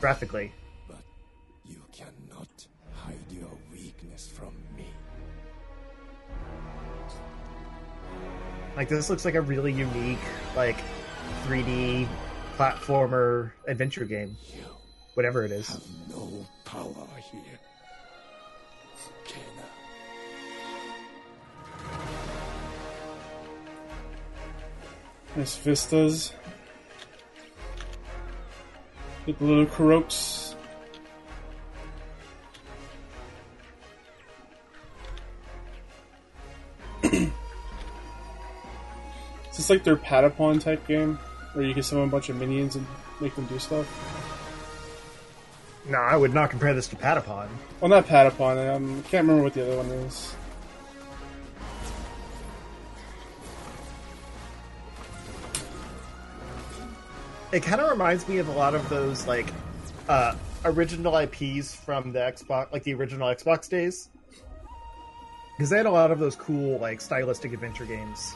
Graphically, 0.00 0.52
But 0.88 0.98
You 1.64 1.80
cannot 1.92 2.66
hide 2.94 3.18
your 3.30 3.50
weakness 3.72 4.26
from 4.28 4.52
me. 4.76 4.86
like 8.76 8.88
this 8.88 9.08
looks 9.08 9.24
like 9.24 9.34
a 9.36 9.40
really 9.40 9.72
unique 9.72 10.18
like 10.56 10.78
3D 11.46 12.08
platformer 12.58 13.52
adventure 13.68 14.04
game. 14.04 14.36
Whatever 15.14 15.44
it 15.44 15.52
is. 15.52 15.80
No 16.10 16.44
power 16.64 16.92
here. 17.30 17.40
Nice 25.36 25.56
vistas. 25.56 26.32
The 29.26 29.36
little 29.38 29.66
Kuroks. 29.66 30.56
Is 37.04 37.30
this 39.54 39.70
like 39.70 39.84
their 39.84 39.96
Patapon 39.96 40.60
type 40.60 40.84
game? 40.88 41.20
Where 41.52 41.64
you 41.64 41.74
can 41.74 41.82
summon 41.82 42.04
a 42.04 42.10
bunch 42.10 42.28
of 42.28 42.36
minions 42.36 42.76
and 42.76 42.86
make 43.20 43.34
them 43.34 43.46
do 43.46 43.58
stuff. 43.58 43.86
No, 45.88 45.98
I 45.98 46.16
would 46.16 46.34
not 46.34 46.50
compare 46.50 46.74
this 46.74 46.86
to 46.88 46.96
Patapon. 46.96 47.48
Well, 47.80 47.88
not 47.88 48.06
Patapon. 48.06 48.76
Um, 48.76 49.02
can't 49.04 49.26
remember 49.26 49.42
what 49.42 49.54
the 49.54 49.62
other 49.62 49.76
one 49.76 49.86
is. 49.86 50.34
It 57.50 57.62
kind 57.62 57.80
of 57.80 57.90
reminds 57.90 58.28
me 58.28 58.36
of 58.38 58.48
a 58.48 58.52
lot 58.52 58.74
of 58.74 58.86
those 58.90 59.26
like 59.26 59.46
uh, 60.08 60.34
original 60.66 61.16
IPs 61.16 61.74
from 61.74 62.12
the 62.12 62.18
Xbox, 62.18 62.70
like 62.70 62.82
the 62.82 62.92
original 62.92 63.28
Xbox 63.28 63.70
days, 63.70 64.10
because 65.56 65.70
they 65.70 65.78
had 65.78 65.86
a 65.86 65.90
lot 65.90 66.10
of 66.10 66.18
those 66.18 66.36
cool 66.36 66.78
like 66.78 67.00
stylistic 67.00 67.54
adventure 67.54 67.86
games. 67.86 68.34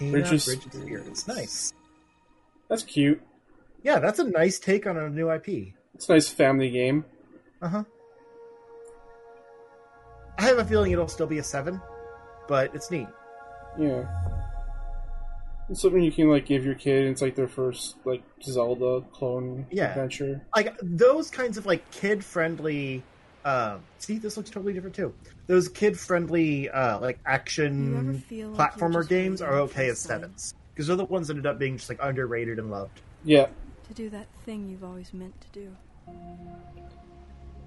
Kena 0.00 0.10
Bridge 0.12 0.32
of 0.32 0.44
Bridge 0.44 0.66
of 0.66 0.72
Spirits, 0.74 1.28
nice. 1.28 1.72
That's 2.68 2.82
cute. 2.82 3.20
Yeah, 3.82 3.98
that's 3.98 4.18
a 4.18 4.24
nice 4.24 4.58
take 4.58 4.86
on 4.86 4.96
a 4.96 5.08
new 5.10 5.30
IP. 5.30 5.74
It's 5.94 6.08
a 6.08 6.12
nice 6.12 6.28
family 6.28 6.70
game. 6.70 7.04
Uh 7.62 7.68
huh. 7.68 7.84
I 10.38 10.42
have 10.44 10.58
a 10.58 10.64
feeling 10.64 10.92
it'll 10.92 11.08
still 11.08 11.26
be 11.26 11.38
a 11.38 11.42
seven, 11.44 11.80
but 12.48 12.74
it's 12.74 12.90
neat. 12.90 13.08
Yeah. 13.78 14.04
It's 15.68 15.82
something 15.82 16.02
you 16.02 16.10
can 16.10 16.28
like 16.28 16.46
give 16.46 16.64
your 16.64 16.74
kid. 16.74 17.04
It's 17.06 17.22
like 17.22 17.36
their 17.36 17.46
first 17.48 17.96
like 18.04 18.22
Zelda 18.42 19.02
clone 19.12 19.66
Yeah. 19.70 19.90
adventure. 19.90 20.40
like 20.56 20.74
those 20.82 21.30
kinds 21.30 21.58
of 21.58 21.66
like 21.66 21.88
kid 21.90 22.24
friendly 22.24 23.02
uh 23.44 23.78
see 23.98 24.18
this 24.18 24.36
looks 24.36 24.50
totally 24.50 24.72
different 24.72 24.94
too 24.94 25.14
those 25.46 25.68
kid 25.68 25.98
friendly 25.98 26.68
uh 26.70 26.98
like 27.00 27.18
action 27.24 28.18
feel 28.28 28.50
like 28.50 28.72
platformer 28.72 29.06
games 29.08 29.40
are 29.40 29.60
okay 29.60 29.86
for 29.86 29.92
as 29.92 29.98
sevens 29.98 30.54
because 30.74 30.86
they're 30.86 30.96
the 30.96 31.04
ones 31.06 31.28
that 31.28 31.34
ended 31.34 31.46
up 31.46 31.58
being 31.58 31.76
just 31.76 31.88
like 31.88 31.98
underrated 32.02 32.58
and 32.58 32.70
loved 32.70 33.00
Yeah. 33.24 33.46
To 33.88 33.94
do 33.94 34.08
that 34.10 34.26
thing 34.44 34.68
you've 34.68 34.84
always 34.84 35.12
meant 35.12 35.34
to 35.40 35.48
do. 35.50 35.76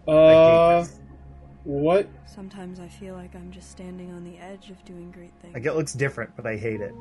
Uh, 0.08 0.86
what? 1.66 2.08
Sometimes 2.26 2.80
I 2.80 2.88
feel 2.88 3.16
like 3.16 3.36
I'm 3.36 3.52
just 3.52 3.70
standing 3.72 4.12
on 4.14 4.24
the 4.24 4.38
edge 4.38 4.70
of 4.70 4.84
doing 4.86 5.12
great 5.12 5.34
things. 5.42 5.54
like 5.54 5.66
it 5.66 5.74
looks 5.74 5.94
different 5.94 6.36
but 6.36 6.46
i 6.46 6.56
hate 6.56 6.82
it 6.82 6.94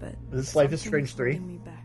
But 0.00 0.14
this 0.30 0.54
life 0.56 0.72
is 0.72 0.80
strange 0.80 1.14
3 1.14 1.32
holding 1.36 1.48
me 1.48 1.58
back. 1.58 1.84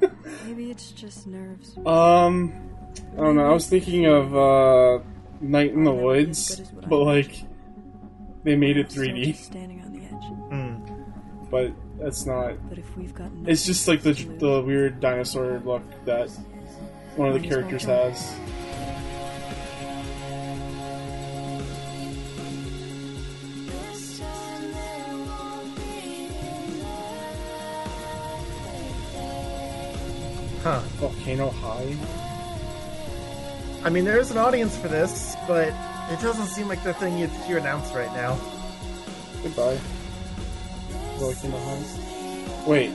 Maybe 0.46 0.70
it's 0.70 0.90
just 0.92 1.26
nerves. 1.26 1.76
Um, 1.86 2.52
I 3.14 3.16
don't 3.20 3.36
know. 3.36 3.50
I 3.50 3.52
was 3.52 3.66
thinking 3.68 4.06
of 4.06 4.34
uh, 4.36 5.02
Night 5.40 5.72
in 5.72 5.84
the 5.84 5.92
Woods, 5.94 6.60
but 6.88 6.98
like 6.98 7.44
they 8.44 8.56
made 8.56 8.76
it 8.76 8.88
3D, 8.88 9.34
standing 9.36 9.82
on 9.82 9.92
the 9.92 10.04
edge. 10.04 11.50
but 11.50 11.72
that's 11.98 12.26
not. 12.26 12.54
But 12.68 12.78
if 12.78 12.96
we've 12.96 13.14
got 13.14 13.30
It's 13.46 13.64
just 13.64 13.86
like 13.88 14.02
the 14.02 14.12
the 14.12 14.62
weird 14.62 15.00
dinosaur 15.00 15.60
look 15.64 15.82
that 16.06 16.30
one 17.16 17.28
of 17.28 17.34
the 17.34 17.40
Might 17.40 17.46
as 17.46 17.52
characters 17.52 17.84
try. 17.84 17.94
has. 17.94 18.34
Huh 30.70 30.78
Volcano 30.98 31.50
High. 31.50 31.96
i 33.84 33.90
mean 33.90 34.04
there's 34.04 34.30
an 34.30 34.38
audience 34.38 34.76
for 34.76 34.86
this 34.86 35.34
but 35.48 35.68
it 36.10 36.20
doesn't 36.20 36.46
seem 36.46 36.68
like 36.68 36.82
the 36.84 36.94
thing 36.94 37.18
you, 37.18 37.28
you 37.48 37.56
announced 37.56 37.92
right 37.94 38.12
now 38.14 38.38
Goodbye. 39.42 39.78
Volcano 41.16 41.58
High. 41.58 42.66
Wait, 42.68 42.90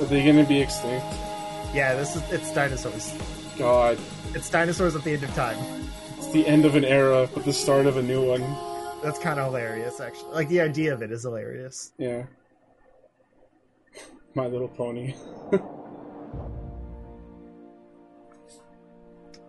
are 0.00 0.04
they 0.04 0.24
gonna 0.24 0.44
be 0.44 0.60
extinct? 0.60 1.04
yeah 1.74 1.94
this 1.96 2.14
is 2.14 2.22
it's 2.30 2.52
dinosaurs 2.54 3.12
God, 3.58 3.98
it's 4.34 4.48
dinosaurs 4.48 4.94
at 4.94 5.02
the 5.02 5.12
end 5.14 5.24
of 5.24 5.34
time 5.34 5.58
it's 6.18 6.30
the 6.32 6.46
end 6.46 6.64
of 6.64 6.76
an 6.76 6.84
era, 6.84 7.28
but 7.34 7.44
the 7.44 7.52
start 7.52 7.86
of 7.86 7.96
a 7.96 8.02
new 8.02 8.24
one. 8.24 8.42
that's 9.02 9.18
kind 9.18 9.40
of 9.40 9.46
hilarious 9.46 9.98
actually 10.00 10.32
like 10.32 10.48
the 10.48 10.60
idea 10.60 10.94
of 10.94 11.02
it 11.02 11.10
is 11.10 11.22
hilarious 11.22 11.90
Yeah. 11.98 12.22
My 14.34 14.46
Little 14.46 14.68
Pony. 14.68 15.14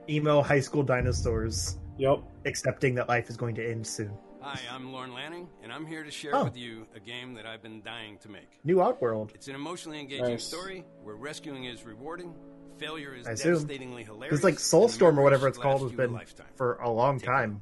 emo 0.10 0.42
high 0.42 0.60
school 0.60 0.84
dinosaurs. 0.84 1.78
Yep. 1.98 2.20
Accepting 2.46 2.96
that 2.96 3.10
life 3.10 3.30
is 3.30 3.38
going 3.38 3.56
to 3.56 3.68
end 3.70 3.86
soon. 3.86 4.12
Hi, 4.42 4.60
I'm 4.72 4.94
Lorne 4.94 5.14
Lanning, 5.14 5.50
and 5.64 5.74
I'm 5.74 5.86
here 5.86 6.04
to 6.04 6.12
share 6.12 6.34
Oh. 6.36 6.44
with 6.46 6.56
you 6.56 6.86
a 6.96 7.00
game 7.00 7.34
that 7.34 7.46
I've 7.46 7.62
been 7.62 7.82
dying 7.82 8.18
to 8.20 8.30
make. 8.30 8.48
New 8.64 8.82
Outworld. 8.82 9.32
It's 9.36 9.48
an 9.48 9.56
emotionally 9.56 10.00
engaging 10.00 10.26
Nice. 10.26 10.44
story 10.46 10.86
where 11.04 11.16
rescuing 11.16 11.66
is 11.66 11.84
rewarding, 11.84 12.34
failure 12.78 13.14
is 13.16 13.28
I 13.28 13.32
assume. 13.32 13.54
devastatingly 13.56 14.04
hilarious. 14.04 14.30
Because 14.40 14.44
like 14.44 14.56
Soulstorm 14.56 15.18
or 15.18 15.24
whatever 15.24 15.48
it's 15.48 15.58
called 15.58 15.82
has 15.82 15.92
you 15.92 15.98
a 15.98 16.02
been 16.02 16.14
lifetime. 16.14 16.48
for 16.56 16.76
a 16.76 16.90
long 16.90 17.20
time. 17.20 17.62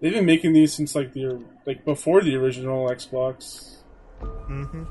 They've 0.00 0.12
been 0.14 0.26
making 0.26 0.52
these 0.52 0.72
since 0.72 0.94
like 0.94 1.12
the 1.12 1.42
like 1.66 1.84
before 1.84 2.22
the 2.22 2.34
original 2.36 2.88
Xbox. 2.88 3.76
Mm-hmm. 4.20 4.84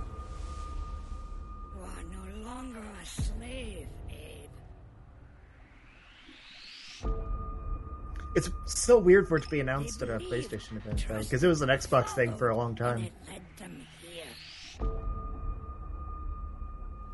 It's 8.36 8.50
so 8.66 8.98
weird 9.00 9.28
for 9.28 9.38
it 9.38 9.44
to 9.44 9.50
be 9.50 9.60
announced 9.60 10.02
at 10.02 10.10
a 10.10 10.20
PlayStation 10.20 10.78
event 10.78 11.06
though, 11.08 11.20
because 11.20 11.44
it 11.44 11.48
was 11.48 11.62
an 11.62 11.70
Xbox 11.70 12.10
thing 12.10 12.36
for 12.36 12.50
a 12.50 12.56
long 12.56 12.76
time. 12.76 13.10
Led 13.28 13.42
them 13.58 13.88
here. 14.02 14.88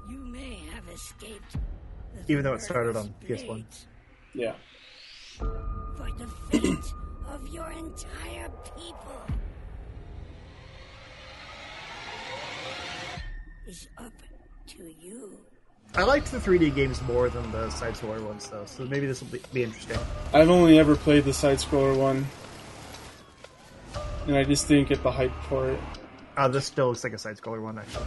You 0.09 0.17
may 0.19 0.59
have 0.73 0.87
escaped. 0.93 1.55
Even 2.27 2.43
though 2.43 2.53
it 2.53 2.61
started 2.61 2.95
on 2.95 3.13
PS1. 3.25 3.63
Yeah. 4.33 4.55
For 5.37 6.09
the 6.17 6.27
fate 6.51 6.93
of 7.27 7.47
your 7.47 7.71
entire 7.71 8.49
people 8.77 9.21
is 13.67 13.87
up 13.97 14.13
to 14.67 14.93
you. 14.99 15.39
I 15.97 16.03
liked 16.03 16.29
the 16.29 16.39
3D 16.39 16.75
games 16.75 17.01
more 17.03 17.29
than 17.29 17.49
the 17.53 17.69
side 17.69 17.93
scroller 17.93 18.21
ones 18.21 18.49
though, 18.49 18.65
so 18.65 18.83
maybe 18.83 19.07
this 19.07 19.21
will 19.21 19.29
be, 19.29 19.41
be 19.53 19.63
interesting. 19.63 19.97
I've 20.33 20.49
only 20.49 20.77
ever 20.77 20.95
played 20.95 21.23
the 21.23 21.31
side 21.31 21.57
scroller 21.59 21.97
one. 21.97 22.27
And 24.27 24.35
I 24.35 24.43
just 24.43 24.67
didn't 24.67 24.89
get 24.89 25.03
the 25.03 25.11
hype 25.11 25.31
for 25.47 25.69
it. 25.69 25.79
Uh, 26.35 26.49
this 26.49 26.65
still 26.65 26.89
looks 26.89 27.03
like 27.05 27.13
a 27.13 27.17
side 27.17 27.37
scroller 27.37 27.61
one 27.61 27.79
actually. 27.79 28.05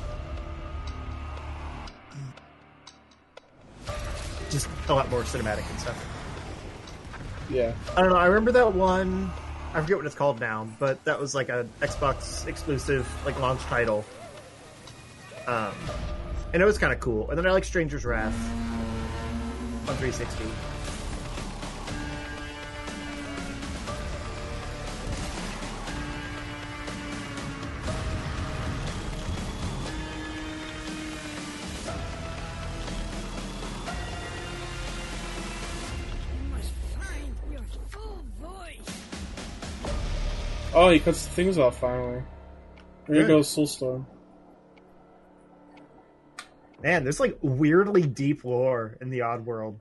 Just 4.50 4.68
a 4.88 4.94
lot 4.94 5.08
more 5.08 5.22
cinematic 5.22 5.68
and 5.70 5.80
stuff. 5.80 6.06
Yeah. 7.48 7.72
I 7.96 8.02
don't 8.02 8.10
know. 8.10 8.16
I 8.16 8.26
remember 8.26 8.52
that 8.52 8.74
one. 8.74 9.30
I 9.72 9.80
forget 9.80 9.96
what 9.96 10.04
it's 10.04 10.14
called 10.14 10.40
now, 10.40 10.68
but 10.78 11.02
that 11.04 11.18
was 11.18 11.34
like 11.34 11.48
a 11.48 11.66
Xbox 11.80 12.46
exclusive, 12.46 13.08
like 13.24 13.38
launch 13.40 13.62
title. 13.62 14.04
Um, 15.46 15.72
and 16.52 16.62
it 16.62 16.64
was 16.64 16.78
kind 16.78 16.92
of 16.92 17.00
cool. 17.00 17.28
And 17.28 17.38
then 17.38 17.46
I 17.46 17.52
like 17.52 17.64
Stranger's 17.64 18.04
Wrath 18.04 18.34
on 19.88 19.96
360. 19.96 20.44
You 20.44 20.50
must 36.50 36.72
find 36.96 37.34
your 37.52 37.62
full 37.88 38.24
voice. 38.40 38.78
Oh, 40.74 40.90
he 40.90 40.98
cuts 40.98 41.24
the 41.26 41.30
things 41.32 41.58
off 41.58 41.78
finally. 41.78 42.22
There 43.06 43.22
Good. 43.22 43.28
goes 43.28 43.54
Soulstorm. 43.54 44.04
Man, 46.82 47.02
there's 47.02 47.20
like 47.20 47.38
weirdly 47.42 48.02
deep 48.02 48.44
lore 48.44 48.96
in 49.00 49.10
the 49.10 49.20
Oddworld 49.20 49.76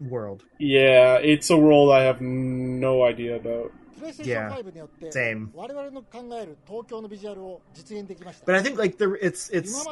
world. 0.00 0.44
Yeah, 0.58 1.16
it's 1.16 1.50
a 1.50 1.56
world 1.56 1.92
I 1.92 2.02
have 2.02 2.20
no 2.20 3.02
idea 3.04 3.36
about. 3.36 3.72
Yeah, 4.18 4.54
same. 5.10 5.50
But 8.44 8.54
I 8.54 8.62
think 8.62 8.78
like 8.78 8.98
there, 8.98 9.16
it's 9.16 9.48
it's 9.48 9.86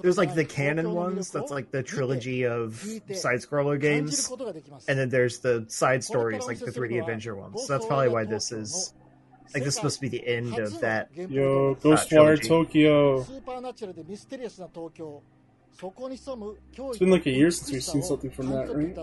there's 0.00 0.18
like 0.18 0.34
the 0.34 0.44
canon 0.44 0.92
ones 0.92 1.30
that's 1.30 1.52
like 1.52 1.70
the 1.70 1.84
trilogy 1.84 2.44
of 2.44 2.74
side 3.12 3.38
scroller 3.40 3.80
games, 3.80 4.28
and 4.88 4.98
then 4.98 5.10
there's 5.10 5.38
the 5.40 5.64
side 5.68 6.02
stories 6.02 6.44
like 6.46 6.58
the 6.58 6.72
3D 6.72 6.98
adventure 7.00 7.36
ones. 7.36 7.64
So 7.64 7.74
that's 7.74 7.86
probably 7.86 8.08
why 8.08 8.24
this 8.24 8.50
is 8.50 8.94
like 9.54 9.62
this 9.62 9.80
must 9.80 10.00
be 10.00 10.08
the 10.08 10.26
end 10.26 10.58
of 10.58 10.80
that. 10.80 11.10
Yo, 11.14 11.76
Ghostwire 11.76 12.44
Tokyo. 12.44 13.24
It's 16.90 16.98
been 16.98 17.10
like 17.10 17.26
a 17.26 17.30
year 17.30 17.50
since 17.50 17.72
we've 17.72 17.82
seen 17.82 18.02
something 18.02 18.30
from 18.30 18.50
that, 18.50 18.74
right? 18.74 18.94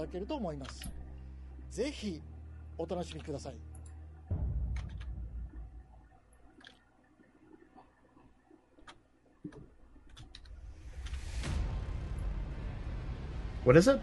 it? 13.87 14.01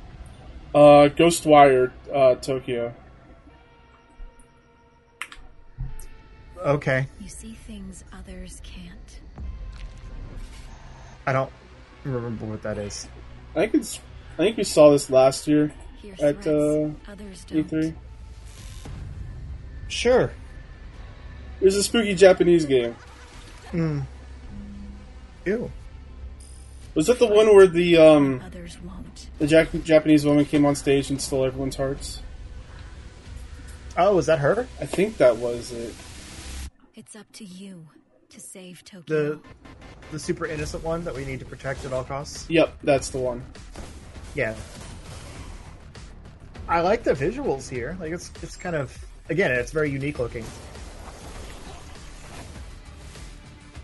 Uh, 0.75 1.09
Ghostwire, 1.09 1.91
uh, 2.15 2.35
Tokyo. 2.37 2.95
Okay. 6.59 7.07
You 7.21 7.29
see 7.29 7.55
things 7.55 8.05
others 8.13 8.61
can't. 8.63 9.21
I 11.27 11.33
don't 11.33 11.51
remember 12.13 12.47
what 12.47 12.63
that 12.63 12.79
is. 12.79 13.09
I 13.55 13.61
think 13.61 13.75
it's. 13.75 14.01
I 14.35 14.37
think 14.39 14.57
we 14.57 14.65
saw 14.65 14.91
this 14.91 15.09
last 15.09 15.49
year 15.49 15.73
at 16.21 16.47
uh, 16.47 16.89
others 17.09 17.45
don't. 17.47 17.71
E3. 17.71 17.95
Sure. 19.89 20.31
It 21.61 21.65
was 21.65 21.77
a 21.77 21.83
spooky 21.83 22.15
Japanese 22.15 22.67
game. 22.67 22.95
Hmm. 23.71 24.01
Ew. 25.45 25.71
Was 26.95 27.07
that 27.07 27.19
the 27.19 27.27
one 27.27 27.55
where 27.55 27.67
the 27.67 27.99
um 27.99 28.43
the 29.39 29.47
Jap- 29.47 29.85
Japanese 29.85 30.25
woman 30.25 30.45
came 30.45 30.65
on 30.65 30.75
stage 30.75 31.11
and 31.11 31.21
stole 31.21 31.45
everyone's 31.45 31.77
hearts? 31.77 32.23
Oh, 33.97 34.17
was 34.17 34.27
that 34.27 34.41
her? 34.41 34.67
I 34.81 34.87
think 34.87 35.19
that 35.19 35.37
was 35.37 35.73
it. 35.73 35.95
It's 36.95 37.15
up 37.15 37.31
to 37.35 37.45
you 37.45 37.89
to 38.37 38.41
save 38.41 38.85
Tokyo. 38.85 39.03
The 39.07 39.41
the 40.13 40.19
super 40.19 40.47
innocent 40.47 40.85
one 40.85 41.03
that 41.05 41.15
we 41.15 41.25
need 41.25 41.41
to 41.41 41.47
protect 41.47 41.85
at 41.85 41.93
all 41.93 42.05
costs. 42.05 42.49
Yep, 42.49 42.79
that's 42.85 43.09
the 43.09 43.19
one. 43.19 43.43
Yeah. 44.35 44.55
I 46.69 46.81
like 46.81 47.03
the 47.03 47.15
visuals 47.15 47.69
here. 47.69 47.97
Like 47.99 48.13
it's 48.13 48.31
it's 48.43 48.57
kind 48.57 48.77
of 48.77 48.97
again, 49.31 49.51
it's 49.51 49.73
very 49.73 49.91
unique 49.91 50.19
looking. 50.19 50.45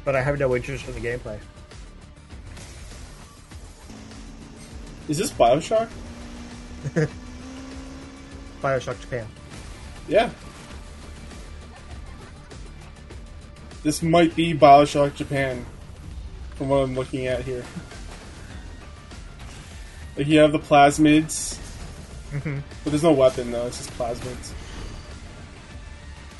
But 0.04 0.16
I 0.16 0.22
have 0.22 0.38
no 0.38 0.54
interest 0.54 0.86
in 0.86 0.94
the 0.94 1.00
gameplay. 1.00 1.38
Is 5.08 5.18
this 5.18 5.30
Bioshock? 5.32 5.88
Bioshock 8.62 9.00
Japan. 9.00 9.26
Yeah. 10.08 10.30
This 13.82 14.02
might 14.02 14.36
be 14.36 14.54
Bioshock 14.54 15.14
Japan, 15.16 15.66
from 16.54 16.68
what 16.68 16.78
I'm 16.78 16.94
looking 16.94 17.26
at 17.26 17.42
here. 17.42 17.64
Like 20.16 20.26
you 20.26 20.38
have 20.38 20.52
the 20.52 20.58
plasmids, 20.58 21.58
Mm-hmm. 22.32 22.60
but 22.82 22.90
there's 22.90 23.02
no 23.02 23.12
weapon 23.12 23.50
though. 23.50 23.66
It's 23.66 23.76
just 23.76 23.90
plasmids. 23.98 24.52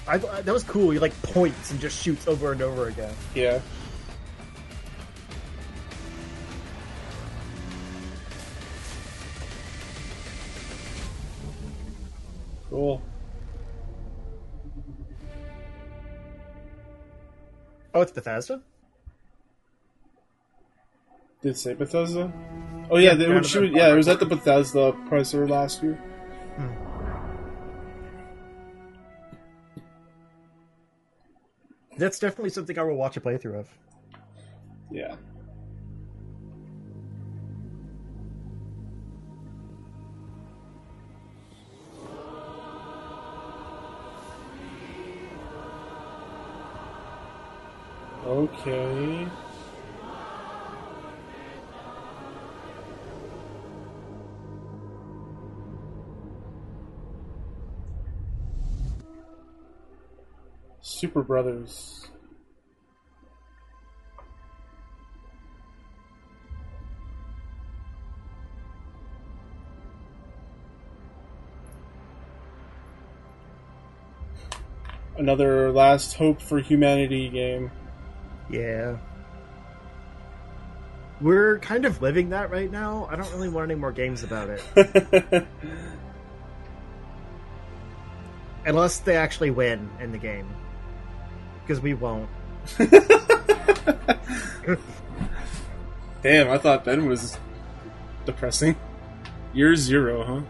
I, 0.08 0.16
that 0.18 0.52
was 0.52 0.64
cool. 0.64 0.90
He 0.90 0.98
like 0.98 1.12
points 1.22 1.70
and 1.70 1.78
just 1.80 2.02
shoots 2.02 2.26
over 2.26 2.52
and 2.52 2.62
over 2.62 2.88
again. 2.88 3.12
Yeah. 3.34 3.60
Cool. 12.70 13.02
Oh, 17.94 18.00
it's 18.00 18.12
Bethesda. 18.12 18.62
Did 21.42 21.50
it 21.50 21.58
say 21.58 21.74
Bethesda? 21.74 22.32
Oh 22.90 22.96
yeah, 22.96 23.10
Yeah, 23.10 23.14
they, 23.14 23.28
when 23.28 23.42
she 23.42 23.58
was, 23.58 23.70
yeah, 23.70 23.92
it 23.92 23.96
was 23.96 24.08
at 24.08 24.20
the 24.20 24.26
Bethesda 24.26 24.92
presser 25.08 25.46
last 25.46 25.82
year. 25.82 25.94
Hmm. 26.56 26.92
That's 31.98 32.18
definitely 32.18 32.50
something 32.50 32.78
I 32.78 32.82
will 32.82 32.96
watch 32.96 33.16
a 33.16 33.20
playthrough 33.20 33.60
of. 33.60 33.68
Yeah. 34.90 35.16
Okay. 48.24 49.26
Superbrothers. 60.80 62.06
Another 75.18 75.72
last 75.72 76.14
hope 76.14 76.40
for 76.40 76.60
humanity 76.60 77.28
game. 77.28 77.70
Yeah. 78.52 78.98
We're 81.20 81.58
kind 81.58 81.84
of 81.84 82.00
living 82.02 82.30
that 82.30 82.50
right 82.50 82.70
now. 82.70 83.08
I 83.10 83.16
don't 83.16 83.30
really 83.32 83.48
want 83.48 83.70
any 83.70 83.80
more 83.80 83.92
games 83.92 84.22
about 84.22 84.50
it. 84.50 84.62
Unless 88.66 88.98
they 89.00 89.16
actually 89.16 89.50
win 89.50 89.90
in 90.00 90.12
the 90.12 90.18
game. 90.18 90.48
Because 91.62 91.80
we 91.80 91.94
won't. 91.94 92.28
Damn, 96.22 96.50
I 96.50 96.58
thought 96.58 96.84
Ben 96.84 97.06
was 97.06 97.38
depressing. 98.26 98.76
Year 99.52 99.74
zero, 99.74 100.24
huh? 100.24 100.40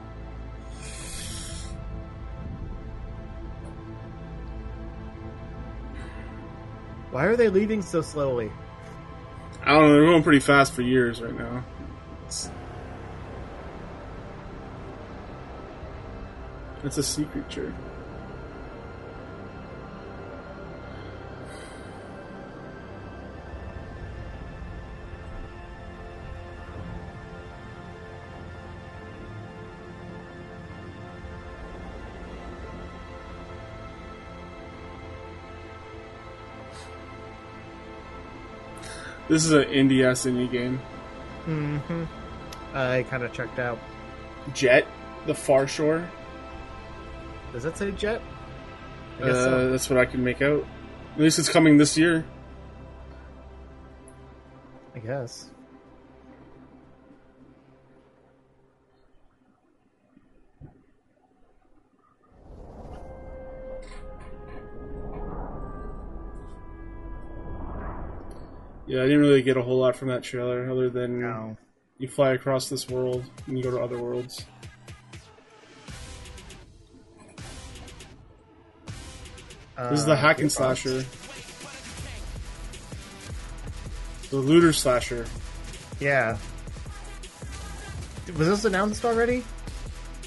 Why 7.13 7.27
are 7.27 7.37
they 7.37 7.51
leaving 7.51 7.83
so 7.83 8.01
slowly? 8.01 8.51
I 9.63 9.73
don't 9.73 9.83
know, 9.83 9.93
they're 9.93 10.07
going 10.07 10.23
pretty 10.23 10.41
fast 10.41 10.73
for 10.73 10.81
years 10.81 11.21
right 11.21 11.39
now. 11.39 11.63
It's, 12.27 12.51
it's 16.83 16.97
a 16.97 17.03
sea 17.03 17.27
creature. 17.27 17.73
This 39.33 39.47
is 39.47 39.53
an 39.53 39.65
indie 39.65 40.05
ass 40.05 40.27
indie 40.27 40.51
game. 40.53 40.79
Mm-hmm. 41.47 42.05
I 42.75 43.03
kind 43.05 43.23
of 43.23 43.33
checked 43.33 43.59
out. 43.59 43.79
Jett, 44.53 44.87
the 45.25 45.35
Far 45.35 45.67
Shore. 45.67 46.07
Does 47.55 47.63
that 47.63 47.79
say 47.79 47.93
Jett? 47.93 48.21
I 49.21 49.23
Uh, 49.23 49.33
so. 49.33 49.71
That's 49.71 49.89
what 49.89 49.99
I 49.99 50.05
can 50.05 50.23
make 50.23 50.43
out. 50.43 50.67
At 51.15 51.21
least 51.23 51.39
it's 51.39 51.49
coming 51.49 51.79
this 51.79 51.97
year. 51.97 52.27
I 54.95 54.99
guess. 54.99 55.49
Yeah, 68.87 69.01
I 69.01 69.05
didn't 69.05 69.21
really 69.21 69.43
get 69.43 69.57
a 69.57 69.63
whole 69.63 69.79
lot 69.79 69.97
from 69.97 70.09
that 70.09 70.23
trailer, 70.23 70.69
other 70.71 70.91
than 70.91 71.21
No. 71.21 71.57
you 71.99 72.09
fly 72.09 72.33
across 72.33 72.69
this 72.69 72.89
world 72.89 73.25
and 73.47 73.57
you 73.57 73.63
go 73.63 73.71
to 73.71 73.81
other 73.81 73.99
worlds. 73.99 74.45
This 79.91 80.01
is 80.01 80.07
the 80.07 80.13
Uh, 80.13 80.17
hack 80.17 80.41
and 80.41 80.51
slasher. 80.53 81.05
The 84.31 84.37
looter 84.37 84.73
slasher. 84.73 85.27
Yeah. 86.01 86.39
Was 88.37 88.49
this 88.49 88.65
announced 88.65 89.05
already? 89.05 89.45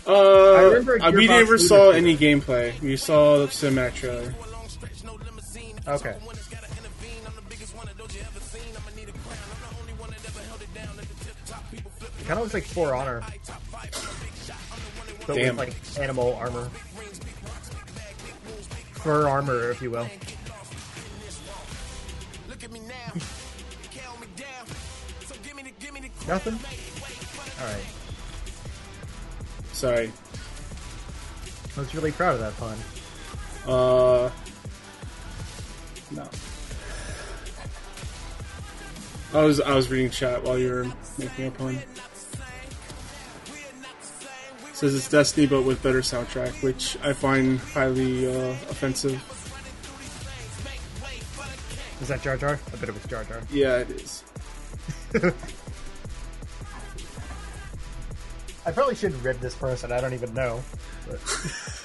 Uh, 0.05 0.51
I 0.53 0.61
remember 0.63 0.99
we 1.13 1.27
never 1.27 1.57
saw 1.57 1.91
trailer. 1.91 1.93
any 1.95 2.15
gameplay. 2.17 2.79
We 2.81 2.97
saw 2.97 3.39
the 3.39 3.47
cinematic 3.47 3.95
trailer. 3.95 4.35
Okay. 5.87 6.15
Kind 12.26 12.39
of 12.39 12.39
looks 12.39 12.53
like 12.55 12.63
For 12.63 12.95
Honor, 12.95 13.21
but 15.28 15.36
Damn. 15.36 15.57
with 15.57 15.67
like 15.67 15.99
animal 15.99 16.34
armor, 16.36 16.69
fur 18.93 19.28
armor, 19.28 19.69
if 19.69 19.82
you 19.82 19.91
will. 19.91 20.07
Nothing. 26.28 26.57
All 27.61 27.67
right. 27.71 27.86
Sorry. 29.73 30.11
I 31.78 31.80
was 31.80 31.93
really 31.93 32.11
proud 32.11 32.34
of 32.34 32.39
that 32.39 32.57
pun. 32.57 32.78
Uh, 33.67 34.32
no. 36.11 36.30
I 39.34 39.43
was 39.43 39.59
I 39.61 39.76
was 39.76 39.89
reading 39.91 40.09
chat 40.09 40.43
while 40.43 40.57
you 40.57 40.71
were 40.71 40.88
making 41.19 41.47
a 41.47 41.51
pun. 41.51 41.80
Says 44.76 44.93
it's 44.93 45.09
Destiny 45.09 45.47
but 45.47 45.63
with 45.63 45.82
better 45.82 46.01
soundtrack, 46.01 46.61
which 46.61 46.97
I 47.01 47.13
find 47.13 47.59
highly 47.59 48.28
uh, 48.28 48.51
offensive. 48.69 49.23
Is 52.01 52.09
that 52.09 52.21
Jar 52.21 52.36
Jar? 52.36 52.59
I 52.73 52.76
bet 52.76 52.89
it 52.89 52.93
was 52.93 53.05
Jar 53.05 53.23
Jar. 53.23 53.41
Yeah, 53.49 53.78
it 53.78 53.89
is. 53.89 54.23
I 58.65 58.71
probably 58.71 58.95
should 58.95 59.13
rib 59.23 59.39
this 59.39 59.55
person. 59.55 59.93
I 59.93 60.01
don't 60.01 60.13
even 60.13 60.34
know. 60.34 60.61
But 61.07 61.21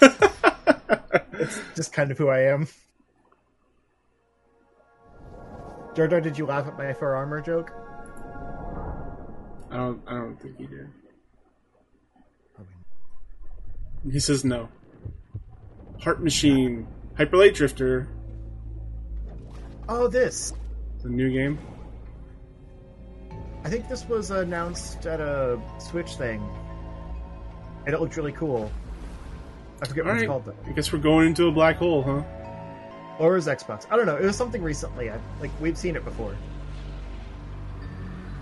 it's 1.34 1.61
just 1.76 1.93
kind 1.93 2.11
of 2.11 2.18
who 2.18 2.28
I 2.28 2.41
am. 2.41 2.66
Jar 5.95 6.09
Jar, 6.09 6.20
did 6.20 6.36
you 6.36 6.47
laugh 6.47 6.66
at 6.66 6.76
my 6.76 6.93
fur 6.93 7.14
armor 7.14 7.41
joke? 7.41 7.70
I 9.70 9.76
don't 9.76 10.03
I 10.09 10.14
don't 10.14 10.36
think 10.41 10.59
he 10.59 10.66
did. 10.66 10.91
He 14.11 14.18
says 14.20 14.44
no. 14.44 14.68
Heart 16.01 16.22
Machine, 16.22 16.86
Hyper 17.16 17.36
Light 17.36 17.55
Drifter, 17.55 18.09
Oh, 19.88 20.07
this. 20.07 20.53
the 21.03 21.09
new 21.09 21.30
game. 21.32 21.59
I 23.64 23.68
think 23.68 23.88
this 23.88 24.07
was 24.09 24.30
announced 24.30 25.05
at 25.07 25.20
a 25.20 25.61
Switch 25.78 26.14
thing, 26.14 26.40
and 27.84 27.94
it 27.94 28.01
looked 28.01 28.16
really 28.16 28.32
cool. 28.32 28.70
I 29.82 29.86
forget 29.86 30.05
what 30.05 30.12
All 30.14 30.18
it's 30.20 30.26
called 30.26 30.44
though. 30.46 30.57
I 30.66 30.72
guess 30.72 30.92
we're 30.92 30.98
going 31.01 31.26
into 31.28 31.46
a 31.48 31.53
black 31.53 31.76
hole, 31.76 32.03
huh? 32.03 32.22
Or 33.18 33.36
is 33.36 33.46
Xbox. 33.48 33.86
I 33.90 33.96
don't 33.96 34.07
know. 34.07 34.16
It 34.16 34.24
was 34.24 34.36
something 34.36 34.62
recently. 34.62 35.11
I, 35.11 35.18
like 35.40 35.51
we've 35.61 35.76
seen 35.76 35.94
it 35.96 36.05
before 36.07 36.34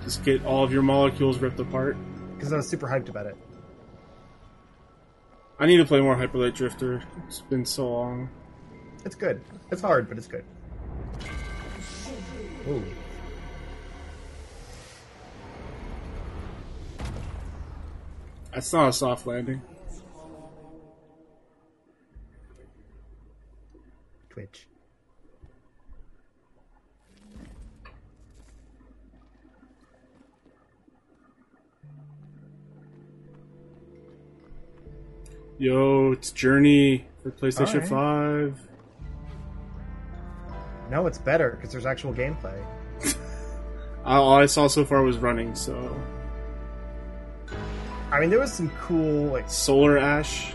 Just 0.04 0.22
get 0.24 0.44
all 0.44 0.62
of 0.62 0.72
your 0.72 0.82
molecules 0.82 1.38
ripped 1.38 1.59
apart. 1.59 1.96
because 2.36 2.52
I 2.52 2.56
was 2.56 2.68
super 2.68 2.86
hyped 2.86 3.09
about 3.09 3.26
it. 3.26 3.36
I 5.61 5.66
need 5.66 5.78
to 5.78 5.84
play 5.84 6.00
more 6.00 6.14
Hyper 6.14 6.38
Light 6.38 6.54
Drifter. 6.54 7.02
It's 7.26 7.40
been 7.40 7.64
so 7.64 7.88
long. 7.88 8.28
It's 9.04 9.16
good. 9.16 9.40
It's 9.72 9.82
hard, 9.82 10.09
but 10.09 10.16
it's 10.16 10.28
good. 10.28 10.44
Ooh. 12.68 12.84
That's 18.52 18.72
not 18.72 18.88
a 18.88 18.92
soft 18.92 19.26
landing. 19.26 19.62
Twitch. 24.30 24.66
Yo, 35.61 36.12
it's 36.12 36.30
Journey 36.30 37.04
for 37.20 37.32
PlayStation 37.32 37.90
Alright. 37.90 38.54
5. 38.54 38.68
No, 40.88 41.09
it's 41.09 41.18
better 41.18 41.50
because 41.50 41.72
there's 41.72 41.84
actual 41.84 42.14
gameplay. 42.14 42.64
All 44.04 44.34
I 44.34 44.46
saw 44.46 44.68
so 44.68 44.84
far 44.84 45.02
was 45.02 45.18
running, 45.18 45.56
so. 45.56 46.00
I 48.12 48.20
mean, 48.20 48.30
there 48.30 48.38
was 48.38 48.52
some 48.52 48.70
cool 48.82 49.32
like 49.32 49.50
Solar 49.50 49.98
Ash. 49.98 50.52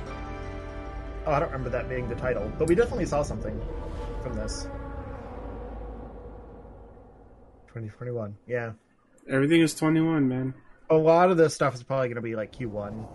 Oh, 1.26 1.34
I 1.34 1.39
don't 1.39 1.51
remember 1.51 1.70
that 1.72 1.89
being 1.89 2.08
the 2.08 2.16
title, 2.16 2.49
but 2.58 2.70
we 2.70 2.74
definitely 2.74 3.06
saw 3.06 3.24
something 3.24 3.62
from 4.22 4.36
this. 4.36 4.70
2021. 7.68 8.38
Yeah. 8.47 8.72
Everything 9.30 9.60
is 9.60 9.76
21, 9.76 10.30
man. 10.30 10.54
A 10.89 10.95
lot 10.95 11.30
of 11.30 11.36
this 11.36 11.54
stuff 11.54 11.76
is 11.76 11.84
probably 11.84 12.08
going 12.08 12.16
to 12.16 12.22
be 12.22 12.38
like 12.38 12.56
Q1. 12.56 13.06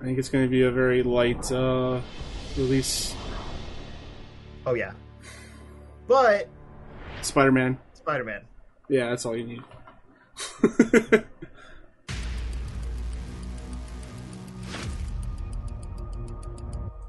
I 0.00 0.04
think 0.04 0.18
it's 0.18 0.28
going 0.28 0.44
to 0.44 0.50
be 0.50 0.62
a 0.62 0.70
very 0.70 1.02
light 1.02 1.52
uh, 1.52 2.00
release. 2.56 3.14
Oh 4.66 4.74
yeah. 4.74 4.92
But 6.08 6.48
Spider 7.22 7.52
Man. 7.52 7.78
Spider 7.92 8.24
Man. 8.24 8.42
Yeah, 8.88 9.10
that's 9.10 9.26
all 9.26 9.36
you 9.36 9.44
need. 9.44 9.62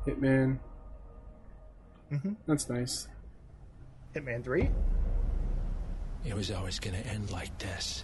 Hitman. 0.06 0.60
Mm-hmm. 2.12 2.34
That's 2.48 2.70
nice. 2.70 3.08
Hitman 4.16 4.44
3? 4.44 4.70
It 6.26 6.36
was 6.36 6.52
always 6.52 6.80
going 6.80 7.02
to 7.02 7.08
end 7.08 7.32
like 7.32 7.58
this. 7.58 8.04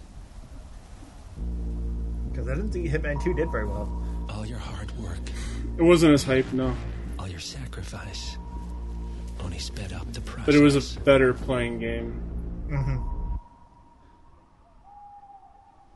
Because 2.32 2.48
I 2.48 2.56
didn't 2.56 2.72
think 2.72 2.88
Hitman 2.88 3.22
2 3.24 3.34
did 3.34 3.52
very 3.52 3.66
well. 3.66 4.07
All 4.38 4.46
your 4.46 4.60
hard 4.60 4.92
work, 5.00 5.18
It 5.80 5.82
wasn't 5.82 6.14
as 6.14 6.24
hype, 6.24 6.54
no. 6.54 6.76
all 7.18 7.28
your 7.28 7.40
sacrifice, 7.40 8.38
only 9.44 9.58
sped 9.58 9.92
up 9.94 10.14
the 10.14 10.22
process. 10.22 10.46
But 10.46 10.54
it 10.54 10.62
was 10.62 10.96
a 10.96 11.00
better 11.00 11.34
playing 11.34 11.80
game. 11.80 12.22
Mm-hmm. 12.70 13.36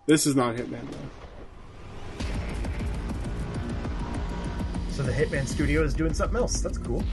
This 0.08 0.26
is 0.26 0.36
not 0.36 0.56
Hitman, 0.56 0.82
though. 0.90 2.26
So 4.90 5.04
the 5.04 5.12
Hitman 5.12 5.48
studio 5.48 5.84
is 5.84 5.94
doing 5.94 6.16
something 6.16 6.38
else. 6.38 6.62
That's 6.62 6.80
cool. 6.80 7.04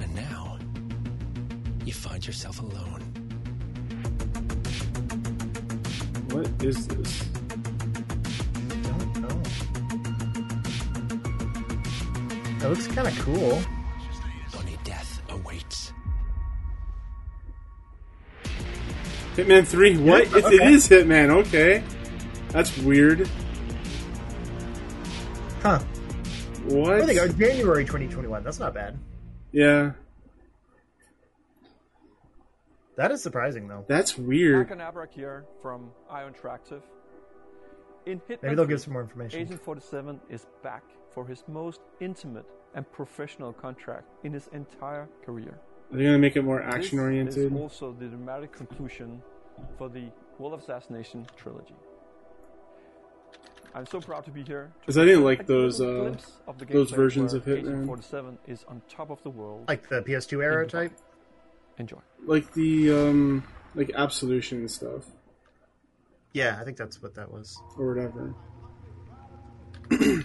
And 0.00 0.14
now, 0.14 0.58
you 1.84 1.92
find 1.92 2.26
yourself 2.26 2.60
alone. 2.60 2.95
What 6.46 6.64
is 6.64 6.86
this? 6.86 7.22
I 8.70 8.74
don't 8.82 9.16
know. 9.20 9.42
That 12.60 12.70
looks 12.70 12.86
kind 12.86 13.08
of 13.08 13.18
cool. 13.18 13.60
Only 14.56 14.78
death 14.84 15.20
awaits. 15.28 15.92
Hitman 19.34 19.66
3? 19.66 19.98
What? 19.98 20.22
It's, 20.22 20.34
okay. 20.34 20.72
is 20.72 20.88
Hitman, 20.88 21.30
okay. 21.30 21.82
That's 22.50 22.76
weird. 22.78 23.28
Huh. 25.62 25.80
What? 26.66 26.98
There 26.98 27.06
they 27.06 27.14
go. 27.14 27.28
January 27.28 27.84
2021. 27.84 28.44
That's 28.44 28.60
not 28.60 28.72
bad. 28.72 28.96
Yeah, 29.50 29.92
That 32.96 33.10
is 33.10 33.22
surprising, 33.22 33.68
though. 33.68 33.84
that's 33.86 34.16
weird. 34.16 34.68
Hakan 34.68 34.80
Abrak 34.80 35.12
here 35.12 35.44
from 35.60 35.90
IO 36.10 36.30
Interactive. 36.30 36.82
In 38.06 38.20
Hitman 38.20 38.42
Maybe 38.42 38.54
they'll 38.54 38.66
give 38.66 38.80
some 38.80 38.92
more 38.92 39.02
information. 39.02 39.40
Agent 39.40 39.62
47 39.62 40.20
is 40.30 40.46
back 40.62 40.82
for 41.10 41.26
his 41.26 41.44
most 41.48 41.80
intimate 42.00 42.46
and 42.74 42.90
professional 42.92 43.52
contract 43.52 44.06
in 44.24 44.32
his 44.32 44.48
entire 44.52 45.08
career. 45.24 45.58
Are 45.92 45.96
they 45.96 46.04
going 46.04 46.14
to 46.14 46.18
make 46.18 46.36
it 46.36 46.42
more 46.42 46.62
action 46.62 46.98
oriented? 46.98 47.34
This 47.34 47.52
is 47.52 47.52
also 47.52 47.92
the 47.98 48.06
dramatic 48.06 48.52
conclusion 48.52 49.22
for 49.76 49.88
the 49.88 50.10
World 50.38 50.54
of 50.54 50.60
Assassination 50.60 51.26
trilogy. 51.36 51.74
I'm 53.74 53.86
so 53.86 54.00
proud 54.00 54.24
to 54.24 54.30
be 54.30 54.42
here. 54.42 54.72
Because 54.80 54.96
I 54.96 55.04
didn't 55.04 55.24
like 55.24 55.46
those, 55.46 55.80
uh, 55.82 56.14
of 56.46 56.58
those 56.66 56.90
versions 56.90 57.34
of 57.34 57.44
Hitman. 57.44 57.58
Agent 57.58 57.86
47 57.86 58.38
is 58.46 58.64
on 58.68 58.80
top 58.88 59.10
of 59.10 59.22
the 59.22 59.30
world. 59.30 59.68
Like 59.68 59.88
the 59.88 60.00
PS2 60.00 60.42
era 60.42 60.66
type? 60.66 60.92
Enjoy. 61.78 61.98
Like 62.24 62.52
the, 62.54 62.92
um, 62.92 63.44
like 63.74 63.90
Absolution 63.94 64.58
and 64.60 64.70
stuff, 64.70 65.04
Yeah, 66.32 66.58
I 66.60 66.64
think 66.64 66.76
that's 66.76 67.02
what 67.02 67.14
that 67.16 67.30
was. 67.30 67.60
or 67.76 67.94
whatever. 67.94 68.34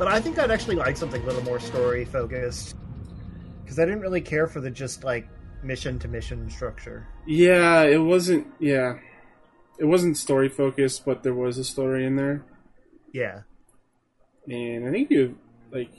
But 0.00 0.08
I 0.08 0.18
think 0.18 0.38
I'd 0.38 0.50
actually 0.50 0.76
like 0.76 0.96
something 0.96 1.20
a 1.20 1.26
little 1.26 1.42
more 1.42 1.60
story 1.60 2.06
focused. 2.06 2.74
Because 3.62 3.78
I 3.78 3.84
didn't 3.84 4.00
really 4.00 4.22
care 4.22 4.46
for 4.46 4.58
the 4.58 4.70
just 4.70 5.04
like 5.04 5.28
mission 5.62 5.98
to 5.98 6.08
mission 6.08 6.48
structure. 6.48 7.06
Yeah, 7.26 7.82
it 7.82 7.98
wasn't, 7.98 8.46
yeah. 8.58 8.98
It 9.78 9.84
wasn't 9.84 10.16
story 10.16 10.48
focused, 10.48 11.04
but 11.04 11.22
there 11.22 11.34
was 11.34 11.58
a 11.58 11.64
story 11.64 12.06
in 12.06 12.16
there. 12.16 12.46
Yeah. 13.12 13.42
and 14.48 14.88
I 14.88 14.90
think 14.90 15.10
you 15.10 15.36
like 15.70 15.92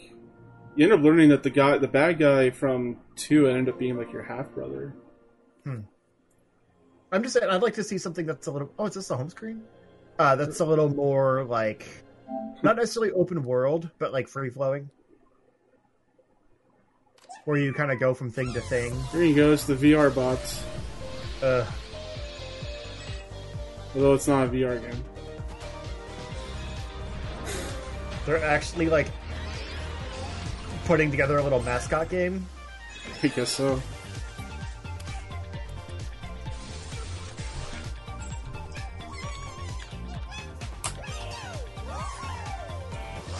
you 0.75 0.85
end 0.85 0.93
up 0.93 1.01
learning 1.01 1.29
that 1.29 1.43
the 1.43 1.51
guy, 1.51 1.77
the 1.77 1.87
bad 1.87 2.17
guy 2.17 2.49
from 2.49 2.97
two, 3.15 3.47
ended 3.47 3.71
up 3.71 3.79
being 3.79 3.97
like 3.97 4.11
your 4.11 4.23
half 4.23 4.51
brother. 4.51 4.95
Hmm. 5.63 5.81
I'm 7.11 7.21
just 7.21 7.35
saying, 7.35 7.51
I'd 7.51 7.61
like 7.61 7.75
to 7.75 7.83
see 7.83 7.99
something 7.99 8.25
that's 8.25 8.47
a 8.47 8.51
little. 8.51 8.71
Oh, 8.79 8.87
is 8.87 8.95
this 8.95 9.09
the 9.09 9.17
home 9.17 9.29
screen? 9.29 9.61
Uh, 10.17 10.35
that's 10.35 10.59
a 10.59 10.65
little 10.65 10.89
more 10.89 11.43
like, 11.43 11.85
not 12.63 12.75
necessarily 12.75 13.11
open 13.11 13.43
world, 13.43 13.89
but 13.99 14.11
like 14.13 14.27
free 14.27 14.49
flowing, 14.49 14.89
where 17.45 17.57
you 17.57 17.73
kind 17.73 17.91
of 17.91 17.99
go 17.99 18.13
from 18.13 18.31
thing 18.31 18.53
to 18.53 18.61
thing. 18.61 18.93
There 19.11 19.23
you 19.23 19.35
go. 19.35 19.51
It's 19.53 19.65
the 19.65 19.75
VR 19.75 20.13
bots. 20.13 20.63
Uh, 21.41 21.65
Although 23.95 24.13
it's 24.13 24.27
not 24.27 24.47
a 24.47 24.49
VR 24.49 24.81
game. 24.81 25.03
they're 28.25 28.43
actually 28.43 28.87
like 28.87 29.07
putting 30.85 31.11
together 31.11 31.37
a 31.37 31.43
little 31.43 31.61
mascot 31.63 32.09
game. 32.09 32.47
I 33.23 33.27
guess 33.27 33.49
so. 33.49 33.81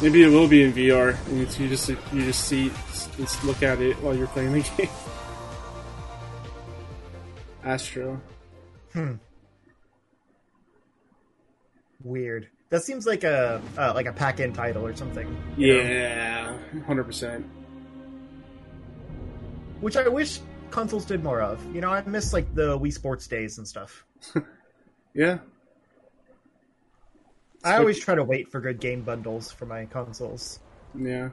Maybe 0.02 0.24
it 0.24 0.30
will 0.30 0.48
be 0.48 0.64
in 0.64 0.74
VR, 0.74 1.16
and 1.28 1.42
it's, 1.42 1.60
you 1.60 1.70
just 1.70 1.88
you 1.90 1.98
just 2.14 2.46
see 2.46 2.72
just 3.18 3.44
look 3.44 3.62
at 3.62 3.80
it 3.82 3.96
while 4.02 4.16
you're 4.16 4.28
playing 4.28 4.52
the 4.54 4.62
game. 4.78 4.90
Astro. 7.64 8.20
Hmm. 8.94 9.14
Weird. 12.04 12.50
That 12.70 12.84
seems 12.84 13.06
like 13.06 13.24
a 13.24 13.62
uh, 13.78 13.92
like 13.94 14.08
a 14.08 14.14
pack-in 14.14 14.54
title 14.54 14.86
or 14.86 14.96
something. 14.96 15.38
Yeah, 15.56 16.58
hundred 16.88 17.04
percent. 17.04 17.46
Which 19.82 19.98
I 19.98 20.08
wish 20.08 20.40
consoles 20.72 21.06
did 21.06 21.24
more 21.24 21.42
of. 21.42 21.64
You 21.76 21.82
know, 21.82 21.90
I 21.90 22.02
miss 22.04 22.34
like 22.34 22.54
the 22.56 22.80
Wii 22.80 22.92
Sports 22.94 23.28
days 23.28 23.58
and 23.58 23.68
stuff. 23.68 24.06
Yeah, 25.14 25.40
I 27.64 27.78
always 27.78 28.00
try 28.00 28.16
to 28.16 28.24
wait 28.24 28.50
for 28.52 28.60
good 28.60 28.80
game 28.80 29.02
bundles 29.02 29.52
for 29.52 29.66
my 29.66 29.86
consoles. 29.86 30.60
yeah. 30.98 31.30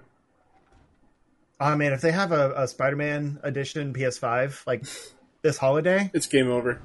Oh 1.60 1.74
man, 1.74 1.92
if 1.92 2.00
they 2.00 2.12
have 2.12 2.30
a, 2.30 2.52
a 2.56 2.68
Spider-Man 2.68 3.40
edition 3.42 3.92
PS5 3.92 4.64
like 4.64 4.84
this 5.42 5.56
holiday, 5.58 6.08
It's 6.14 6.26
game 6.28 6.48
over. 6.50 6.80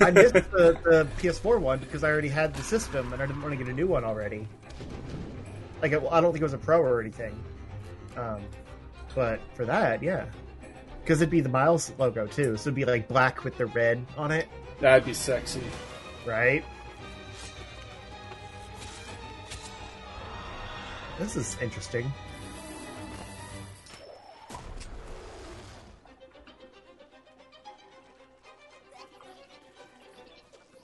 I 0.00 0.10
missed 0.12 0.34
the, 0.34 0.78
the 0.84 1.08
PS4 1.18 1.60
one 1.60 1.80
because 1.80 2.04
I 2.04 2.08
already 2.10 2.28
had 2.28 2.54
the 2.54 2.62
system 2.62 3.12
and 3.12 3.20
I 3.20 3.26
didn't 3.26 3.42
want 3.42 3.52
to 3.52 3.56
get 3.58 3.66
a 3.68 3.72
new 3.72 3.88
one 3.88 4.04
already. 4.04 4.46
Like, 5.82 5.90
it, 5.90 6.02
I 6.08 6.20
don't 6.20 6.30
think 6.32 6.40
it 6.42 6.44
was 6.44 6.52
a 6.54 6.58
pro 6.58 6.80
or 6.80 7.00
anything. 7.00 7.34
Um, 8.16 8.42
but 9.14 9.40
for 9.54 9.64
that, 9.64 10.02
yeah, 10.04 10.26
because 11.02 11.20
it'd 11.20 11.30
be 11.30 11.40
the 11.40 11.48
Miles 11.48 11.92
logo 11.98 12.28
too, 12.28 12.56
so 12.56 12.68
it'd 12.68 12.74
be 12.76 12.84
like 12.84 13.08
black 13.08 13.42
with 13.42 13.56
the 13.58 13.66
red 13.66 14.06
on 14.16 14.30
it, 14.30 14.46
That'd 14.80 15.04
be 15.04 15.14
sexy. 15.14 15.60
right? 16.24 16.64
This 21.18 21.36
is 21.36 21.56
interesting. 21.62 22.12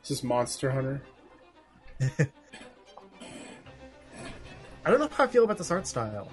This 0.01 0.11
is 0.11 0.25
Monster 0.25 0.71
Hunter. 0.71 1.03
I 4.85 4.91
don't 4.91 5.01
know 5.01 5.09
how 5.09 5.25
I 5.25 5.27
feel 5.27 5.45
about 5.45 5.59
this 5.59 5.71
art 5.71 5.87
style. 5.87 6.31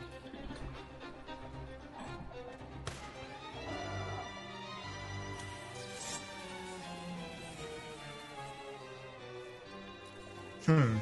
Hmm. 10.66 10.98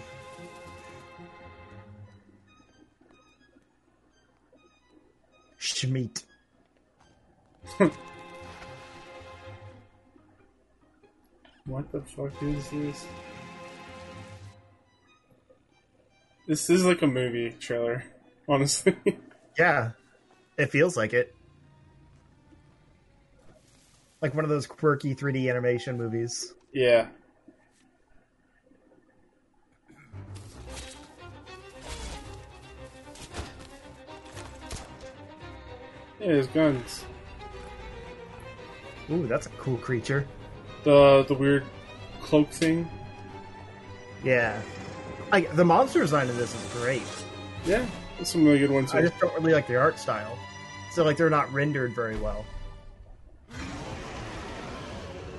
Schmeat. 5.75 6.23
What 11.65 11.91
the 11.91 12.01
fuck 12.01 12.31
is 12.43 12.69
this? 12.69 13.05
This 16.47 16.69
is 16.69 16.85
like 16.85 17.01
a 17.01 17.07
movie 17.07 17.55
trailer, 17.59 18.03
honestly. 18.47 18.95
Yeah, 19.57 19.91
it 20.57 20.67
feels 20.67 20.95
like 20.95 21.13
it. 21.13 21.33
Like 24.21 24.35
one 24.35 24.43
of 24.43 24.49
those 24.49 24.67
quirky 24.67 25.15
3D 25.15 25.49
animation 25.49 25.97
movies. 25.97 26.53
yeah. 26.73 27.07
Yeah, 36.25 36.31
there's 36.31 36.47
guns. 36.47 37.05
Ooh, 39.11 39.27
that's 39.27 39.45
a 39.45 39.49
cool 39.49 39.77
creature. 39.77 40.27
The 40.83 41.23
the 41.27 41.35
weird 41.35 41.63
cloak 42.19 42.49
thing. 42.49 42.89
Yeah. 44.23 44.59
Like 45.31 45.55
the 45.55 45.63
monster 45.63 45.99
design 45.99 46.27
in 46.27 46.35
this 46.35 46.55
is 46.55 46.73
great. 46.81 47.03
Yeah, 47.63 47.85
there's 48.15 48.29
some 48.29 48.43
really 48.43 48.57
good 48.57 48.71
ones 48.71 48.91
I 48.95 49.03
just 49.03 49.19
don't 49.19 49.35
really 49.35 49.53
like 49.53 49.67
the 49.67 49.75
art 49.75 49.99
style. 49.99 50.35
So 50.89 51.03
like 51.03 51.15
they're 51.15 51.29
not 51.29 51.53
rendered 51.53 51.93
very 51.93 52.17
well. 52.17 52.43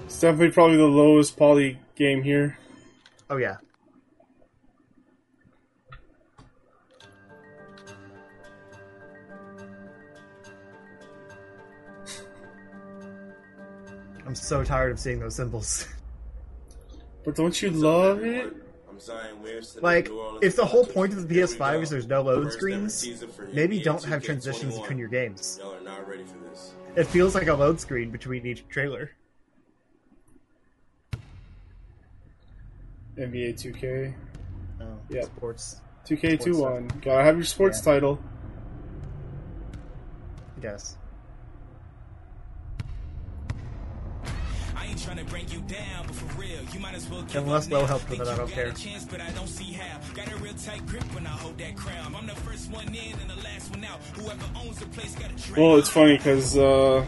It's 0.05 0.20
definitely 0.20 0.53
probably 0.53 0.76
the 0.76 0.84
lowest 0.84 1.37
poly 1.37 1.80
game 1.97 2.22
here. 2.22 2.59
Oh 3.28 3.39
yeah. 3.39 3.57
So 14.41 14.62
tired 14.64 14.93
of 14.93 14.99
seeing 15.01 15.20
those 15.20 15.34
symbols. 15.37 15.87
But 17.24 17.34
don't 17.34 17.61
you 17.61 17.70
love 17.70 18.22
it? 18.22 18.55
I'm 18.89 19.01
Zion 19.01 19.43
Williams 19.43 19.74
to 19.74 19.80
like, 19.80 20.11
if 20.43 20.55
the 20.55 20.64
whole 20.64 20.84
point 20.87 21.12
of 21.12 21.26
the 21.28 21.34
PS5 21.34 21.82
is 21.82 21.91
there's 21.91 22.07
no 22.07 22.22
load 22.22 22.53
screens, 22.53 23.24
maybe 23.53 23.80
don't 23.80 24.05
have 24.05 24.22
transitions 24.22 24.78
between 24.78 24.99
your 24.99 25.09
games. 25.09 25.59
Y'all 25.61 25.72
are 25.74 25.80
not 25.80 26.07
ready 26.09 26.24
for 26.24 26.37
this. 26.49 26.72
It 26.95 27.05
feels 27.09 27.34
like 27.34 27.49
a 27.49 27.55
load 27.55 27.80
screen 27.80 28.11
between 28.11 28.47
each 28.47 28.66
trailer. 28.68 29.11
NBA 33.18 33.55
2K. 33.55 34.14
Oh, 34.80 34.99
Yep. 35.09 35.24
sports. 35.24 35.80
2K21. 36.07 36.89
Gotta 37.03 37.24
have 37.24 37.37
your 37.37 37.45
sports 37.45 37.78
Yeah. 37.84 37.93
title. 37.93 38.20
I 40.57 40.61
guess. 40.61 40.97
I 44.74 44.87
ain't 44.87 44.96
trying 45.07 45.19
to 45.19 45.25
bring 45.25 45.49
you 45.49 45.61
down, 45.61 46.05
but 46.05 46.17
for 46.17 46.41
real, 46.41 46.61
you 46.75 46.81
might 46.81 46.95
as 46.95 47.09
well 47.09 47.23
give 47.23 47.37
Unless 47.45 47.67
up 47.67 47.73
Low 47.73 47.81
now. 47.83 47.87
helped 47.87 48.11
with 48.11 48.21
it, 48.21 48.27
I 48.27 48.37
don't 48.37 48.51
care. 48.51 48.73
chance, 48.73 49.05
but 49.05 49.21
I 49.21 49.31
don't 49.31 49.47
see 49.47 49.73
how. 49.73 50.01
Got 50.15 50.33
a 50.33 50.37
real 50.39 50.55
tight 50.55 50.85
grip 50.87 51.05
when 51.15 51.25
I 51.27 51.31
hold 51.31 51.57
that 51.59 51.77
crown. 51.77 52.17
I'm 52.17 52.27
the 52.27 52.35
first 52.35 52.71
one 52.73 52.89
in 52.89 53.13
and 53.21 53.31
the 53.31 53.41
last 53.45 53.71
one 53.71 53.85
out. 53.85 54.01
Whoever 54.17 54.45
owns 54.57 54.79
the 54.81 54.87
place 54.87 55.15
got 55.15 55.31
a 55.31 55.35
drink. 55.35 55.57
Well, 55.57 55.77
it's 55.77 55.89
funny 55.89 56.17
because 56.17 56.59
uh, 56.59 57.07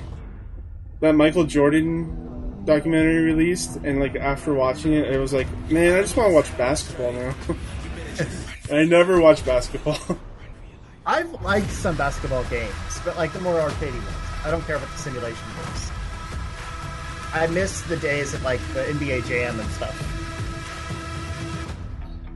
that 1.00 1.16
Michael 1.16 1.42
Jordan 1.42 2.64
documentary 2.64 3.18
released, 3.18 3.76
and 3.82 3.98
like 3.98 4.14
after 4.14 4.54
watching 4.54 4.92
it, 4.92 5.12
it 5.12 5.18
was 5.18 5.32
like, 5.32 5.48
man, 5.68 5.98
I 5.98 6.02
just 6.02 6.16
want 6.16 6.28
to 6.28 6.34
watch 6.34 6.56
basketball 6.56 7.12
now. 7.12 7.34
I 8.70 8.84
never 8.84 9.20
watch 9.20 9.44
basketball. 9.44 9.98
I've 11.06 11.32
liked 11.42 11.70
some 11.70 11.96
basketball 11.96 12.44
games, 12.44 12.72
but 13.04 13.16
like 13.16 13.32
the 13.32 13.40
more 13.40 13.54
arcadey 13.54 13.92
ones. 13.92 14.16
I 14.44 14.52
don't 14.52 14.64
care 14.66 14.76
about 14.76 14.90
the 14.92 14.98
simulation 14.98 15.44
games. 15.56 15.90
I 17.32 17.46
miss 17.48 17.82
the 17.82 17.96
days 17.96 18.34
of 18.34 18.42
like 18.42 18.60
the 18.74 18.80
NBA 18.84 19.26
Jam 19.26 19.58
and 19.60 19.70
stuff. 19.70 19.94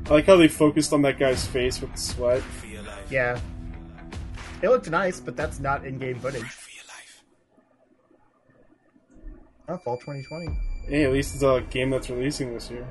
I 0.06 0.14
like 0.14 0.26
how 0.26 0.36
they 0.36 0.48
focused 0.48 0.92
on 0.92 1.02
that 1.02 1.18
guy's 1.18 1.46
face 1.46 1.80
with 1.80 1.92
the 1.92 1.98
sweat. 1.98 2.42
Yeah. 3.10 3.40
It 4.60 4.68
looked 4.68 4.90
nice, 4.90 5.20
but 5.20 5.36
that's 5.36 5.58
not 5.58 5.84
in-game 5.86 6.20
footage. 6.20 6.44
Oh, 9.68 9.78
fall 9.78 9.96
2020. 9.96 10.58
Hey, 10.86 11.04
at 11.04 11.12
least 11.12 11.34
it's 11.34 11.42
a 11.42 11.64
game 11.70 11.90
that's 11.90 12.10
releasing 12.10 12.52
this 12.52 12.70
year. 12.70 12.86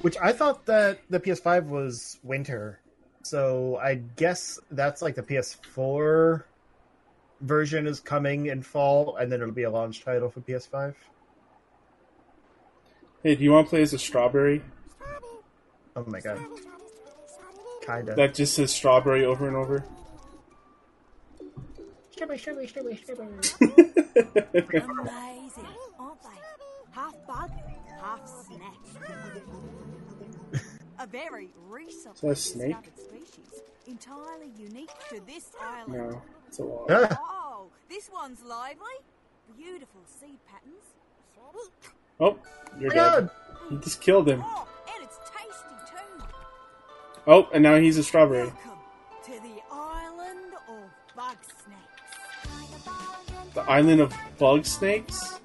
Which 0.00 0.16
I 0.20 0.32
thought 0.32 0.66
that 0.66 1.00
the 1.10 1.20
PS5 1.20 1.66
was 1.66 2.18
winter. 2.22 2.79
So 3.22 3.76
I 3.76 3.96
guess 4.16 4.58
that's 4.70 5.02
like 5.02 5.14
the 5.14 5.22
PS4 5.22 6.44
version 7.40 7.86
is 7.86 8.00
coming 8.00 8.46
in 8.46 8.62
fall, 8.62 9.16
and 9.16 9.30
then 9.30 9.40
it'll 9.40 9.54
be 9.54 9.64
a 9.64 9.70
launch 9.70 10.04
title 10.04 10.30
for 10.30 10.40
PS5. 10.40 10.94
Hey, 13.22 13.34
do 13.34 13.44
you 13.44 13.52
want 13.52 13.66
to 13.66 13.70
play 13.70 13.82
as 13.82 13.92
a 13.92 13.98
strawberry? 13.98 14.62
Oh 15.94 16.04
my 16.06 16.20
god. 16.20 16.40
Kinda. 17.84 18.14
That 18.14 18.34
just 18.34 18.54
says 18.54 18.72
strawberry 18.72 19.24
over 19.24 19.46
and 19.46 19.56
over. 19.56 19.84
Strawberry, 22.10 22.38
strawberry, 22.38 22.66
strawberry, 22.66 22.96
strawberry. 22.96 23.32
Amazing, 24.56 25.66
aren't 25.98 26.22
they? 26.22 26.28
Half 26.92 27.26
bug, 27.26 27.50
half 28.00 28.28
snack. 28.46 29.79
A 31.00 31.06
very 31.06 31.48
recently 31.70 32.10
Is 32.12 32.20
that 32.20 32.28
a 32.28 32.36
snake? 32.36 32.76
species, 32.94 33.62
entirely 33.86 34.50
unique 34.58 34.90
to 35.08 35.18
this 35.26 35.50
island. 35.58 36.10
No, 36.10 36.22
it's 36.46 36.58
a 36.58 36.62
lot. 36.62 37.18
Oh, 37.18 37.68
this 37.88 38.10
one's 38.12 38.42
lively. 38.42 38.98
Beautiful 39.56 40.02
seed 40.04 40.38
patterns. 40.46 40.84
Oh, 42.20 42.36
you're 42.78 42.94
My 42.94 42.94
dead. 42.94 43.30
You 43.70 43.78
just 43.78 44.02
killed 44.02 44.28
him. 44.28 44.42
Oh, 44.44 44.68
and 44.94 45.02
it's 45.02 45.18
tasty 45.24 45.74
too. 45.88 46.24
Oh, 47.26 47.48
and 47.54 47.62
now 47.62 47.76
he's 47.76 47.96
a 47.96 48.02
strawberry. 48.02 48.52
To 49.24 49.30
the 49.30 49.62
island 49.72 50.52
of 50.68 51.16
bug 51.16 51.36
snakes. 51.64 53.54
The 53.54 53.62
island 53.62 54.00
of 54.02 54.12
Bugsnax? 54.38 55.38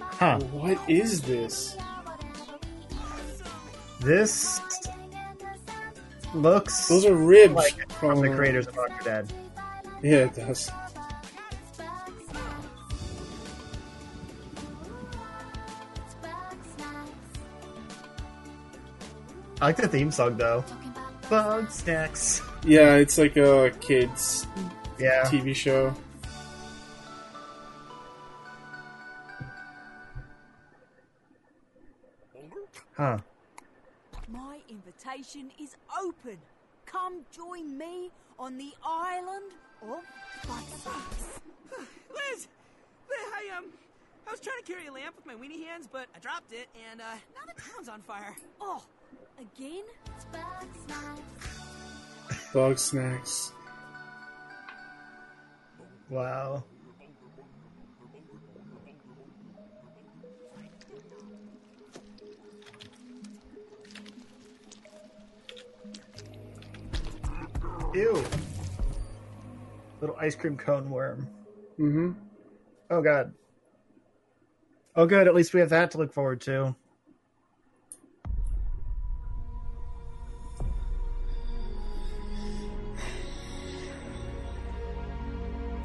Huh. 0.00 0.38
What 0.52 0.78
is 0.88 1.20
this? 1.20 1.76
This 4.00 4.60
looks. 6.34 6.88
Those 6.88 7.04
are 7.06 7.14
ribs 7.14 7.54
like 7.54 7.90
from 7.92 8.20
the 8.20 8.32
oh. 8.32 8.36
creators 8.36 8.66
of 8.66 8.76
Walking 8.76 8.96
Dead. 9.04 9.32
Yeah, 10.02 10.26
it 10.26 10.34
does. 10.34 10.70
I 19.60 19.66
like 19.66 19.76
the 19.76 19.88
theme 19.88 20.12
song 20.12 20.36
though. 20.36 20.64
Bugsnax. 21.22 22.42
Yeah, 22.64 22.94
it's 22.94 23.18
like 23.18 23.36
a 23.36 23.72
kids 23.80 24.46
Yeah. 24.98 25.24
TV 25.24 25.54
show. 25.54 25.94
Huh. 32.96 33.18
My 35.08 35.14
invitation 35.14 35.50
is 35.58 35.74
open. 36.04 36.36
Come 36.84 37.22
join 37.34 37.78
me 37.78 38.10
on 38.38 38.58
the 38.58 38.74
island 38.84 39.52
of 39.80 40.04
bug 40.46 40.64
snakes. 40.82 41.40
Liz! 42.10 42.46
Liz, 43.08 43.18
I, 43.32 43.56
um, 43.56 43.64
I 44.26 44.30
was 44.30 44.40
trying 44.40 44.62
to 44.62 44.70
carry 44.70 44.86
a 44.86 44.92
lamp 44.92 45.16
with 45.16 45.24
my 45.24 45.32
weenie 45.32 45.64
hands, 45.64 45.88
but 45.90 46.08
I 46.14 46.18
dropped 46.18 46.52
it, 46.52 46.68
and, 46.90 47.00
uh, 47.00 47.04
now 47.34 47.40
the 47.46 47.54
town's 47.58 47.88
on 47.88 48.02
fire. 48.02 48.36
Oh, 48.60 48.84
again? 49.40 49.84
bug 50.30 50.68
snacks 50.86 51.22
Bugsnax. 52.52 53.52
Wow. 56.10 56.64
Ew. 67.94 68.24
Little 70.00 70.16
ice 70.20 70.34
cream 70.34 70.56
cone 70.56 70.90
worm. 70.90 71.26
Mm-hmm. 71.78 72.12
Oh 72.90 73.02
god. 73.02 73.32
Oh 74.94 75.06
good, 75.06 75.26
at 75.26 75.34
least 75.34 75.54
we 75.54 75.60
have 75.60 75.70
that 75.70 75.90
to 75.92 75.98
look 75.98 76.12
forward 76.12 76.40
to. 76.42 76.74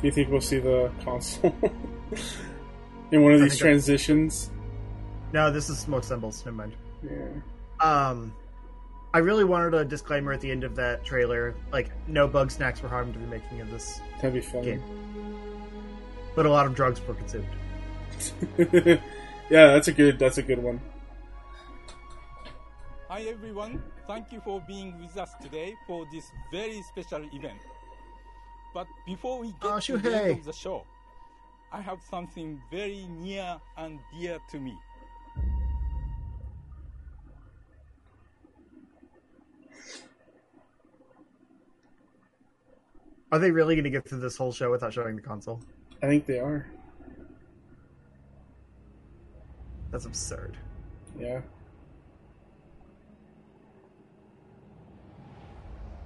Do 0.02 0.08
you 0.08 0.12
think 0.12 0.30
we'll 0.30 0.42
see 0.42 0.60
the 0.60 0.92
console 1.06 1.56
in 3.12 3.24
one 3.24 3.32
of 3.32 3.40
these 3.40 3.58
transitions? 3.58 4.52
No, 5.32 5.50
this 5.50 5.70
is 5.70 5.80
smoke 5.80 6.04
symbols, 6.04 6.44
never 6.44 6.58
mind. 6.58 6.74
Yeah. 7.02 7.30
Um 7.80 8.34
I 9.14 9.20
really 9.20 9.44
wanted 9.44 9.76
a 9.76 9.86
disclaimer 9.86 10.32
at 10.34 10.42
the 10.42 10.50
end 10.50 10.64
of 10.64 10.76
that 10.76 11.06
trailer, 11.06 11.54
like 11.72 11.92
no 12.08 12.28
Bugsnax 12.28 12.82
were 12.82 12.90
harmed 12.90 13.16
in 13.16 13.22
the 13.22 13.28
making 13.28 13.62
of 13.62 13.70
this 13.70 14.02
That'd 14.16 14.34
be 14.34 14.42
fun. 14.42 14.64
game. 14.64 14.82
But 16.36 16.48
a 16.48 16.50
lot 16.50 16.66
of 16.66 16.74
drugs 16.74 17.00
were 17.08 17.14
consumed. 17.14 17.46
yeah, 18.58 19.68
that's 19.74 19.88
a 19.88 19.92
good. 19.92 20.18
That's 20.18 20.40
a 20.40 20.42
good 20.44 20.58
one. 20.62 20.82
Hi 23.08 23.22
everyone, 23.24 23.84
thank 24.08 24.32
you 24.32 24.42
for 24.44 24.60
being 24.68 25.00
with 25.00 25.16
us 25.18 25.30
today 25.40 25.76
for 25.86 26.08
this 26.12 26.32
very 26.52 26.82
special 26.82 27.22
event. 27.32 27.60
But 28.74 28.88
before 29.06 29.38
we 29.38 29.50
get 29.50 29.58
Oh, 29.72 29.80
to 29.80 29.98
the 29.98 30.18
end 30.18 30.40
of 30.40 30.46
the 30.46 30.54
show, 30.54 30.84
I 31.72 31.80
have 31.82 32.00
something 32.10 32.60
very 32.72 33.06
near 33.20 33.62
and 33.78 34.00
dear 34.12 34.40
to 34.50 34.60
me. 34.60 34.76
Are 43.34 43.40
they 43.40 43.50
really 43.50 43.74
going 43.74 43.86
to 43.86 43.90
get 43.90 44.08
through 44.08 44.20
this 44.20 44.38
whole 44.38 44.52
show 44.52 44.70
without 44.70 44.94
showing 44.94 45.16
the 45.16 45.22
console? 45.24 45.60
I 46.04 46.06
think 46.06 46.28
they 46.28 46.38
are. 46.38 46.68
That's 49.90 50.06
absurd. 50.06 50.56
Yeah. 51.20 51.42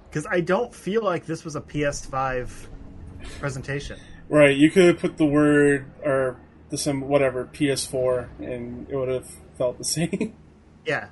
Because 0.08 0.26
I 0.30 0.40
don't 0.40 0.74
feel 0.74 1.04
like 1.04 1.26
this 1.26 1.44
was 1.44 1.54
a 1.54 1.60
PS5 1.60 2.48
presentation. 3.38 4.00
Right. 4.30 4.56
You 4.56 4.70
could 4.70 4.86
have 4.86 4.98
put 4.98 5.18
the 5.18 5.26
word 5.26 5.84
or 6.02 6.40
the 6.70 6.78
some 6.78 7.02
whatever 7.02 7.44
PS4, 7.44 8.26
and 8.40 8.88
it 8.88 8.96
would 8.96 9.10
have 9.10 9.28
felt 9.58 9.76
the 9.76 9.84
same. 9.84 10.34
Yeah. 10.86 11.08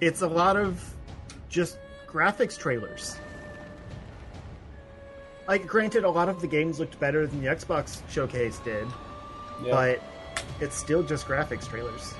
It's 0.00 0.22
a 0.22 0.28
lot 0.28 0.56
of 0.56 0.94
just 1.48 1.78
graphics 2.06 2.56
trailers. 2.56 3.18
Like, 5.48 5.66
granted, 5.66 6.04
a 6.04 6.10
lot 6.10 6.28
of 6.28 6.40
the 6.40 6.46
games 6.46 6.78
looked 6.78 6.98
better 7.00 7.26
than 7.26 7.42
the 7.42 7.48
Xbox 7.48 8.00
showcase 8.10 8.58
did, 8.58 8.86
Yeah. 9.64 9.70
but 9.70 10.02
it's 10.60 10.76
still 10.76 11.02
just 11.02 11.26
graphics 11.26 11.68
trailers. 11.68 12.14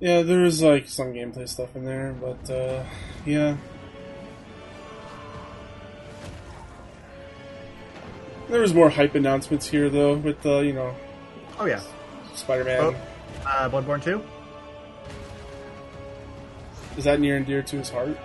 Yeah, 0.00 0.22
there's 0.22 0.62
like 0.62 0.88
some 0.88 1.12
gameplay 1.14 1.48
stuff 1.48 1.74
in 1.74 1.84
there, 1.84 2.14
but 2.20 2.50
uh, 2.50 2.84
yeah. 3.24 3.56
There 8.48 8.60
was 8.60 8.74
more 8.74 8.90
hype 8.90 9.14
announcements 9.14 9.66
here, 9.66 9.88
though, 9.88 10.14
with 10.14 10.40
the 10.42 10.58
you 10.60 10.72
know 10.72 10.94
Oh, 11.58 11.64
yeah. 11.64 11.80
Spider-Man. 12.34 12.78
Oh, 12.80 12.94
uh, 13.46 13.68
Bloodborne 13.70 14.02
2? 14.04 14.22
Is 16.98 17.04
that 17.04 17.18
near 17.18 17.36
and 17.38 17.46
dear 17.46 17.62
to 17.62 17.76
his 17.78 17.88
heart? 17.88 18.16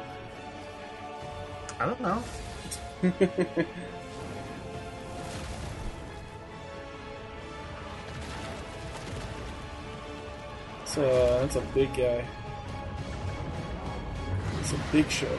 I 1.81 1.85
don't 1.87 2.01
know. 2.01 2.23
It's 10.91 10.97
a, 10.97 11.09
uh, 11.09 11.41
that's 11.41 11.55
a 11.55 11.61
big 11.73 11.93
guy. 11.93 12.25
It's 14.59 14.73
a 14.73 14.79
big 14.91 15.09
show. 15.09 15.37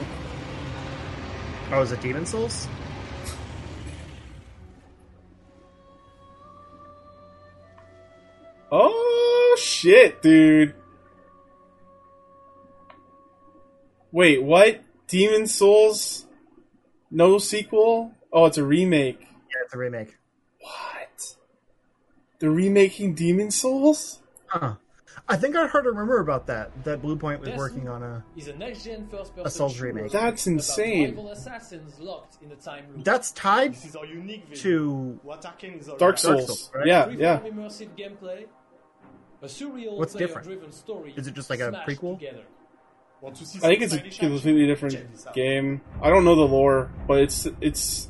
Oh, 1.70 1.82
is 1.82 1.92
it 1.92 2.00
Demon 2.00 2.24
Souls? 2.24 2.66
Oh 8.70 9.56
shit, 9.60 10.22
dude! 10.22 10.74
Wait, 14.10 14.42
what? 14.42 14.80
Demon 15.06 15.46
Souls? 15.46 16.24
No 17.12 17.36
sequel? 17.36 18.12
Oh, 18.32 18.46
it's 18.46 18.56
a 18.56 18.64
remake. 18.64 19.20
Yeah, 19.20 19.64
it's 19.64 19.74
a 19.74 19.78
remake. 19.78 20.16
What? 20.60 21.36
They're 22.38 22.50
remaking 22.50 23.14
Demon 23.14 23.50
Souls? 23.50 24.20
Huh. 24.46 24.76
I 25.28 25.36
think 25.36 25.54
I 25.54 25.66
heard 25.66 25.86
a 25.86 25.92
rumor 25.92 26.18
about 26.18 26.46
that. 26.46 26.84
That 26.84 27.02
Bluepoint 27.02 27.40
was 27.40 27.50
Destiny 27.50 27.56
working 27.58 27.88
on 27.88 28.02
a. 28.02 28.24
is 28.34 28.48
a 28.48 28.56
next-gen 28.56 29.08
first-person 29.08 29.46
a 29.46 29.50
Souls 29.50 29.74
shooter 29.74 29.92
remake. 29.92 30.10
That's 30.10 30.46
insane. 30.46 31.10
rival 31.10 31.30
assassins 31.30 32.00
locked 32.00 32.42
in 32.42 32.48
the 32.48 32.56
time 32.56 32.86
loop. 32.94 33.04
That's 33.04 33.30
tied 33.32 33.74
This 33.74 33.84
is 33.84 33.96
our 33.96 34.06
unique 34.06 34.52
to 34.56 35.20
Attacking 35.30 35.74
is 35.78 35.90
our 35.90 35.98
Dark 35.98 36.14
right. 36.14 36.18
Souls. 36.18 36.70
Yeah, 36.84 37.06
Freeform 37.06 37.18
yeah. 37.18 37.40
immersive 37.40 37.88
gameplay. 37.96 38.46
A 39.42 39.46
surreal 39.46 39.98
What's 39.98 40.14
different? 40.14 40.72
story. 40.72 41.12
Is 41.16 41.26
it 41.26 41.34
just 41.34 41.50
like 41.50 41.60
a 41.60 41.84
prequel? 41.86 42.18
Together. 42.18 42.44
Want 43.22 43.36
to 43.36 43.46
see 43.46 43.58
I 43.58 43.68
think 43.68 43.82
it's 43.82 43.94
a 43.94 44.00
completely 44.00 44.66
different 44.66 44.94
Check 44.96 45.12
this 45.12 45.26
out. 45.28 45.34
game. 45.34 45.80
I 46.02 46.10
don't 46.10 46.24
know 46.24 46.34
the 46.34 46.42
lore, 46.42 46.90
but 47.06 47.20
it's 47.20 47.46
it's 47.60 48.08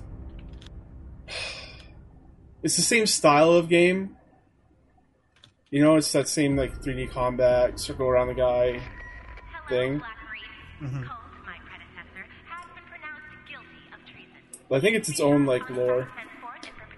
it's 2.63 2.77
the 2.77 2.83
same 2.83 3.05
style 3.05 3.53
of 3.53 3.69
game, 3.69 4.17
You 5.71 5.83
know, 5.85 5.97
it's 5.97 6.11
that 6.13 6.29
same 6.29 6.57
like 6.57 6.83
3D 6.83 7.11
combat, 7.11 7.79
circle 7.79 8.07
around 8.09 8.29
the 8.29 8.35
guy 8.35 8.81
thing. 9.69 10.01
Mhm. 10.81 11.09
I 14.71 14.81
think 14.81 14.97
it's 14.97 15.11
its 15.11 15.21
own 15.21 15.45
like 15.45 15.69
lore. 15.69 16.09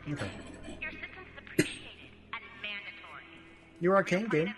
Okay. 0.09 0.31
Your 3.81 4.01
Arkane 4.01 4.31
game. 4.31 4.55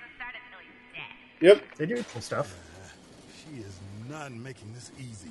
Yep. 1.40 1.62
They 1.78 1.86
do 1.86 2.04
cool 2.12 2.20
stuff. 2.20 2.54
She 3.47 3.61
is 3.61 3.78
not 4.09 4.32
making 4.32 4.72
this 4.74 4.90
easy. 4.99 5.30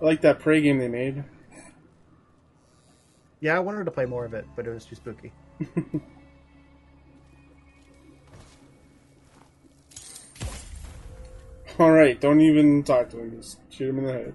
I 0.00 0.04
like 0.04 0.20
that 0.22 0.40
prey 0.40 0.60
game 0.60 0.78
they 0.78 0.88
made. 0.88 1.24
Yeah, 3.40 3.56
I 3.56 3.58
wanted 3.58 3.84
to 3.84 3.90
play 3.90 4.06
more 4.06 4.24
of 4.24 4.34
it, 4.34 4.44
but 4.54 4.66
it 4.66 4.70
was 4.70 4.84
too 4.84 4.94
spooky. 4.94 5.32
All 11.78 11.90
right, 11.90 12.20
don't 12.20 12.40
even 12.40 12.82
talk 12.84 13.08
to 13.10 13.18
him. 13.18 13.36
Just 13.36 13.58
shoot 13.70 13.88
him 13.88 13.98
in 13.98 14.04
the 14.04 14.12
head. 14.12 14.34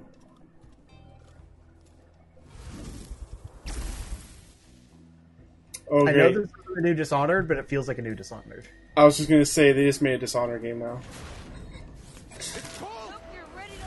Okay. 5.90 6.12
I 6.12 6.14
know 6.14 6.34
this 6.34 6.50
is 6.50 6.52
a 6.76 6.82
new 6.82 6.94
Dishonored, 6.94 7.48
but 7.48 7.58
it 7.58 7.70
feels 7.70 7.88
like 7.88 7.98
a 7.98 8.02
new 8.02 8.16
Dishonored. 8.16 8.68
I 8.98 9.06
was 9.06 9.16
just 9.16 9.30
gonna 9.30 9.46
say 9.46 9.72
they 9.72 9.86
just 9.86 10.02
made 10.02 10.16
a 10.16 10.18
Dishonored 10.18 10.64
game 10.64 10.80
now. 10.80 11.00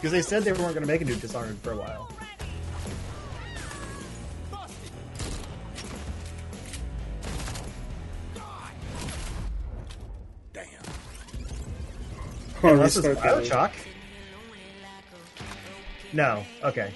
Because 0.00 0.12
they 0.12 0.22
said 0.22 0.44
they 0.44 0.52
weren't 0.52 0.72
going 0.72 0.80
to 0.80 0.86
make 0.86 1.02
a 1.02 1.04
new 1.04 1.14
Dishonored 1.14 1.58
for 1.58 1.72
a 1.72 1.76
while. 1.76 2.10
Oh, 12.62 12.68
Unless 12.68 12.96
it's. 12.96 13.08
Bioshock. 13.20 13.72
No. 16.14 16.44
Okay. 16.62 16.94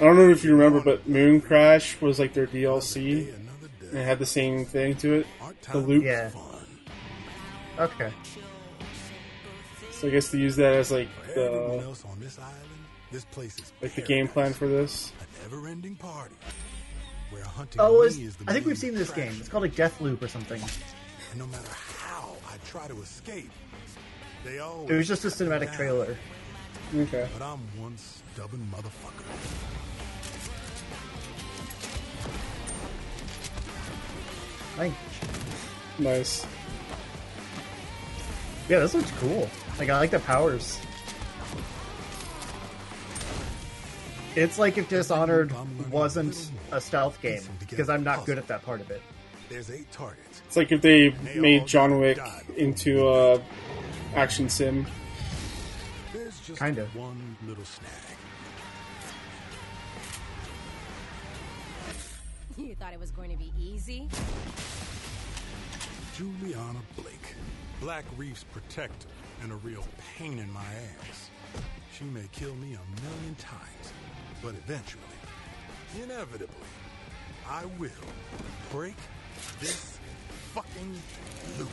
I 0.00 0.04
don't 0.04 0.16
know 0.16 0.28
if 0.28 0.42
you 0.42 0.52
remember, 0.52 0.80
but 0.80 1.08
Mooncrash 1.08 2.00
was 2.00 2.18
like 2.18 2.32
their 2.32 2.48
DLC. 2.48 3.32
And 3.80 3.96
it 3.96 4.04
had 4.04 4.18
the 4.18 4.26
same 4.26 4.64
thing 4.64 4.96
to 4.96 5.14
it. 5.14 5.26
The 5.70 5.78
loop. 5.78 6.02
Yeah. 6.04 6.30
Okay. 7.78 8.12
So 9.98 10.06
I 10.06 10.10
guess 10.10 10.28
they 10.28 10.38
use 10.38 10.54
that 10.56 10.74
as 10.74 10.92
like 10.92 11.08
the 11.34 11.82
else 11.84 12.04
on 12.04 12.20
this 12.20 12.38
island, 12.38 12.54
this 13.10 13.24
place 13.24 13.58
is 13.58 13.72
like 13.82 13.96
the 13.96 14.02
game 14.02 14.28
plan 14.28 14.52
for 14.52 14.68
this. 14.68 15.12
never-ending 15.42 15.96
party 15.96 16.36
where 17.30 17.42
hunting 17.42 17.80
Oh, 17.80 18.02
it's, 18.02 18.16
is 18.16 18.36
the 18.36 18.44
I 18.48 18.52
think 18.52 18.64
we've 18.64 18.78
seen 18.78 18.94
this 18.94 19.10
game. 19.10 19.32
It's 19.40 19.48
called 19.48 19.64
like 19.64 19.74
Deathloop 19.74 20.22
or 20.22 20.28
something. 20.28 20.62
And 20.62 21.40
no 21.40 21.48
matter 21.48 21.68
how 21.98 22.36
I 22.48 22.58
try 22.64 22.86
to 22.86 22.96
escape, 23.00 23.50
they 24.44 24.60
always 24.60 24.88
It 24.88 24.94
was 24.94 25.08
just 25.08 25.24
a 25.24 25.28
cinematic 25.28 25.74
trailer. 25.74 26.16
Okay. 26.94 27.28
But 27.36 27.44
I'm 27.44 27.58
one 27.76 27.96
stubborn 27.98 28.70
motherfucker. 28.72 29.24
Like, 34.78 34.92
Nice. 35.98 36.46
yeah, 38.68 38.78
this 38.78 38.94
looks 38.94 39.10
cool. 39.18 39.50
Like, 39.78 39.90
I 39.90 39.98
like 39.98 40.10
the 40.10 40.18
powers. 40.20 40.78
It's 44.34 44.58
like 44.58 44.78
if 44.78 44.88
Dishonored 44.88 45.52
wasn't 45.90 46.50
a 46.70 46.80
stealth 46.80 47.20
game, 47.22 47.42
because 47.68 47.88
I'm 47.88 48.04
not 48.04 48.24
good 48.24 48.38
at 48.38 48.46
that 48.48 48.64
part 48.64 48.80
of 48.80 48.90
it. 48.90 49.02
There's 49.48 49.70
eight 49.70 49.90
targets. 49.90 50.42
It's 50.46 50.56
like 50.56 50.70
if 50.72 50.82
they 50.82 51.10
made 51.34 51.66
John 51.66 51.98
Wick 51.98 52.18
into 52.56 53.08
a 53.08 53.40
action 54.14 54.48
sim. 54.48 54.86
There's 56.12 56.38
just 56.40 56.60
Kinda. 56.60 56.86
one 56.94 57.36
little 57.46 57.64
snag. 57.64 57.90
You 62.56 62.74
thought 62.74 62.92
it 62.92 63.00
was 63.00 63.10
going 63.10 63.30
to 63.30 63.36
be 63.36 63.52
easy? 63.58 64.08
Julianna 66.16 66.80
Blake, 66.96 67.34
Black 67.80 68.04
Reef's 68.16 68.44
protector, 68.44 69.08
and 69.42 69.52
a 69.52 69.56
real 69.56 69.84
pain 70.16 70.38
in 70.38 70.52
my 70.52 70.60
ass. 70.64 71.30
She 71.96 72.04
may 72.04 72.28
kill 72.32 72.54
me 72.56 72.74
a 72.74 73.02
million 73.02 73.34
times, 73.36 73.92
but 74.42 74.54
eventually, 74.54 75.02
inevitably, 76.02 76.46
I 77.48 77.64
will 77.78 77.90
break 78.70 78.94
this 79.60 79.98
fucking 80.54 80.94
loop. 81.58 81.68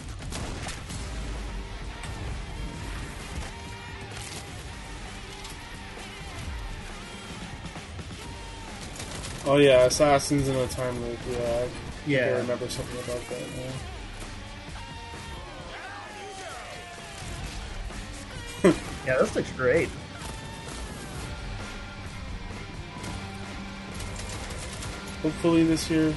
Oh 9.47 9.57
yeah, 9.57 9.85
Assassins 9.85 10.47
in 10.47 10.55
a 10.55 10.67
time 10.67 10.99
loop. 11.01 11.19
Yeah, 11.29 11.35
I 11.37 11.39
think 11.59 11.71
Yeah. 12.07 12.25
I 12.25 12.29
remember 12.39 12.67
something 12.67 12.97
about 13.03 13.21
that. 13.29 13.41
Yeah. 13.41 13.71
Yeah, 19.05 19.17
this 19.19 19.35
looks 19.35 19.51
great. 19.51 19.87
Hopefully 25.21 25.63
this 25.63 25.91
year. 25.91 26.15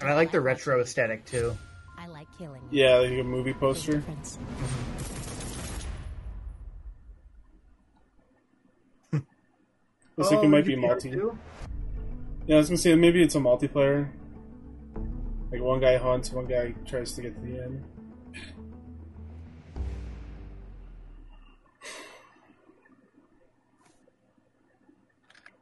And 0.00 0.08
I 0.08 0.14
like 0.14 0.32
the 0.32 0.40
retro 0.40 0.80
aesthetic 0.80 1.24
too. 1.24 1.56
I 1.98 2.06
like 2.06 2.26
killing. 2.38 2.62
Yeah, 2.70 2.96
like 2.96 3.10
a 3.12 3.22
movie 3.22 3.54
poster. 3.54 4.02
Looks 10.30 10.42
like 10.44 10.44
Oh, 10.44 10.46
it 10.46 10.48
might 10.50 10.64
be 10.64 10.76
multi. 10.76 11.10
too? 11.10 11.38
Yeah, 12.46 12.56
I 12.56 12.58
was 12.58 12.68
gonna 12.68 12.78
say 12.78 12.94
maybe 12.94 13.20
it's 13.22 13.34
a 13.34 13.38
multiplayer. 13.38 14.10
Like 15.50 15.60
one 15.60 15.80
guy 15.80 15.96
hunts, 15.96 16.30
one 16.30 16.46
guy 16.46 16.74
tries 16.86 17.12
to 17.14 17.22
get 17.22 17.34
to 17.34 17.40
the 17.40 17.60
end. 17.62 17.84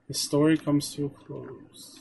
The 0.08 0.14
story 0.14 0.56
comes 0.56 0.94
to 0.94 1.06
a 1.06 1.10
close. 1.10 2.00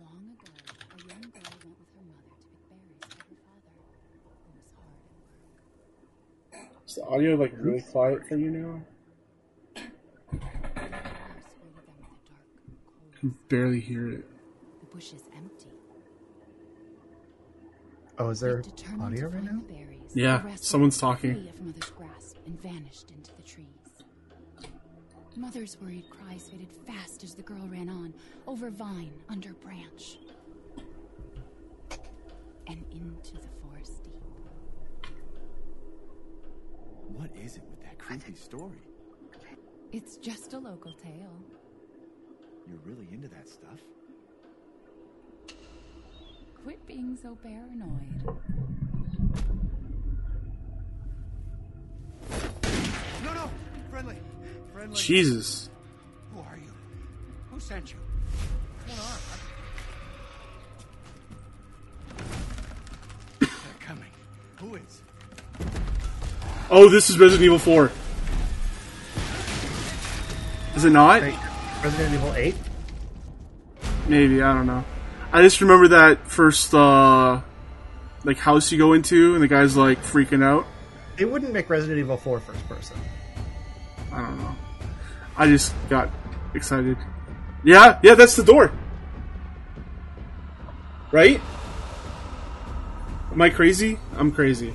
Long 0.00 0.32
ago, 0.32 0.52
a 0.96 1.08
young 1.08 1.20
girl 1.20 1.52
went 1.62 1.78
with 1.78 1.92
her 1.96 2.04
mother 2.08 2.32
to 2.32 2.44
pick 2.48 2.62
berries 2.70 3.02
for 3.12 3.18
her 3.28 3.36
father, 3.44 3.74
who 4.08 4.52
was 4.56 4.70
hard 4.76 4.96
at 4.96 6.64
work. 6.72 6.86
Is 6.86 6.94
the 6.94 7.00
audio 7.12 7.34
like 7.36 7.52
really 7.58 7.82
quiet 7.82 8.26
for 8.26 8.36
you 8.36 8.50
now? 8.50 8.82
Persuaded 9.74 9.92
them 10.30 11.74
with 11.74 11.84
a 11.84 11.92
dark, 11.92 12.40
I 13.14 13.18
can 13.20 13.34
barely 13.48 13.80
hear 13.80 14.08
it. 14.10 14.24
the 14.80 14.86
bush 14.86 15.12
is 15.12 15.22
empty. 15.36 15.66
Oh, 18.18 18.30
is 18.30 18.40
there 18.40 18.62
audio 19.00 19.28
right 19.28 19.42
now? 19.44 19.60
berries, 19.68 20.12
Yeah, 20.14 20.42
someone's 20.56 20.98
talking. 20.98 21.34
free 21.34 21.52
mother's 21.64 21.90
grasp 21.90 22.36
and 22.46 22.60
vanished 22.62 23.10
into 23.10 23.30
the 23.36 23.42
trees. 23.42 23.66
Mother's 25.36 25.76
worried 25.80 26.04
cries 26.10 26.48
faded 26.50 26.68
fast 26.86 27.24
as 27.24 27.34
the 27.34 27.42
girl 27.42 27.66
ran 27.70 27.88
on, 27.88 28.12
over 28.46 28.70
vine, 28.70 29.12
under 29.30 29.54
branch, 29.54 30.18
and 32.68 32.84
into 32.92 33.32
the 33.34 33.48
forest 33.62 34.04
deep. 34.04 34.12
What 37.16 37.30
is 37.36 37.56
it 37.56 37.62
with 37.70 37.82
that 37.82 37.98
creepy 37.98 38.34
story? 38.34 38.78
It's 39.92 40.16
just 40.16 40.54
a 40.54 40.58
local 40.58 40.92
tale. 40.94 41.36
You're 42.66 42.78
really 42.84 43.08
into 43.12 43.28
that 43.28 43.46
stuff? 43.48 43.80
Quit 46.64 46.86
being 46.86 47.18
so 47.20 47.36
paranoid. 47.42 48.38
No, 53.24 53.34
no, 53.34 53.50
friendly, 53.90 54.16
friendly. 54.72 54.96
Jesus. 54.96 55.68
Who 56.32 56.40
are 56.40 56.56
you? 56.56 56.72
Who 57.50 57.60
sent 57.60 57.92
you? 57.92 57.98
What's 58.86 58.98
going 58.98 59.10
on? 59.10 59.18
They're 63.40 63.80
coming. 63.80 64.10
Who 64.60 64.76
is? 64.76 65.02
Oh, 66.74 66.88
this 66.88 67.10
is 67.10 67.18
Resident 67.18 67.44
Evil 67.44 67.58
4. 67.58 67.92
Is 70.74 70.86
it 70.86 70.90
not? 70.90 71.20
Resident 71.84 72.14
Evil 72.14 72.32
8? 72.32 72.54
Maybe 74.08 74.40
I 74.40 74.54
don't 74.54 74.66
know. 74.66 74.82
I 75.30 75.42
just 75.42 75.60
remember 75.60 75.88
that 75.88 76.26
first 76.26 76.72
uh 76.72 77.42
like 78.24 78.38
house 78.38 78.72
you 78.72 78.78
go 78.78 78.94
into, 78.94 79.34
and 79.34 79.42
the 79.42 79.48
guy's 79.48 79.76
like 79.76 80.02
freaking 80.02 80.42
out. 80.42 80.64
It 81.18 81.26
wouldn't 81.26 81.52
make 81.52 81.68
Resident 81.68 81.98
Evil 81.98 82.16
4 82.16 82.40
first 82.40 82.66
person. 82.66 82.96
I 84.10 84.22
don't 84.22 84.38
know. 84.38 84.56
I 85.36 85.48
just 85.48 85.74
got 85.90 86.08
excited. 86.54 86.96
Yeah, 87.64 88.00
yeah, 88.02 88.14
that's 88.14 88.34
the 88.34 88.44
door. 88.44 88.72
Right? 91.10 91.38
Am 93.30 93.42
I 93.42 93.50
crazy? 93.50 93.98
I'm 94.16 94.32
crazy. 94.32 94.72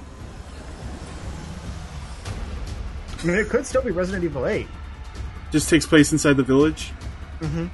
I 3.20 3.26
mean, 3.26 3.38
it 3.38 3.50
could 3.50 3.66
still 3.66 3.82
be 3.82 3.92
Resident 3.92 4.24
Evil 4.24 4.46
8. 4.46 4.68
Just 5.52 5.70
takes 5.70 5.86
place 5.86 6.12
inside 6.12 6.38
the 6.38 6.44
village. 6.44 6.92
Mm-hmm. 7.40 7.68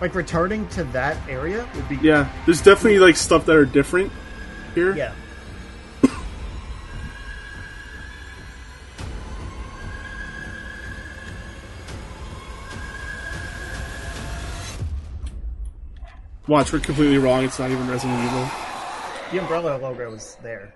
like 0.00 0.14
returning 0.14 0.66
to 0.70 0.84
that 0.84 1.16
area 1.28 1.68
would 1.74 1.88
be 1.88 1.96
Yeah, 1.96 2.30
there's 2.46 2.62
definitely 2.62 2.98
like 2.98 3.16
stuff 3.16 3.46
that 3.46 3.56
are 3.56 3.64
different 3.64 4.10
here. 4.74 4.96
Yeah. 4.96 5.12
Watch, 16.48 16.72
we're 16.72 16.80
completely 16.80 17.18
wrong. 17.18 17.44
It's 17.44 17.58
not 17.58 17.70
even 17.70 17.88
Resident 17.88 18.22
Evil. 18.24 18.50
The 19.30 19.38
umbrella 19.38 19.78
logo 19.78 20.12
is 20.12 20.36
there. 20.42 20.74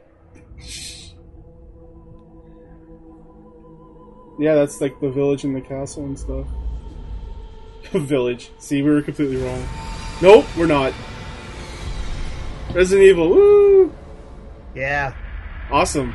Yeah, 4.39 4.55
that's 4.55 4.81
like 4.81 5.01
the 5.01 5.11
village 5.11 5.45
and 5.45 5.57
the 5.57 5.61
castle 5.61 6.05
and 6.05 6.19
stuff. 6.19 6.47
village. 7.93 8.51
See, 8.59 8.83
we 8.83 8.91
were 8.91 9.03
completely 9.03 9.37
wrong. 9.37 9.67
Nope, 10.21 10.45
we're 10.57 10.67
not. 10.67 10.93
Resident 12.75 13.07
Evil. 13.07 13.31
Woo! 13.31 13.95
Yeah. 14.75 15.15
Awesome. 15.71 16.15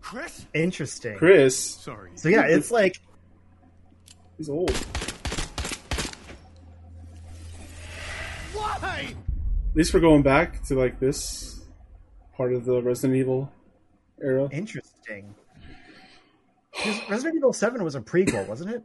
Chris? 0.00 0.46
Interesting. 0.54 1.18
Chris. 1.18 1.58
Sorry. 1.58 2.10
So 2.14 2.28
yeah, 2.28 2.46
it's 2.46 2.70
like 2.70 3.00
he's 4.38 4.48
old. 4.48 4.70
Why? 8.54 9.14
At 9.70 9.76
least 9.76 9.92
we're 9.92 10.00
going 10.00 10.22
back 10.22 10.62
to 10.66 10.74
like 10.74 11.00
this 11.00 11.60
part 12.36 12.52
of 12.52 12.64
the 12.64 12.80
Resident 12.80 13.18
Evil 13.18 13.52
era. 14.22 14.48
Interesting. 14.52 15.34
Resident 17.08 17.36
Evil 17.36 17.52
7 17.52 17.82
was 17.82 17.94
a 17.94 18.00
prequel, 18.00 18.46
wasn't 18.46 18.70
it? 18.70 18.82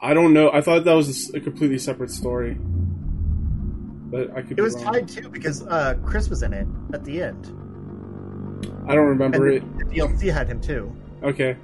I 0.00 0.14
don't 0.14 0.32
know. 0.32 0.50
I 0.50 0.60
thought 0.60 0.84
that 0.84 0.94
was 0.94 1.32
a 1.34 1.40
completely 1.40 1.78
separate 1.78 2.10
story, 2.10 2.56
but 2.58 4.34
I 4.34 4.42
could. 4.42 4.58
It 4.58 4.62
was 4.62 4.74
wrong. 4.76 4.94
tied 4.94 5.08
too 5.08 5.28
because 5.28 5.62
uh, 5.66 5.94
Chris 6.04 6.30
was 6.30 6.42
in 6.42 6.54
it 6.54 6.66
at 6.94 7.04
the 7.04 7.22
end. 7.22 7.46
I 8.88 8.94
don't 8.94 9.06
remember 9.06 9.48
and 9.48 9.80
it. 9.80 9.88
the 9.90 9.94
DLC 9.96 10.32
had 10.32 10.48
him 10.48 10.60
too. 10.60 10.94
Okay. 11.22 11.56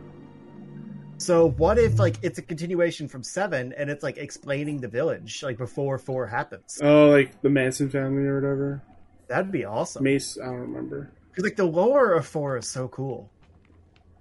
So 1.18 1.48
what 1.52 1.78
if 1.78 1.98
like 1.98 2.16
it's 2.22 2.38
a 2.38 2.42
continuation 2.42 3.08
from 3.08 3.22
seven 3.22 3.72
and 3.72 3.88
it's 3.88 4.02
like 4.02 4.18
explaining 4.18 4.80
the 4.80 4.88
village 4.88 5.42
like 5.42 5.56
before 5.56 5.96
four 5.98 6.26
happens? 6.26 6.78
Oh, 6.82 7.08
like 7.08 7.40
the 7.40 7.48
Manson 7.48 7.88
family 7.88 8.26
or 8.26 8.34
whatever. 8.34 8.82
That'd 9.28 9.50
be 9.50 9.64
awesome. 9.64 10.04
Mace. 10.04 10.38
I 10.38 10.44
don't 10.44 10.60
remember. 10.60 11.10
Because 11.30 11.44
like 11.44 11.56
the 11.56 11.64
lore 11.64 12.12
of 12.12 12.26
four 12.26 12.58
is 12.58 12.68
so 12.68 12.86
cool. 12.88 13.30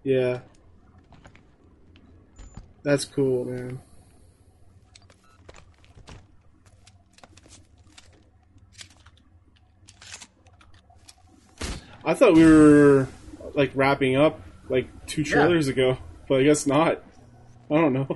Yeah. 0.03 0.39
That's 2.85 3.03
cool, 3.03 3.45
man. 3.45 3.81
I 12.03 12.13
thought 12.13 12.33
we 12.35 12.45
were 12.45 13.07
like 13.53 13.71
wrapping 13.73 14.15
up 14.15 14.39
like 14.69 14.87
two 15.07 15.21
Yeah. 15.23 15.33
trailers 15.33 15.67
ago, 15.67 15.97
but 16.29 16.41
I 16.41 16.43
guess 16.43 16.67
not. 16.67 17.03
I 17.71 17.75
don't 17.75 17.93
know. 17.93 18.07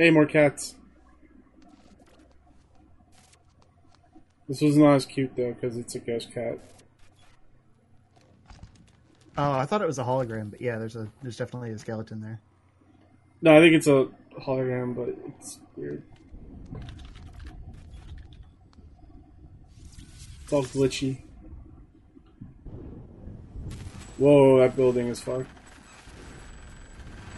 Hey, 0.00 0.08
more 0.08 0.24
cats. 0.24 0.76
This 4.48 4.62
was 4.62 4.74
not 4.74 4.94
as 4.94 5.04
cute 5.04 5.36
though, 5.36 5.52
because 5.52 5.76
it's 5.76 5.94
a 5.94 5.98
ghost 5.98 6.32
cat. 6.32 6.58
Oh, 9.36 9.52
I 9.52 9.66
thought 9.66 9.82
it 9.82 9.86
was 9.86 9.98
a 9.98 10.04
hologram, 10.04 10.50
but 10.50 10.62
yeah, 10.62 10.78
there's 10.78 10.96
a 10.96 11.06
there's 11.20 11.36
definitely 11.36 11.72
a 11.72 11.78
skeleton 11.78 12.22
there. 12.22 12.40
No, 13.42 13.54
I 13.54 13.60
think 13.60 13.74
it's 13.74 13.88
a 13.88 14.08
hologram, 14.40 14.96
but 14.96 15.14
it's 15.28 15.58
weird. 15.76 16.02
It's 20.44 20.52
all 20.54 20.64
glitchy. 20.64 21.18
Whoa, 24.16 24.60
that 24.60 24.76
building 24.76 25.08
is 25.08 25.20
fucked. 25.20 25.59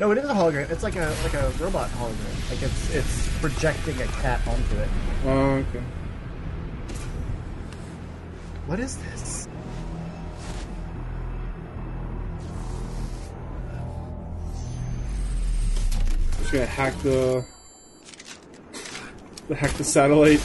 No, 0.02 0.10
it 0.10 0.18
is 0.18 0.28
a 0.28 0.34
hologram. 0.34 0.68
It's 0.68 0.82
like 0.82 0.96
a 0.96 1.14
like 1.22 1.34
a 1.34 1.48
robot 1.60 1.88
hologram. 1.90 2.50
Like 2.50 2.60
it's 2.60 2.92
it's 2.92 3.38
projecting 3.38 4.02
a 4.02 4.06
cat 4.06 4.40
onto 4.48 4.76
it. 4.78 4.88
Oh, 5.24 5.64
okay. 5.70 5.82
What 8.66 8.80
is 8.80 8.96
this? 8.96 9.46
Just 16.38 16.52
gonna 16.52 16.66
hack 16.66 16.98
the, 17.04 17.44
the 19.46 19.54
hack 19.54 19.70
the 19.74 19.84
satellite. 19.84 20.40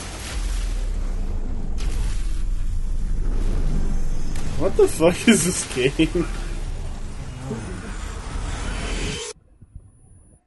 What 4.60 4.76
the 4.76 4.86
fuck 4.86 5.26
is 5.26 5.44
this 5.46 5.74
game? 6.06 6.28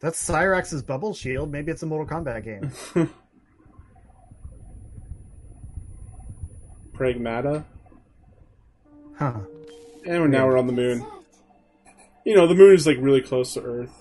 That's 0.01 0.19
Cyrax's 0.27 0.81
bubble 0.81 1.13
shield. 1.13 1.51
Maybe 1.51 1.71
it's 1.71 1.83
a 1.83 1.85
Mortal 1.85 2.07
Kombat 2.07 2.43
game. 2.43 2.71
Pragmata. 6.93 7.63
Huh. 9.15 9.33
And 10.05 10.21
we're, 10.21 10.27
now 10.27 10.47
we're 10.47 10.57
on 10.57 10.65
the 10.65 10.73
moon. 10.73 11.05
You 12.25 12.35
know, 12.35 12.47
the 12.47 12.55
moon 12.55 12.73
is 12.73 12.87
like 12.87 12.97
really 12.99 13.21
close 13.21 13.53
to 13.53 13.61
Earth. 13.61 13.93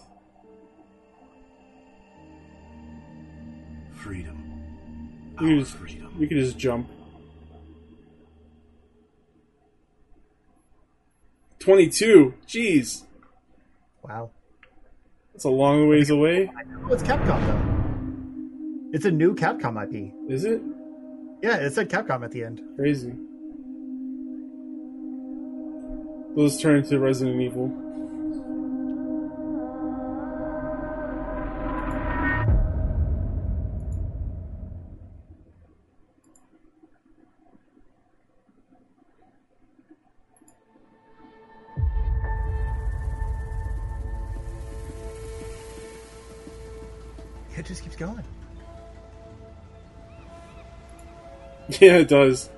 Freedom. 3.92 4.62
You 5.40 5.46
can 5.46 5.58
just, 5.60 5.76
you 6.18 6.26
can 6.26 6.38
just 6.38 6.56
jump. 6.58 6.88
22! 11.58 12.34
Jeez! 12.48 13.04
Wow. 14.02 14.30
That's 15.40 15.46
a 15.46 15.48
long 15.48 15.88
ways 15.88 16.10
away. 16.10 16.52
Oh, 16.84 16.92
it's 16.92 17.02
Capcom 17.02 17.40
though. 17.46 18.90
It's 18.92 19.06
a 19.06 19.10
new 19.10 19.34
Capcom 19.34 19.82
IP. 19.82 20.12
Is 20.28 20.44
it? 20.44 20.60
Yeah, 21.42 21.56
it 21.56 21.72
said 21.72 21.88
Capcom 21.88 22.22
at 22.22 22.30
the 22.30 22.44
end. 22.44 22.60
Crazy. 22.76 23.14
Let's 26.36 26.60
turn 26.60 26.86
to 26.90 26.98
Resident 26.98 27.40
Evil. 27.40 27.68
Yeah, 51.80 51.96
it 51.96 52.08
does. 52.08 52.50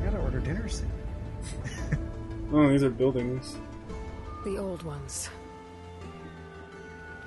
I 0.00 0.04
gotta 0.04 0.18
order 0.18 0.40
dinner 0.40 0.68
soon. 0.68 0.90
Oh, 2.52 2.68
these 2.68 2.82
are 2.82 2.90
buildings. 2.90 3.54
The 4.44 4.58
old 4.58 4.82
ones 4.82 5.28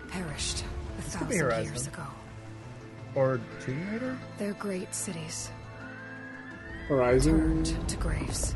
perished 0.09 0.65
a 0.97 1.01
This 1.01 1.15
thousand 1.15 1.39
Horizon. 1.39 1.63
years 1.73 1.87
ago. 1.87 2.03
Or 3.15 3.39
Tomb 3.61 3.87
Raider? 3.89 4.17
They're 4.37 4.51
great 4.53 4.93
cities, 4.93 5.49
Horizon. 6.89 7.63
turned 7.63 7.87
to 7.89 7.95
graves. 7.97 8.53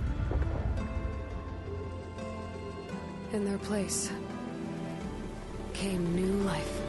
In 3.31 3.45
their 3.45 3.59
place, 3.59 4.11
came 5.73 6.13
new 6.15 6.33
life. 6.43 6.81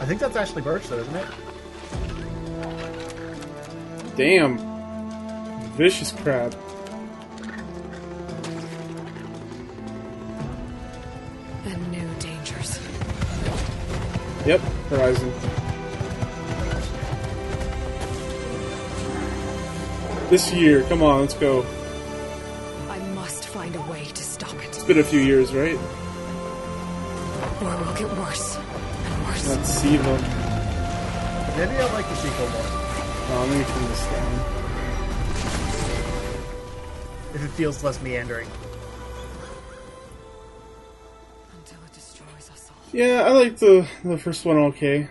I 0.00 0.06
think 0.06 0.20
that's 0.20 0.36
Ashly 0.36 0.62
Burch, 0.62 0.86
though, 0.88 0.98
isn't 0.98 1.16
it? 1.16 1.26
Damn. 4.16 4.58
Vicious 5.76 6.12
crab. 6.12 6.54
And 11.64 11.90
new 11.90 12.08
dangers. 12.20 12.78
Yep, 14.46 14.60
Horizon. 14.90 15.32
This 20.30 20.52
year, 20.52 20.82
come 20.84 21.02
on, 21.02 21.20
let's 21.20 21.34
go. 21.34 21.64
I 22.88 22.98
must 23.14 23.46
find 23.48 23.74
a 23.74 23.80
way 23.82 24.04
to 24.04 24.22
stop 24.22 24.54
it, 24.56 24.68
It's 24.68 24.84
been 24.84 24.98
a 24.98 25.04
few 25.04 25.20
years, 25.20 25.52
right? 25.52 25.78
And 29.46 29.58
worse. 29.58 29.68
Let's 29.68 29.74
see 29.80 29.96
them. 29.96 30.20
Maybe 31.56 31.76
I'd 31.76 31.92
like 31.92 32.08
the 32.08 32.16
sequel 32.16 32.48
more. 32.48 32.62
Oh, 33.26 33.46
let 33.48 33.58
me 33.58 33.64
turn 33.64 33.88
this 33.88 34.04
down. 34.06 34.32
If 37.34 37.44
it 37.44 37.50
feels 37.56 37.82
less 37.82 38.00
meandering. 38.02 38.48
Until 41.58 41.78
it 41.84 41.92
destroys 41.92 42.50
us 42.52 42.70
all. 42.70 42.76
Yeah, 42.92 43.24
I 43.26 43.30
like 43.30 43.56
the 43.58 43.86
the 44.04 44.18
first 44.18 44.44
one 44.44 44.56
okay. 44.56 45.08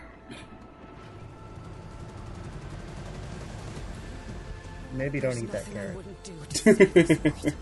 Maybe 4.94 5.20
don't 5.20 5.38
eat 5.38 5.52
that 5.52 5.66
carrot. 5.74 5.96
wouldn't 5.96 6.24
do 6.24 6.34
to 6.50 6.58
save 6.58 6.94
this 6.94 7.10
world. 7.24 7.56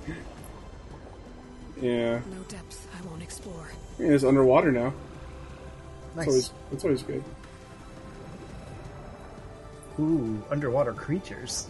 Yeah. 1.81 2.19
No 2.29 2.43
depths 2.47 2.85
I 2.95 3.07
won't 3.07 3.23
explore. 3.23 3.71
yeah, 3.97 4.11
it's 4.11 4.23
underwater 4.23 4.71
now. 4.71 4.93
Nice. 6.15 6.27
It's 6.27 6.27
always, 6.27 6.51
it's 6.71 6.83
always 6.83 7.03
good. 7.03 7.23
Ooh, 9.99 10.43
underwater 10.49 10.93
creatures. 10.93 11.69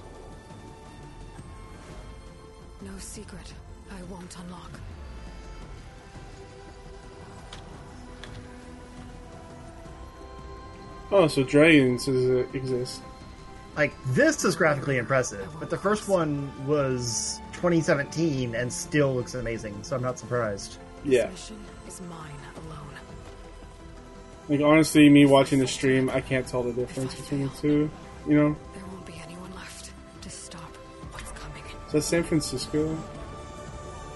No 2.81 2.97
secret 2.97 3.53
I 3.91 4.01
won't 4.03 4.35
unlock. 4.39 4.71
Oh, 11.11 11.27
so 11.27 11.43
dragons 11.43 12.07
is, 12.07 12.29
uh, 12.29 12.47
exist. 12.53 13.01
Like, 13.75 13.93
this 14.07 14.45
is 14.45 14.55
graphically 14.55 14.97
impressive, 14.97 15.47
but 15.59 15.69
the 15.69 15.77
first 15.77 16.07
one 16.07 16.51
was 16.65 17.39
2017 17.53 18.55
and 18.55 18.71
still 18.71 19.13
looks 19.13 19.33
amazing, 19.33 19.77
so 19.83 19.95
I'm 19.95 20.01
not 20.01 20.17
surprised. 20.17 20.77
Yeah. 21.03 21.29
Mission 21.29 21.59
is 21.87 22.01
mine 22.01 22.31
alone. 22.43 22.50
Like 24.51 24.59
honestly, 24.59 25.07
me 25.07 25.25
watching 25.25 25.59
the 25.59 25.67
stream, 25.67 26.09
I 26.09 26.19
can't 26.19 26.45
tell 26.45 26.61
the 26.61 26.73
difference 26.73 27.15
between 27.15 27.43
the 27.43 27.49
two. 27.61 27.89
You 28.27 28.35
know, 28.35 28.55
There 28.73 28.83
won't 28.91 29.05
be 29.05 29.13
anyone 29.25 29.49
left 29.55 29.91
to 30.23 30.29
stop 30.29 30.75
what's 31.11 31.31
coming. 31.31 31.63
is 31.87 31.93
that 31.93 32.01
San 32.01 32.23
Francisco? 32.23 32.93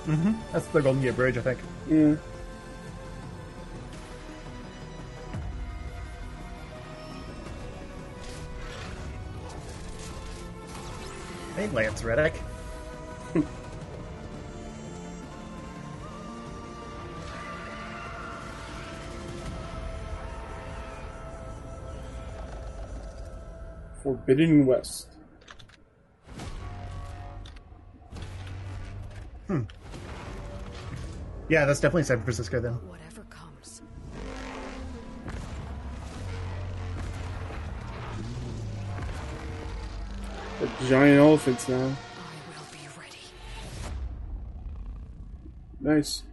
Mm-hmm. 0.08 0.34
That's 0.52 0.66
the 0.68 0.82
Golden 0.82 1.02
Gate 1.02 1.16
Bridge, 1.16 1.38
I 1.38 1.42
think. 1.42 1.60
Yeah. 1.90 2.16
Hey, 11.56 11.68
Lance 11.70 12.04
Reddick. 12.04 12.34
Forbidden 24.26 24.66
West. 24.66 25.08
Hmm. 29.48 29.62
Yeah, 31.48 31.66
that's 31.66 31.80
definitely 31.80 32.04
San 32.04 32.24
Francisco 32.24 32.60
then. 32.60 32.74
Whatever 32.74 33.24
comes. 33.26 33.84
The 40.60 40.88
giant 40.88 41.20
elephants 41.20 41.70
now. 41.70 41.76
I 41.76 41.80
will 41.80 42.66
be 42.72 42.80
ready. 43.00 43.20
Nice. 45.80 46.24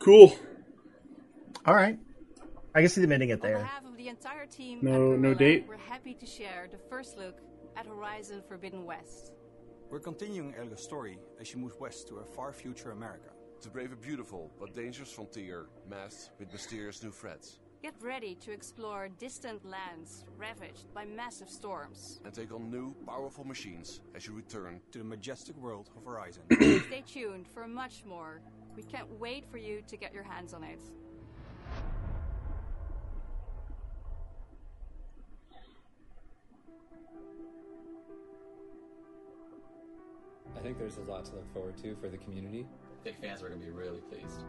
Cool. 0.00 0.36
All 1.64 1.74
right. 1.76 1.96
I 2.74 2.80
can 2.80 2.88
see 2.88 3.00
them 3.00 3.12
ending 3.12 3.28
it 3.28 3.34
On 3.34 3.48
there. 3.48 3.70
Behalf 4.14 4.24
of 4.24 4.24
the 4.24 4.28
entire 4.28 4.46
team, 4.46 4.78
No- 4.82 5.12
at 5.12 5.18
no 5.18 5.34
date? 5.34 5.66
We're 5.68 5.76
happy 5.76 6.14
to 6.14 6.26
share 6.26 6.68
the 6.70 6.78
first 6.78 7.16
look 7.16 7.40
at 7.76 7.86
Horizon 7.86 8.42
Forbidden 8.48 8.84
West. 8.84 9.32
We're 9.90 10.00
continuing 10.00 10.54
Elga's 10.54 10.82
story 10.82 11.18
as 11.40 11.48
she 11.48 11.56
moves 11.56 11.74
west 11.80 12.08
to 12.08 12.16
a 12.16 12.24
far 12.24 12.52
future 12.52 12.90
America. 12.90 13.30
To 13.62 13.70
brave 13.70 13.92
a 13.92 13.96
beautiful 13.96 14.52
but 14.60 14.74
dangerous 14.74 15.10
frontier 15.12 15.66
masked 15.88 16.30
with 16.38 16.52
mysterious 16.52 17.02
new 17.02 17.10
threats. 17.10 17.58
Get 17.82 17.94
ready 18.02 18.34
to 18.36 18.52
explore 18.52 19.08
distant 19.08 19.64
lands 19.64 20.24
ravaged 20.36 20.92
by 20.94 21.04
massive 21.04 21.48
storms. 21.48 22.20
And 22.24 22.34
take 22.34 22.52
on 22.52 22.70
new, 22.70 22.94
powerful 23.06 23.44
machines 23.44 24.00
as 24.14 24.26
you 24.26 24.34
return 24.34 24.80
to 24.92 24.98
the 24.98 25.04
majestic 25.04 25.56
world 25.56 25.90
of 25.96 26.04
Horizon. 26.04 26.42
Stay 26.52 27.04
tuned 27.06 27.46
for 27.48 27.66
much 27.68 28.04
more. 28.04 28.40
We 28.76 28.82
can't 28.82 29.08
wait 29.18 29.44
for 29.50 29.58
you 29.58 29.82
to 29.88 29.96
get 29.96 30.12
your 30.12 30.24
hands 30.24 30.54
on 30.54 30.64
it. 30.64 30.80
I 40.58 40.60
think 40.60 40.76
there's 40.78 40.96
a 40.96 41.02
lot 41.10 41.24
to 41.26 41.36
look 41.36 41.52
forward 41.54 41.76
to 41.82 41.94
for 42.00 42.08
the 42.08 42.16
community. 42.16 42.66
I 43.00 43.04
think 43.04 43.20
fans 43.20 43.42
are 43.42 43.48
going 43.48 43.60
to 43.60 43.66
be 43.66 43.70
really 43.72 44.00
pleased. 44.00 44.40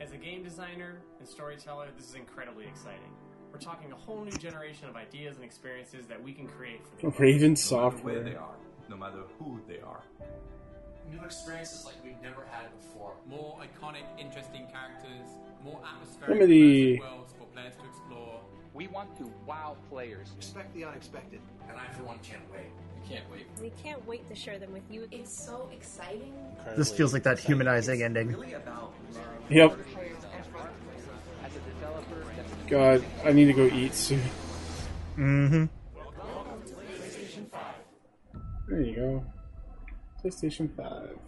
As 0.00 0.10
a 0.12 0.16
game 0.16 0.42
designer 0.42 0.98
and 1.20 1.28
storyteller, 1.28 1.86
this 1.96 2.08
is 2.08 2.16
incredibly 2.16 2.66
exciting. 2.66 3.12
We're 3.52 3.60
talking 3.60 3.92
a 3.92 3.94
whole 3.96 4.24
new 4.24 4.32
generation 4.32 4.88
of 4.88 4.96
ideas 4.96 5.36
and 5.36 5.44
experiences 5.44 6.06
that 6.06 6.20
we 6.20 6.32
can 6.32 6.48
create 6.48 6.80
for 6.98 7.10
the 7.10 7.16
Raven 7.18 7.48
game. 7.50 7.56
Software. 7.56 8.14
where 8.14 8.22
they 8.24 8.34
are, 8.34 8.56
no 8.88 8.96
matter 8.96 9.22
who 9.38 9.60
they 9.68 9.78
are. 9.80 10.02
New 11.10 11.22
experiences 11.24 11.84
like 11.84 11.94
we've 12.02 12.20
never 12.22 12.44
had 12.50 12.66
before. 12.80 13.12
More 13.28 13.58
iconic, 13.60 14.02
interesting 14.18 14.66
characters, 14.72 15.28
more 15.62 15.80
atmospheric 15.86 16.32
Some 16.34 16.42
of 16.42 16.48
the- 16.48 16.98
worlds 16.98 17.32
for 17.38 17.44
players 17.46 17.74
to 17.76 17.84
explore. 17.86 18.40
We 18.74 18.88
want 18.88 19.16
to 19.18 19.30
wow 19.46 19.76
players. 19.90 20.28
Expect 20.38 20.74
the 20.74 20.84
unexpected. 20.84 21.40
And 21.68 21.78
I, 21.78 21.92
for 21.92 22.04
one, 22.04 22.18
can't 22.22 22.42
wait. 22.52 22.70
I 23.04 23.08
can't 23.08 23.24
wait. 23.30 23.46
We 23.60 23.70
can't 23.82 24.06
wait 24.06 24.28
to 24.30 24.34
share 24.34 24.58
them 24.58 24.72
with 24.72 24.82
you. 24.90 25.06
It's 25.10 25.30
so 25.30 25.68
exciting. 25.72 26.32
This 26.76 26.90
feels 26.90 27.12
like 27.12 27.24
that 27.24 27.38
humanizing 27.38 28.02
ending. 28.02 28.34
Yep. 29.50 29.78
As 31.44 31.52
a 31.54 32.70
God, 32.70 33.04
I 33.24 33.32
need 33.32 33.46
to 33.46 33.52
go 33.52 33.66
eat 33.66 33.94
soon. 33.94 34.22
Mm-hmm. 35.18 35.64
There 38.68 38.80
you 38.80 38.94
go. 38.96 39.24
PlayStation 40.24 40.74
5. 40.74 41.18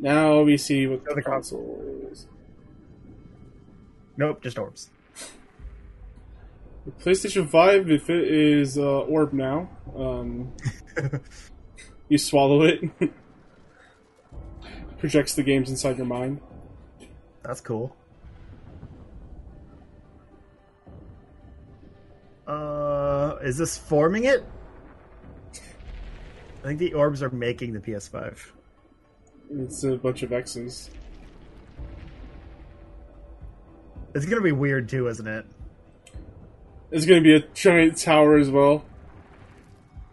Now 0.00 0.42
we 0.42 0.58
see 0.58 0.86
what 0.86 1.02
the 1.04 1.22
console 1.22 2.08
is. 2.12 2.26
Nope, 4.16 4.42
just 4.42 4.58
orbs. 4.58 4.90
The 6.86 6.92
PlayStation 6.92 7.48
5, 7.48 7.90
if 7.90 8.08
it 8.08 8.28
is 8.28 8.78
uh, 8.78 9.00
orb 9.00 9.32
now, 9.32 9.68
um, 9.94 10.52
you 12.08 12.16
swallow 12.16 12.62
it, 12.62 12.80
projects 14.98 15.34
the 15.34 15.42
games 15.42 15.68
inside 15.68 15.98
your 15.98 16.06
mind. 16.06 16.40
That's 17.42 17.60
cool. 17.60 17.94
Uh, 22.46 23.36
is 23.42 23.58
this 23.58 23.76
forming 23.76 24.24
it? 24.24 24.42
I 26.62 26.66
think 26.68 26.78
the 26.78 26.94
orbs 26.94 27.22
are 27.22 27.30
making 27.30 27.74
the 27.74 27.80
PS5. 27.80 28.52
It's 29.50 29.84
a 29.84 29.96
bunch 29.96 30.22
of 30.22 30.32
X's. 30.32 30.90
It's 34.14 34.26
gonna 34.26 34.42
be 34.42 34.52
weird 34.52 34.88
too, 34.88 35.08
isn't 35.08 35.26
it? 35.26 35.46
It's 36.90 37.04
to 37.04 37.20
be 37.20 37.34
a 37.34 37.40
giant 37.54 37.98
tower 37.98 38.36
as 38.36 38.50
well. 38.50 38.84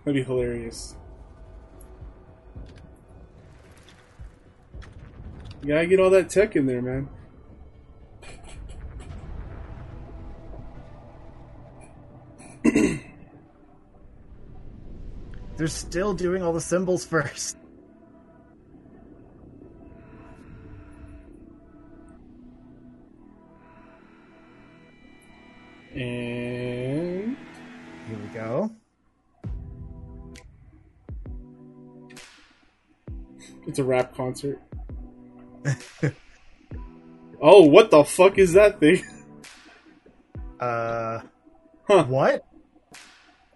That'd 0.03 0.15
be 0.15 0.23
hilarious. 0.23 0.95
You 5.61 5.69
gotta 5.69 5.87
get 5.87 5.99
all 5.99 6.09
that 6.11 6.29
tech 6.29 6.55
in 6.55 6.65
there, 6.65 6.81
man. 6.81 7.09
They're 15.57 15.67
still 15.67 16.13
doing 16.13 16.43
all 16.43 16.53
the 16.53 16.61
symbols 16.61 17.05
first. 17.07 17.57
And 25.95 27.37
here 28.07 28.17
we 28.17 28.27
go. 28.33 28.69
It's 33.65 33.79
a 33.79 33.83
rap 33.83 34.15
concert. 34.15 34.61
oh, 37.41 37.63
what 37.63 37.91
the 37.91 38.03
fuck 38.03 38.37
is 38.37 38.53
that 38.53 38.79
thing? 38.79 39.03
Uh, 40.57 41.19
huh? 41.83 42.05
What? 42.05 42.45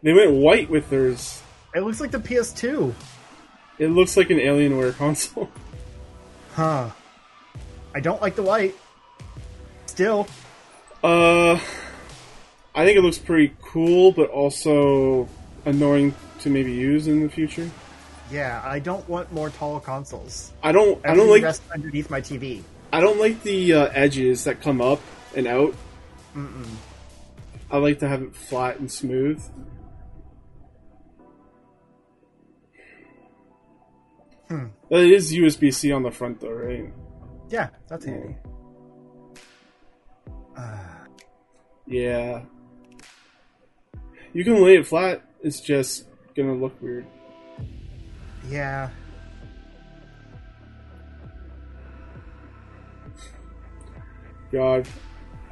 They 0.03 0.11
went 0.11 0.31
white 0.33 0.69
with 0.69 0.89
theirs. 0.89 1.41
It 1.73 1.79
looks 1.79 2.01
like 2.01 2.11
the 2.11 2.19
PS2. 2.19 2.93
It 3.79 3.87
looks 3.87 4.17
like 4.17 4.29
an 4.29 4.37
Alienware 4.37 4.93
console. 4.97 5.49
Huh. 6.53 6.89
I 7.95 8.01
don't 8.01 8.21
like 8.21 8.35
the 8.35 8.43
white. 8.43 8.75
Still. 9.85 10.27
Uh, 11.01 11.57
I 12.79 12.85
think 12.85 12.97
it 12.97 13.01
looks 13.01 13.17
pretty 13.17 13.53
cool, 13.61 14.13
but 14.13 14.29
also 14.29 15.27
annoying 15.65 16.15
to 16.39 16.49
maybe 16.49 16.71
use 16.71 17.07
in 17.07 17.21
the 17.21 17.27
future. 17.27 17.69
Yeah, 18.31 18.61
I 18.63 18.79
don't 18.79 19.07
want 19.09 19.33
more 19.33 19.49
tall 19.49 19.81
consoles. 19.81 20.53
I 20.63 20.71
don't. 20.71 21.05
I 21.05 21.13
don't 21.13 21.29
like. 21.29 21.43
rests 21.43 21.69
underneath 21.73 22.09
my 22.09 22.21
TV. 22.21 22.63
I 22.93 23.01
don't 23.01 23.19
like 23.19 23.43
the 23.43 23.73
uh, 23.73 23.85
edges 23.87 24.45
that 24.45 24.61
come 24.61 24.79
up 24.79 25.01
and 25.35 25.45
out. 25.45 25.75
Mm-mm. 26.33 26.69
I 27.69 27.79
like 27.79 27.99
to 27.99 28.07
have 28.07 28.21
it 28.21 28.33
flat 28.33 28.79
and 28.79 28.89
smooth. 28.89 29.43
Hmm. 34.47 34.67
It 34.89 35.11
is 35.11 35.33
USB 35.33 35.73
C 35.73 35.91
on 35.91 36.03
the 36.03 36.11
front, 36.11 36.39
though, 36.39 36.51
right? 36.51 36.93
Yeah, 37.49 37.71
that's 37.89 38.05
handy. 38.05 38.37
Yeah. 41.89 42.43
You 44.33 44.43
can 44.43 44.63
lay 44.63 44.77
it 44.77 44.87
flat. 44.87 45.21
It's 45.41 45.59
just 45.59 46.05
gonna 46.35 46.53
look 46.53 46.79
weird. 46.81 47.05
Yeah. 48.49 48.89
God, 54.51 54.87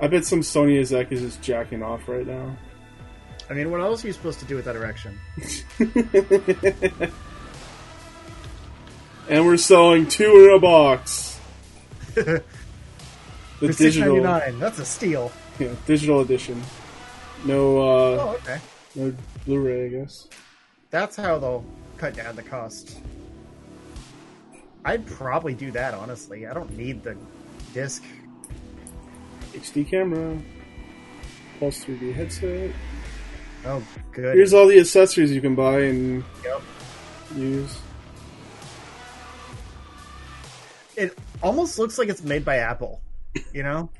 I 0.02 0.08
bet 0.08 0.26
some 0.26 0.41
Sony 0.41 0.80
exec 0.80 1.12
is 1.12 1.22
just 1.22 1.41
jacking 1.41 1.84
off 1.84 2.08
right 2.08 2.26
now. 2.26 2.58
I 3.49 3.54
mean, 3.54 3.70
what 3.72 3.80
else 3.80 4.04
are 4.04 4.08
you 4.08 4.14
supposed 4.14 4.40
to 4.40 4.45
do 4.45 4.56
with 4.56 4.66
that 4.66 4.76
erection? 4.76 5.18
And 9.30 9.45
we're 9.45 9.58
selling 9.58 10.08
two 10.08 10.45
in 10.45 10.56
a 10.56 10.60
box. 10.60 11.38
the 12.14 12.41
For 13.60 13.68
digital, 13.74 14.16
$6.99. 14.16 14.60
That's 14.60 14.80
a 14.80 14.86
steal. 14.86 15.32
yeah, 15.60 15.74
digital 15.86 16.22
edition. 16.22 16.62
No, 17.46 17.78
uh, 17.78 18.18
Oh, 18.20 18.30
okay. 18.36 18.60
no 18.96 19.14
Blu-ray, 19.46 19.86
I 19.86 19.90
guess. 19.90 20.28
That's 20.90 21.16
how 21.16 21.38
they'll 21.40 21.66
cut 21.98 22.16
down 22.16 22.36
the 22.36 22.44
cost. 22.44 23.00
I'd 24.86 25.06
probably 25.06 25.54
do 25.54 25.72
that, 25.72 25.94
honestly. 25.94 26.48
I 26.48 26.54
don't 26.54 26.76
need 26.78 27.04
the 27.04 27.16
disc. 27.74 28.04
HD 29.54 29.90
camera, 29.90 30.38
3D 31.60 32.14
headset. 32.14 32.72
Oh, 33.66 33.84
good. 34.12 34.36
Here's 34.36 34.54
all 34.54 34.68
the 34.68 34.80
accessories 34.80 35.32
you 35.32 35.42
can 35.42 35.56
buy 35.56 35.82
and 35.82 36.24
Yep. 36.44 36.62
use. 37.36 37.78
It 40.96 41.18
almost 41.42 41.78
looks 41.80 41.98
like 41.98 42.10
it's 42.10 42.24
made 42.24 42.44
by 42.46 42.58
Apple. 42.58 43.02
You 43.54 43.64
know? 43.64 43.90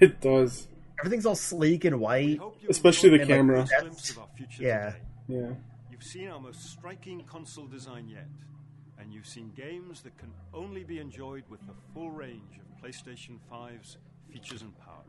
It 0.00 0.20
does, 0.20 0.66
Everything's 1.02 1.26
all 1.26 1.34
sleek 1.34 1.84
and 1.84 1.98
white. 2.00 2.38
especially 2.68 3.10
the 3.10 3.20
And, 3.20 3.28
camera. 3.28 3.66
that's- 3.68 4.16
Yeah. 4.58 4.94
Yeah. 5.28 5.54
You've 5.90 6.02
seen 6.02 6.28
our 6.28 6.40
most 6.40 6.62
striking 6.70 7.24
console 7.24 7.66
design 7.66 8.08
yet, 8.08 8.28
and 8.98 9.12
you've 9.12 9.26
seen 9.26 9.50
games 9.56 10.02
that 10.02 10.16
can 10.16 10.32
only 10.54 10.84
be 10.84 10.98
enjoyed 11.00 11.44
with 11.48 11.60
the 11.66 11.74
full 11.92 12.10
range 12.10 12.58
of 12.58 12.82
PlayStation 12.82 13.38
5's 13.50 13.98
features 14.30 14.62
and 14.62 14.76
power. 14.78 15.02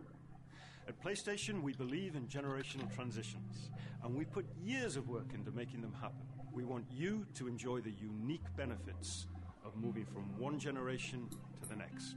At 0.87 0.99
PlayStation, 1.01 1.61
we 1.61 1.73
believe 1.73 2.15
in 2.15 2.27
generational 2.27 2.93
transitions, 2.93 3.69
and 4.03 4.13
we 4.15 4.25
put 4.25 4.45
years 4.61 4.97
of 4.97 5.07
work 5.07 5.33
into 5.33 5.51
making 5.51 5.81
them 5.81 5.93
happen. 5.93 6.25
We 6.51 6.65
want 6.65 6.85
you 6.91 7.25
to 7.35 7.47
enjoy 7.47 7.81
the 7.81 7.91
unique 7.91 8.43
benefits 8.57 9.27
of 9.63 9.75
moving 9.77 10.05
from 10.05 10.23
one 10.37 10.59
generation 10.59 11.29
to 11.61 11.69
the 11.69 11.75
next. 11.75 12.15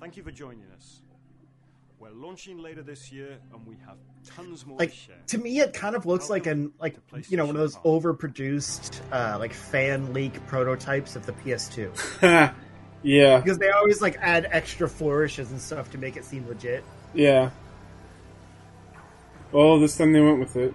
Thank 0.00 0.16
you 0.16 0.22
for 0.22 0.30
joining 0.30 0.66
us. 0.76 1.02
We're 1.98 2.10
launching 2.10 2.58
later 2.58 2.82
this 2.82 3.10
year, 3.10 3.38
and 3.52 3.66
we 3.66 3.76
have 3.86 3.96
tons 4.26 4.66
more 4.66 4.78
Like 4.78 4.90
to 4.90 4.96
share. 4.96 5.16
to 5.28 5.38
me, 5.38 5.60
it 5.60 5.72
kind 5.72 5.96
of 5.96 6.04
looks 6.04 6.28
like 6.28 6.46
an 6.46 6.72
like 6.78 6.96
you 7.30 7.36
know 7.38 7.46
one 7.46 7.56
of 7.56 7.60
those 7.60 7.76
overproduced 7.78 9.00
uh, 9.12 9.38
like 9.38 9.52
fan 9.54 10.12
leak 10.12 10.44
prototypes 10.46 11.16
of 11.16 11.24
the 11.24 11.32
PS2 11.32 12.52
yeah, 13.02 13.38
because 13.40 13.56
they 13.58 13.70
always 13.70 14.02
like 14.02 14.16
add 14.20 14.46
extra 14.50 14.88
flourishes 14.88 15.50
and 15.50 15.60
stuff 15.60 15.90
to 15.92 15.98
make 15.98 16.16
it 16.16 16.24
seem 16.24 16.46
legit. 16.48 16.84
yeah. 17.14 17.50
Oh, 19.52 19.78
this 19.78 19.96
time 19.96 20.12
they 20.12 20.20
went 20.20 20.40
with 20.40 20.56
it. 20.56 20.74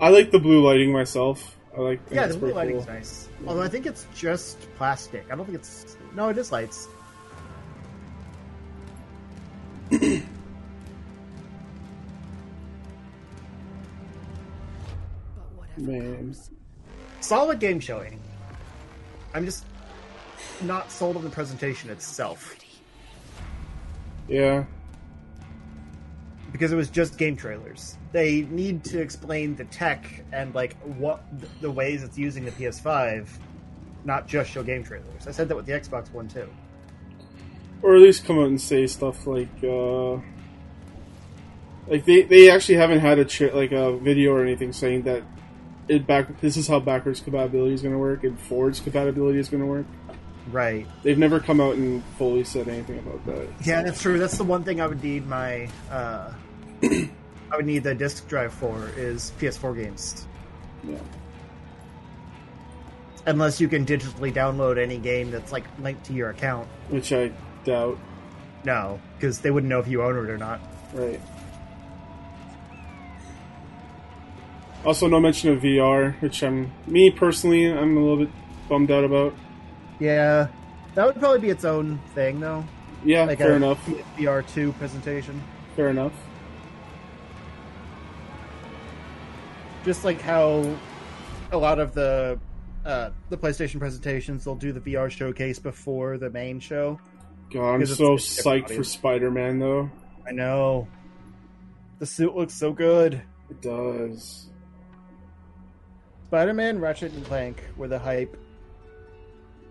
I 0.00 0.08
like 0.10 0.30
the 0.30 0.38
blue 0.38 0.64
lighting 0.64 0.92
myself. 0.92 1.56
I 1.76 1.80
like. 1.80 2.00
Yeah, 2.10 2.28
the 2.28 2.34
blue 2.34 2.52
pretty 2.52 2.54
lighting's 2.54 2.84
cool. 2.86 2.94
nice. 2.94 3.28
Although 3.46 3.62
I 3.62 3.68
think 3.68 3.84
it's 3.84 4.06
just 4.14 4.58
plastic. 4.76 5.26
I 5.30 5.34
don't 5.36 5.44
think 5.44 5.58
it's 5.58 5.96
no, 6.14 6.28
it 6.30 6.38
is 6.38 6.50
lights. 6.52 6.88
Man, 15.76 16.34
Solid 17.20 17.60
game 17.60 17.80
showing. 17.80 18.20
I'm 19.34 19.44
just 19.44 19.64
not 20.62 20.90
sold 20.90 21.16
on 21.16 21.24
the 21.24 21.30
presentation 21.30 21.88
itself 21.90 22.56
yeah. 24.28 24.64
because 26.52 26.70
it 26.70 26.76
was 26.76 26.90
just 26.90 27.18
game 27.18 27.36
trailers. 27.36 27.96
They 28.12 28.42
need 28.42 28.84
to 28.84 29.00
explain 29.00 29.56
the 29.56 29.64
tech 29.64 30.24
and 30.32 30.54
like 30.54 30.76
what 30.82 31.24
the 31.60 31.70
ways 31.70 32.02
it's 32.02 32.18
using 32.18 32.44
the 32.44 32.50
PS5, 32.52 33.26
not 34.04 34.28
just 34.28 34.50
show 34.50 34.62
game 34.62 34.84
trailers. 34.84 35.26
I 35.26 35.32
said 35.32 35.48
that 35.48 35.56
with 35.56 35.66
the 35.66 35.72
Xbox 35.72 36.12
One 36.12 36.28
too. 36.28 36.48
Or 37.82 37.94
at 37.96 38.00
least 38.02 38.24
come 38.24 38.38
out 38.38 38.46
and 38.46 38.60
say 38.60 38.86
stuff 38.86 39.26
like 39.26 39.48
uh 39.64 40.14
like 41.86 42.04
they 42.04 42.22
they 42.22 42.50
actually 42.50 42.74
haven't 42.76 43.00
had 43.00 43.18
a 43.18 43.24
tra- 43.24 43.54
like 43.54 43.72
a 43.72 43.96
video 43.98 44.32
or 44.32 44.42
anything 44.42 44.72
saying 44.72 45.02
that 45.02 45.22
it 45.88 46.06
back 46.06 46.40
this 46.40 46.56
is 46.56 46.68
how 46.68 46.78
backwards 46.80 47.20
compatibility 47.20 47.72
is 47.72 47.80
going 47.82 47.94
to 47.94 47.98
work 47.98 48.22
and 48.24 48.38
forwards 48.38 48.78
compatibility 48.80 49.38
is 49.38 49.48
going 49.48 49.62
to 49.62 49.66
work 49.66 49.86
Right. 50.50 50.86
they've 51.02 51.18
never 51.18 51.40
come 51.40 51.60
out 51.60 51.74
and 51.76 52.02
fully 52.16 52.42
said 52.44 52.68
anything 52.68 52.98
about 53.00 53.24
that 53.26 53.48
Yeah, 53.66 53.82
that's 53.82 54.00
true. 54.00 54.18
That's 54.18 54.38
the 54.38 54.44
one 54.44 54.64
thing 54.64 54.80
I 54.80 54.86
would 54.86 55.02
need 55.02 55.26
my 55.26 55.68
uh 55.90 56.32
I 56.82 57.56
would 57.56 57.66
need 57.66 57.82
the 57.84 57.94
disk 57.94 58.26
drive 58.28 58.52
for 58.54 58.88
is 58.96 59.32
PS4 59.40 59.76
games. 59.76 60.26
yeah 60.84 60.96
Unless 63.26 63.60
you 63.60 63.68
can 63.68 63.84
digitally 63.84 64.32
download 64.32 64.78
any 64.78 64.96
game 64.96 65.30
that's 65.30 65.52
like 65.52 65.64
linked 65.80 66.04
to 66.06 66.12
your 66.14 66.30
account. 66.30 66.66
which 66.88 67.12
i 67.12 67.30
doubt 67.68 67.98
No, 68.64 68.98
because 69.16 69.40
they 69.40 69.50
wouldn't 69.50 69.68
know 69.70 69.78
if 69.80 69.86
you 69.88 70.02
own 70.02 70.16
it 70.16 70.30
or 70.30 70.38
not. 70.38 70.60
right 70.94 71.20
also 74.84 75.06
no 75.08 75.18
mention 75.20 75.50
of 75.50 75.60
vr 75.60 76.14
which 76.22 76.42
i'm 76.42 76.70
me 76.86 77.10
personally 77.10 77.66
i'm 77.70 77.96
a 77.96 78.00
little 78.00 78.16
bit 78.24 78.30
bummed 78.68 78.90
out 78.90 79.02
about 79.04 79.34
Yeah, 79.98 80.48
that 80.94 81.04
would 81.06 81.16
probably 81.16 81.40
be 81.40 81.50
its 81.50 81.64
own 81.64 81.98
thing, 82.14 82.38
though. 82.40 82.64
yeah 83.04 83.24
Like 83.24 83.38
fair 83.38 83.56
enough 83.56 83.84
VR 84.16 84.46
two 84.46 84.72
presentation, 84.74 85.42
fair 85.74 85.88
enough 85.88 86.12
just 89.84 90.04
like 90.04 90.20
how 90.20 90.76
a 91.52 91.56
lot 91.58 91.78
of 91.78 91.94
the 91.94 92.38
uh, 92.84 93.10
the 93.30 93.36
PlayStation 93.38 93.78
presentations 93.78 94.44
they'll 94.44 94.54
do 94.54 94.72
the 94.72 94.80
VR 94.80 95.10
showcase 95.10 95.58
before 95.58 96.16
the 96.18 96.30
main 96.30 96.60
show. 96.60 96.98
God 97.50 97.74
i'm 97.74 97.86
so 97.86 98.16
psyched 98.16 98.74
for 98.74 98.84
spider-man 98.84 99.58
though 99.58 99.90
I 100.28 100.32
know. 100.32 100.86
The 102.00 102.06
suit 102.06 102.36
looks 102.36 102.52
so 102.52 102.72
good. 102.72 103.22
it 103.48 103.62
does 103.62 104.50
Spider 106.26 106.52
Man, 106.52 106.78
Ratchet, 106.78 107.12
and 107.12 107.24
Clank 107.24 107.64
were 107.76 107.88
the 107.88 107.98
hype 107.98 108.36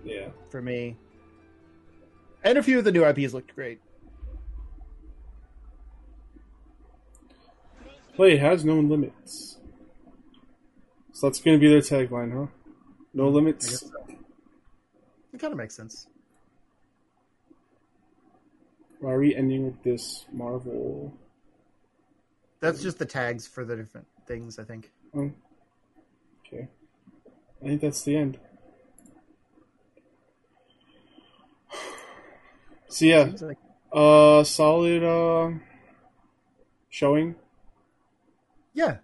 yeah 0.03 0.29
for 0.49 0.61
me. 0.61 0.97
And 2.43 2.57
a 2.57 2.63
few 2.63 2.79
of 2.79 2.85
the 2.85 2.91
new 2.91 3.05
IPs 3.05 3.33
looked 3.33 3.53
great. 3.53 3.79
Play 8.15 8.37
has 8.37 8.65
no 8.65 8.79
limits. 8.79 9.57
So 11.13 11.27
that's 11.27 11.39
going 11.39 11.59
to 11.59 11.61
be 11.61 11.69
their 11.69 11.81
tagline, 11.81 12.31
huh? 12.31 12.47
No 13.13 13.25
mm, 13.25 13.27
I 13.27 13.29
limits. 13.29 13.81
so. 13.81 13.91
It 15.33 15.39
kind 15.39 15.51
of 15.51 15.57
makes 15.57 15.75
sense. 15.75 16.07
Why 18.99 19.11
are 19.11 19.19
we 19.19 19.36
ending 19.36 19.65
with 19.65 19.84
this 19.84 20.26
Marvel? 20.32 21.14
That's 22.60 22.82
just 22.82 22.98
the 22.98 23.06
tags 23.06 23.45
for 23.48 23.64
the 23.64 23.76
different 23.76 24.07
things, 24.26 24.57
I 24.57 24.64
think. 24.64 24.91
Oh. 25.15 25.32
Okay. 26.45 26.68
I 27.64 27.68
think 27.68 27.82
that's 27.82 28.03
the 28.03 28.15
end. 28.15 28.40
So 32.90 33.03
yeah, 33.03 33.30
like- 33.41 33.57
uh, 33.91 34.45
solid 34.45 35.03
uh, 35.03 35.52
showing. 36.90 37.36
Yeah. 38.74 38.99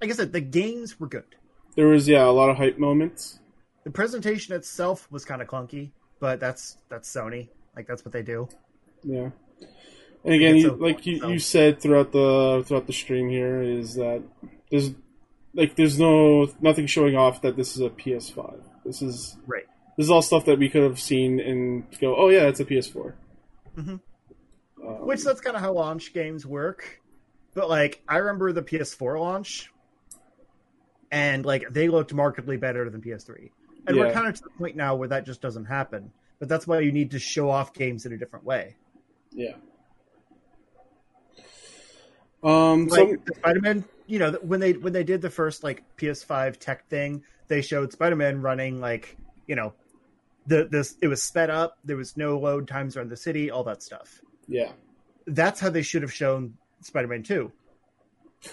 Like 0.00 0.10
I 0.10 0.14
said, 0.14 0.32
the 0.32 0.40
games 0.40 0.98
were 0.98 1.06
good. 1.06 1.36
There 1.76 1.86
was 1.86 2.08
yeah 2.08 2.24
a 2.26 2.30
lot 2.30 2.50
of 2.50 2.56
hype 2.56 2.76
moments. 2.76 3.38
The 3.84 3.90
presentation 3.90 4.54
itself 4.54 5.06
was 5.12 5.24
kind 5.24 5.40
of 5.40 5.46
clunky, 5.46 5.92
but 6.18 6.40
that's 6.40 6.76
that's 6.88 7.08
Sony. 7.08 7.50
Like 7.76 7.86
that's 7.86 8.04
what 8.04 8.12
they 8.12 8.22
do. 8.22 8.48
Yeah. 9.04 9.30
And 10.24 10.34
again, 10.34 10.56
you, 10.56 10.70
like 10.70 11.04
you, 11.04 11.28
you 11.28 11.38
said 11.38 11.80
throughout 11.80 12.12
the 12.12 12.64
throughout 12.66 12.86
the 12.86 12.92
stream 12.92 13.28
here 13.28 13.60
is 13.60 13.94
that 13.94 14.22
there's 14.70 14.92
like 15.52 15.76
there's 15.76 15.98
no 15.98 16.50
nothing 16.60 16.86
showing 16.86 17.14
off 17.14 17.42
that 17.42 17.56
this 17.56 17.76
is 17.76 17.82
a 17.82 17.90
PS5. 17.90 18.60
This 18.84 19.02
is 19.02 19.36
Right. 19.46 19.66
This 19.96 20.04
is 20.04 20.10
all 20.10 20.22
stuff 20.22 20.46
that 20.46 20.58
we 20.58 20.68
could 20.68 20.82
have 20.82 20.98
seen 20.98 21.38
and 21.40 21.84
go, 22.00 22.16
oh 22.16 22.28
yeah, 22.28 22.44
it's 22.44 22.58
a 22.58 22.64
PS4. 22.64 23.14
Mhm. 23.76 24.00
Um, 24.82 25.06
Which 25.06 25.22
that's 25.22 25.40
kind 25.40 25.56
of 25.56 25.62
how 25.62 25.72
launch 25.72 26.12
games 26.14 26.46
work. 26.46 27.00
But 27.54 27.68
like 27.68 28.02
I 28.08 28.16
remember 28.16 28.52
the 28.52 28.62
PS4 28.62 29.20
launch, 29.20 29.70
and 31.12 31.44
like 31.44 31.64
they 31.70 31.88
looked 31.88 32.14
markedly 32.14 32.56
better 32.56 32.88
than 32.88 33.02
PS3. 33.02 33.50
And 33.86 33.98
we're 33.98 34.12
kind 34.12 34.26
of 34.26 34.34
to 34.36 34.42
the 34.42 34.50
point 34.50 34.76
now 34.76 34.96
where 34.96 35.08
that 35.08 35.26
just 35.26 35.42
doesn't 35.42 35.66
happen. 35.66 36.10
But 36.38 36.48
that's 36.48 36.66
why 36.66 36.80
you 36.80 36.90
need 36.90 37.10
to 37.10 37.18
show 37.18 37.50
off 37.50 37.74
games 37.74 38.06
in 38.06 38.12
a 38.12 38.16
different 38.16 38.44
way. 38.44 38.76
Yeah. 39.34 39.54
Um. 42.42 42.86
like 42.88 43.08
so 43.08 43.34
Spider-Man, 43.36 43.84
you 44.06 44.18
know, 44.18 44.32
when 44.42 44.60
they 44.60 44.72
when 44.72 44.92
they 44.92 45.04
did 45.04 45.22
the 45.22 45.30
first 45.30 45.64
like 45.64 45.82
PS5 45.96 46.58
tech 46.58 46.88
thing, 46.88 47.24
they 47.48 47.62
showed 47.62 47.92
Spider-Man 47.92 48.42
running 48.42 48.80
like, 48.80 49.16
you 49.46 49.56
know, 49.56 49.72
the 50.46 50.68
this 50.70 50.96
it 51.00 51.08
was 51.08 51.22
sped 51.22 51.50
up, 51.50 51.78
there 51.84 51.96
was 51.96 52.16
no 52.16 52.38
load 52.38 52.68
times 52.68 52.96
around 52.96 53.10
the 53.10 53.16
city, 53.16 53.50
all 53.50 53.64
that 53.64 53.82
stuff. 53.82 54.20
yeah. 54.46 54.72
That's 55.26 55.58
how 55.58 55.70
they 55.70 55.80
should 55.80 56.02
have 56.02 56.12
shown 56.12 56.52
Spider-Man 56.82 57.22
2. 57.22 57.50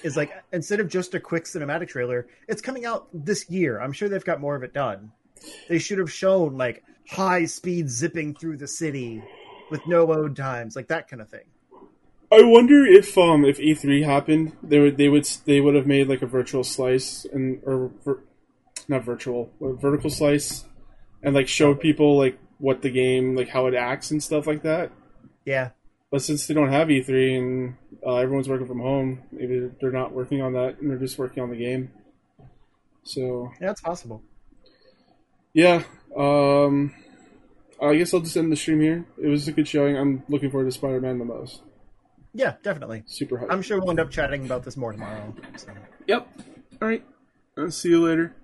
Is 0.03 0.15
like 0.15 0.31
instead 0.53 0.79
of 0.79 0.87
just 0.87 1.13
a 1.13 1.19
quick 1.19 1.43
cinematic 1.43 1.89
trailer, 1.89 2.27
it's 2.47 2.61
coming 2.61 2.85
out 2.85 3.09
this 3.13 3.49
year. 3.49 3.77
I'm 3.81 3.91
sure 3.91 4.07
they've 4.07 4.23
got 4.23 4.39
more 4.39 4.55
of 4.55 4.63
it 4.63 4.73
done. 4.73 5.11
They 5.67 5.79
should 5.79 5.97
have 5.97 6.09
shown 6.09 6.57
like 6.57 6.81
high 7.09 7.43
speed 7.43 7.89
zipping 7.89 8.35
through 8.35 8.55
the 8.55 8.69
city 8.69 9.21
with 9.71 9.87
no 9.87 10.05
load 10.05 10.35
times, 10.35 10.75
like 10.75 10.87
that 10.89 11.07
kind 11.07 11.21
of 11.21 11.29
thing. 11.29 11.45
I 12.33 12.43
wonder 12.43 12.85
if 12.85 13.17
um 13.17 13.43
if 13.43 13.57
E3 13.57 14.05
happened, 14.05 14.55
they 14.63 14.79
would 14.79 14.97
they 14.97 15.09
would 15.09 15.25
they 15.45 15.59
would 15.59 15.75
have 15.75 15.87
made 15.87 16.07
like 16.07 16.21
a 16.21 16.27
virtual 16.27 16.63
slice 16.63 17.25
and 17.25 17.61
or 17.65 17.91
vir- 18.05 18.23
not 18.87 19.03
virtual, 19.03 19.51
vertical 19.59 20.09
slice, 20.09 20.65
and 21.23 21.33
like 21.35 21.47
show 21.47 21.75
people 21.75 22.17
like 22.17 22.37
what 22.59 22.81
the 22.83 22.89
game 22.91 23.35
like 23.35 23.49
how 23.49 23.65
it 23.67 23.73
acts 23.73 24.11
and 24.11 24.21
stuff 24.23 24.47
like 24.47 24.61
that. 24.63 24.91
Yeah. 25.45 25.69
But 26.11 26.21
since 26.21 26.45
they 26.45 26.53
don't 26.53 26.71
have 26.71 26.89
E3 26.89 27.37
and 27.37 27.75
uh, 28.05 28.15
everyone's 28.17 28.47
working 28.49 28.67
from 28.67 28.79
home, 28.81 29.23
maybe 29.31 29.69
they're 29.79 29.91
not 29.91 30.11
working 30.13 30.41
on 30.41 30.53
that 30.53 30.79
and 30.79 30.89
they're 30.89 30.97
just 30.97 31.17
working 31.17 31.41
on 31.41 31.49
the 31.49 31.55
game. 31.57 31.91
So 33.03 33.51
Yeah, 33.61 33.71
it's 33.71 33.81
possible. 33.81 34.21
yeah, 35.53 35.83
um, 36.15 36.93
Uh, 37.81 37.87
I 37.87 37.97
guess 37.97 38.13
I'll 38.13 38.19
just 38.19 38.37
end 38.37 38.51
the 38.51 38.55
stream 38.55 38.79
here. 38.79 39.05
It 39.21 39.27
was 39.27 39.47
a 39.47 39.51
good 39.51 39.67
showing. 39.67 39.97
I'm 39.97 40.23
looking 40.29 40.51
forward 40.51 40.65
to 40.65 40.71
Spider-Man 40.71 41.17
the 41.17 41.25
most. 41.25 41.63
Yeah, 42.33 42.55
definitely. 42.63 43.03
Super 43.07 43.39
hype. 43.39 43.51
I'm 43.51 43.61
sure 43.61 43.79
we'll 43.79 43.89
end 43.89 43.99
up 43.99 44.11
chatting 44.11 44.45
about 44.45 44.63
this 44.63 44.77
more 44.77 44.91
tomorrow. 44.91 45.33
So. 45.57 45.67
Yep. 46.07 46.27
All 46.81 46.87
right. 46.87 47.03
I'll 47.57 47.71
see 47.71 47.89
you 47.89 48.05
later. 48.05 48.35